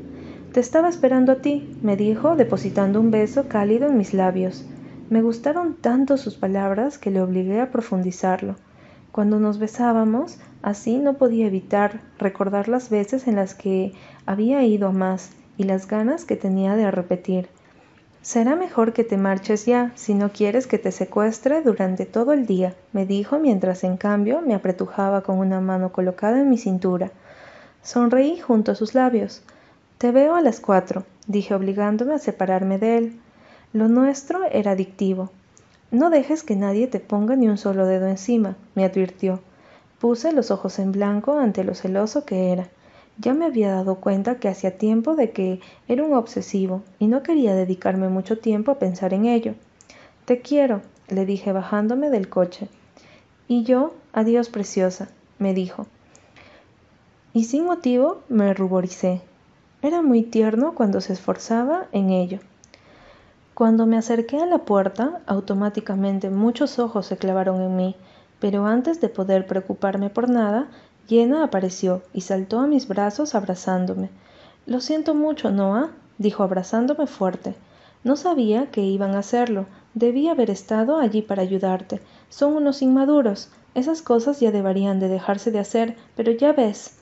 Te 0.54 0.60
estaba 0.60 0.90
esperando 0.90 1.32
a 1.32 1.42
ti, 1.42 1.78
me 1.82 1.98
dijo, 1.98 2.36
depositando 2.36 3.00
un 3.00 3.12
beso 3.12 3.48
cálido 3.48 3.88
en 3.88 3.98
mis 3.98 4.14
labios. 4.14 4.66
Me 5.10 5.22
gustaron 5.22 5.76
tanto 5.76 6.18
sus 6.18 6.36
palabras 6.36 6.98
que 6.98 7.12
le 7.12 7.22
obligué 7.22 7.60
a 7.60 7.72
profundizarlo. 7.72 8.56
Cuando 9.12 9.40
nos 9.40 9.60
besábamos, 9.60 10.40
así 10.62 10.98
no 10.98 11.16
podía 11.16 11.48
evitar 11.48 12.02
recordar 12.18 12.68
las 12.68 12.90
veces 12.90 13.28
en 13.28 13.36
las 13.36 13.54
que 13.56 13.94
había 14.26 14.64
ido 14.64 14.92
más 14.92 15.32
y 15.58 15.64
las 15.64 15.88
ganas 15.88 16.26
que 16.26 16.36
tenía 16.36 16.76
de 16.76 16.90
repetir. 16.90 17.50
Será 18.24 18.56
mejor 18.56 18.94
que 18.94 19.04
te 19.04 19.18
marches 19.18 19.66
ya, 19.66 19.92
si 19.96 20.14
no 20.14 20.32
quieres 20.32 20.66
que 20.66 20.80
te 20.80 20.94
secuestre 20.94 21.62
durante 21.62 22.06
todo 22.06 22.32
el 22.32 22.46
día, 22.46 22.74
me 22.94 23.06
dijo 23.06 23.38
mientras 23.38 23.84
en 23.84 23.98
cambio 23.98 24.40
me 24.40 24.56
apretujaba 24.56 25.24
con 25.24 25.40
una 25.40 25.60
mano 25.60 25.92
colocada 25.92 26.40
en 26.40 26.50
mi 26.50 26.58
cintura. 26.58 27.12
Sonreí 27.82 28.40
junto 28.40 28.72
a 28.72 28.76
sus 28.76 28.96
labios. 28.96 29.44
Te 29.98 30.14
veo 30.14 30.36
a 30.36 30.42
las 30.42 30.62
cuatro, 30.62 31.04
dije 31.28 31.54
obligándome 31.54 32.14
a 32.14 32.18
separarme 32.18 32.80
de 32.80 32.98
él. 32.98 33.20
Lo 33.74 33.90
nuestro 33.90 34.46
era 34.46 34.72
adictivo. 34.72 35.30
No 35.92 36.10
dejes 36.10 36.44
que 36.44 36.56
nadie 36.56 36.88
te 36.88 37.02
ponga 37.02 37.36
ni 37.36 37.50
un 37.50 37.58
solo 37.58 37.86
dedo 37.86 38.08
encima, 38.08 38.56
me 38.74 38.86
advirtió. 38.86 39.42
Puse 40.00 40.32
los 40.32 40.50
ojos 40.50 40.80
en 40.80 40.94
blanco 40.94 41.38
ante 41.38 41.66
lo 41.66 41.76
celoso 41.76 42.24
que 42.24 42.54
era. 42.54 42.70
Ya 43.18 43.34
me 43.34 43.46
había 43.46 43.72
dado 43.72 43.96
cuenta 43.96 44.36
que 44.36 44.48
hacía 44.48 44.78
tiempo 44.78 45.16
de 45.16 45.32
que 45.32 45.62
era 45.88 46.04
un 46.04 46.14
obsesivo 46.14 46.82
y 47.00 47.08
no 47.08 47.22
quería 47.24 47.54
dedicarme 47.54 48.10
mucho 48.10 48.40
tiempo 48.40 48.72
a 48.72 48.80
pensar 48.80 49.14
en 49.14 49.26
ello. 49.26 49.54
Te 50.26 50.42
quiero, 50.42 50.82
le 51.10 51.26
dije 51.26 51.52
bajándome 51.52 52.10
del 52.10 52.30
coche. 52.30 52.70
Y 53.48 53.64
yo, 53.64 53.94
adiós 54.14 54.50
preciosa, 54.50 55.10
me 55.38 55.54
dijo. 55.54 55.86
Y 57.34 57.44
sin 57.46 57.66
motivo 57.66 58.22
me 58.30 58.54
ruboricé. 58.54 59.22
Era 59.82 60.02
muy 60.02 60.24
tierno 60.24 60.74
cuando 60.74 61.02
se 61.02 61.14
esforzaba 61.14 61.88
en 61.92 62.10
ello. 62.10 62.40
Cuando 63.54 63.86
me 63.86 63.98
acerqué 63.98 64.40
a 64.40 64.46
la 64.48 64.60
puerta, 64.60 65.22
automáticamente 65.28 66.30
muchos 66.30 66.80
ojos 66.80 67.06
se 67.06 67.18
clavaron 67.18 67.62
en 67.62 67.76
mí, 67.76 67.96
pero 68.40 68.66
antes 68.66 69.00
de 69.02 69.10
poder 69.10 69.46
preocuparme 69.46 70.10
por 70.10 70.30
nada, 70.30 70.70
Jenna 71.08 71.44
apareció 71.44 72.02
y 72.14 72.22
saltó 72.22 72.60
a 72.60 72.68
mis 72.68 72.88
brazos 72.88 73.36
abrazándome. 73.36 74.10
Lo 74.66 74.80
siento 74.80 75.14
mucho, 75.16 75.52
Noah, 75.52 75.92
dijo 76.18 76.44
abrazándome 76.44 77.08
fuerte. 77.08 77.56
No 78.04 78.16
sabía 78.16 78.72
que 78.72 78.82
iban 78.82 79.16
a 79.16 79.20
hacerlo. 79.20 79.66
Debí 79.94 80.28
haber 80.28 80.50
estado 80.50 80.98
allí 80.98 81.22
para 81.22 81.42
ayudarte. 81.42 82.02
Son 82.30 82.54
unos 82.54 82.82
inmaduros. 82.82 83.50
Esas 83.76 84.02
cosas 84.02 84.40
ya 84.40 84.52
deberían 84.52 85.00
de 85.00 85.08
dejarse 85.08 85.52
de 85.52 85.60
hacer, 85.60 85.96
pero 86.16 86.32
ya 86.32 86.54
ves. 86.54 86.98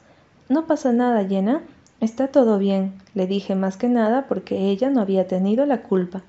No 0.49 0.67
pasa 0.67 0.91
nada, 0.91 1.25
Jenna. 1.25 1.61
Está 2.01 2.29
todo 2.29 2.57
bien, 2.57 2.95
le 3.13 3.27
dije 3.27 3.53
más 3.53 3.77
que 3.77 3.87
nada 3.87 4.25
porque 4.27 4.71
ella 4.71 4.89
no 4.89 5.01
había 5.01 5.27
tenido 5.27 5.67
la 5.67 5.83
culpa. 5.83 6.23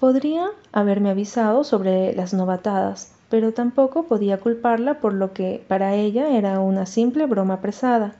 Podría 0.00 0.48
haberme 0.72 1.10
avisado 1.10 1.62
sobre 1.62 2.12
las 2.14 2.34
novatadas, 2.34 3.12
pero 3.28 3.52
tampoco 3.52 4.04
podía 4.04 4.38
culparla 4.38 5.00
por 5.00 5.12
lo 5.12 5.32
que 5.32 5.64
para 5.66 5.94
ella 5.94 6.30
era 6.36 6.60
una 6.60 6.86
simple 6.86 7.26
broma 7.26 7.54
apresada. 7.54 8.14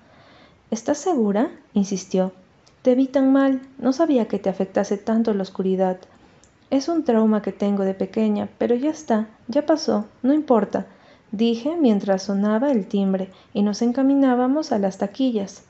¿Estás 0.71 0.99
segura? 0.99 1.51
insistió. 1.75 2.33
Te 2.83 2.95
vi 2.95 3.07
tan 3.07 3.33
mal, 3.33 3.63
no 3.79 3.93
sabía 3.93 4.29
que 4.29 4.39
te 4.39 4.49
afectase 4.49 4.97
tanto 4.97 5.33
la 5.35 5.43
oscuridad. 5.43 5.99
Es 6.71 6.89
un 6.89 7.05
trauma 7.05 7.43
que 7.43 7.53
tengo 7.53 7.85
de 7.85 7.95
pequeña, 7.95 8.49
pero 8.59 8.75
ya 8.75 8.91
está, 8.91 9.29
ya 9.49 9.67
pasó, 9.67 10.07
no 10.23 10.33
importa, 10.33 10.87
dije 11.31 11.77
mientras 11.77 12.25
sonaba 12.25 12.73
el 12.73 12.87
timbre 12.87 13.31
y 13.55 13.63
nos 13.63 13.83
encaminábamos 13.83 14.73
a 14.73 14.79
las 14.79 14.99
taquillas. 14.99 15.63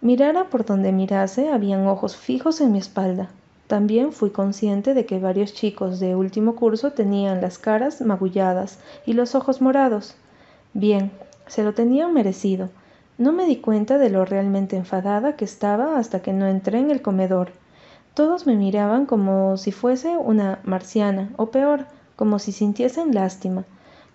Mirara 0.00 0.44
por 0.50 0.64
donde 0.64 0.92
mirase, 0.92 1.50
habían 1.50 1.86
ojos 1.88 2.16
fijos 2.16 2.60
en 2.60 2.70
mi 2.70 2.78
espalda. 2.78 3.30
También 3.68 4.12
fui 4.12 4.30
consciente 4.30 4.94
de 4.94 5.04
que 5.04 5.18
varios 5.18 5.52
chicos 5.52 6.00
de 6.00 6.16
último 6.16 6.56
curso 6.56 6.92
tenían 6.92 7.42
las 7.42 7.58
caras 7.58 8.00
magulladas 8.00 8.78
y 9.04 9.12
los 9.12 9.34
ojos 9.34 9.60
morados. 9.60 10.14
Bien, 10.72 11.10
se 11.46 11.62
lo 11.62 11.74
tenían 11.74 12.14
merecido. 12.14 12.70
No 13.18 13.32
me 13.32 13.44
di 13.44 13.56
cuenta 13.56 13.98
de 13.98 14.08
lo 14.08 14.24
realmente 14.24 14.76
enfadada 14.76 15.36
que 15.36 15.44
estaba 15.44 15.98
hasta 15.98 16.22
que 16.22 16.32
no 16.32 16.46
entré 16.46 16.78
en 16.78 16.90
el 16.90 17.02
comedor. 17.02 17.50
Todos 18.14 18.46
me 18.46 18.56
miraban 18.56 19.04
como 19.04 19.58
si 19.58 19.70
fuese 19.70 20.16
una 20.16 20.60
marciana, 20.64 21.28
o 21.36 21.50
peor, 21.50 21.84
como 22.16 22.38
si 22.38 22.52
sintiesen 22.52 23.14
lástima. 23.14 23.64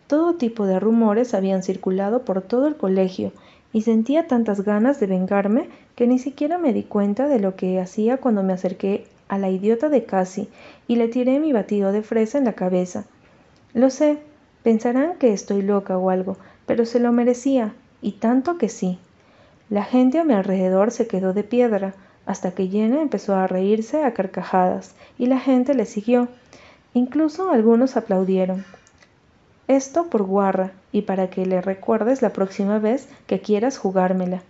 Todo 0.08 0.34
tipo 0.34 0.66
de 0.66 0.80
rumores 0.80 1.36
habían 1.36 1.62
circulado 1.62 2.26
por 2.26 2.41
todo 2.41 2.66
el 2.66 2.76
colegio, 2.76 3.32
y 3.72 3.82
sentía 3.82 4.28
tantas 4.28 4.62
ganas 4.62 4.99
de 4.99 5.08
vengarme 5.08 5.70
que 5.95 6.08
ni 6.08 6.18
siquiera 6.18 6.58
me 6.58 6.74
di 6.74 6.84
cuenta 6.84 7.28
de 7.28 7.39
lo 7.39 7.56
que 7.56 7.80
hacía 7.80 8.18
cuando 8.18 8.41
me 8.41 8.54
acerqué 8.54 9.06
a 9.34 9.40
la 9.40 9.50
idiota 9.50 9.90
de 9.90 10.06
Casi 10.06 10.48
y 10.88 10.96
le 10.96 11.08
tiré 11.08 11.40
mi 11.40 11.54
batido 11.54 11.92
de 11.92 12.04
fresa 12.04 12.38
en 12.38 12.46
la 12.46 12.54
cabeza. 12.54 13.06
Lo 13.74 13.90
sé, 13.90 14.20
pensarán 14.62 15.16
que 15.16 15.34
estoy 15.34 15.64
loca 15.64 15.98
o 15.98 16.12
algo, 16.12 16.38
pero 16.68 16.86
se 16.86 17.00
lo 17.00 17.12
merecía, 17.12 17.74
y 18.00 18.12
tanto 18.12 18.60
que 18.60 18.70
sí. 18.70 19.00
La 19.72 19.84
gente 19.84 20.20
a 20.20 20.24
mi 20.24 20.34
alrededor 20.34 20.92
se 20.92 21.08
quedó 21.08 21.34
de 21.34 21.44
piedra, 21.44 21.96
hasta 22.28 22.52
que 22.52 22.68
Jenna 22.68 23.02
empezó 23.02 23.34
a 23.34 23.48
reírse 23.48 24.04
a 24.04 24.14
carcajadas, 24.14 24.94
y 25.18 25.26
la 25.26 25.40
gente 25.40 25.74
le 25.74 25.88
siguió. 25.88 26.28
Incluso 26.94 27.50
algunos 27.50 27.98
aplaudieron. 27.98 28.66
Esto 29.68 30.12
por 30.12 30.22
guarra, 30.22 30.74
y 30.92 31.02
para 31.02 31.32
que 31.32 31.48
le 31.48 31.60
recuerdes 31.60 32.22
la 32.22 32.34
próxima 32.34 32.78
vez 32.78 33.10
que 33.26 33.42
quieras 33.42 33.80
jugármela. 33.80 34.44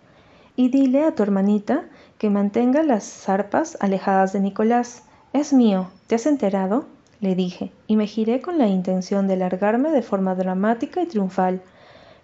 Y 0.58 0.68
dile 0.68 1.06
a 1.06 1.16
tu 1.16 1.24
hermanita 1.24 1.86
que 2.24 2.30
mantenga 2.30 2.84
las 2.84 3.04
zarpas 3.04 3.78
alejadas 3.82 4.32
de 4.32 4.40
Nicolás. 4.40 5.04
Es 5.34 5.52
mío, 5.52 5.90
¿te 6.08 6.16
has 6.16 6.26
enterado? 6.26 6.86
le 7.20 7.36
dije, 7.36 7.74
y 7.86 7.98
me 7.98 8.08
giré 8.08 8.40
con 8.40 8.58
la 8.58 8.68
intención 8.68 9.28
de 9.28 9.36
largarme 9.36 9.92
de 9.92 10.02
forma 10.02 10.34
dramática 10.34 11.02
y 11.02 11.06
triunfal. 11.06 11.62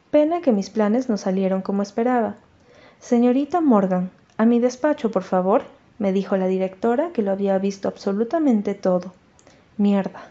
Pena 0.09 0.39
que 0.39 0.53
mis 0.53 0.69
planes 0.69 1.09
no 1.09 1.17
salieron 1.17 1.61
como 1.61 1.81
esperaba. 1.81 2.37
Señorita 3.01 3.59
Morgan, 3.59 4.09
a 4.37 4.45
mi 4.45 4.61
despacho, 4.61 5.11
por 5.11 5.23
favor, 5.23 5.63
me 5.97 6.13
dijo 6.13 6.37
la 6.37 6.47
directora 6.47 7.09
que 7.11 7.21
lo 7.21 7.31
había 7.31 7.57
visto 7.57 7.89
absolutamente 7.89 8.75
todo. 8.75 9.11
Mierda. 9.75 10.29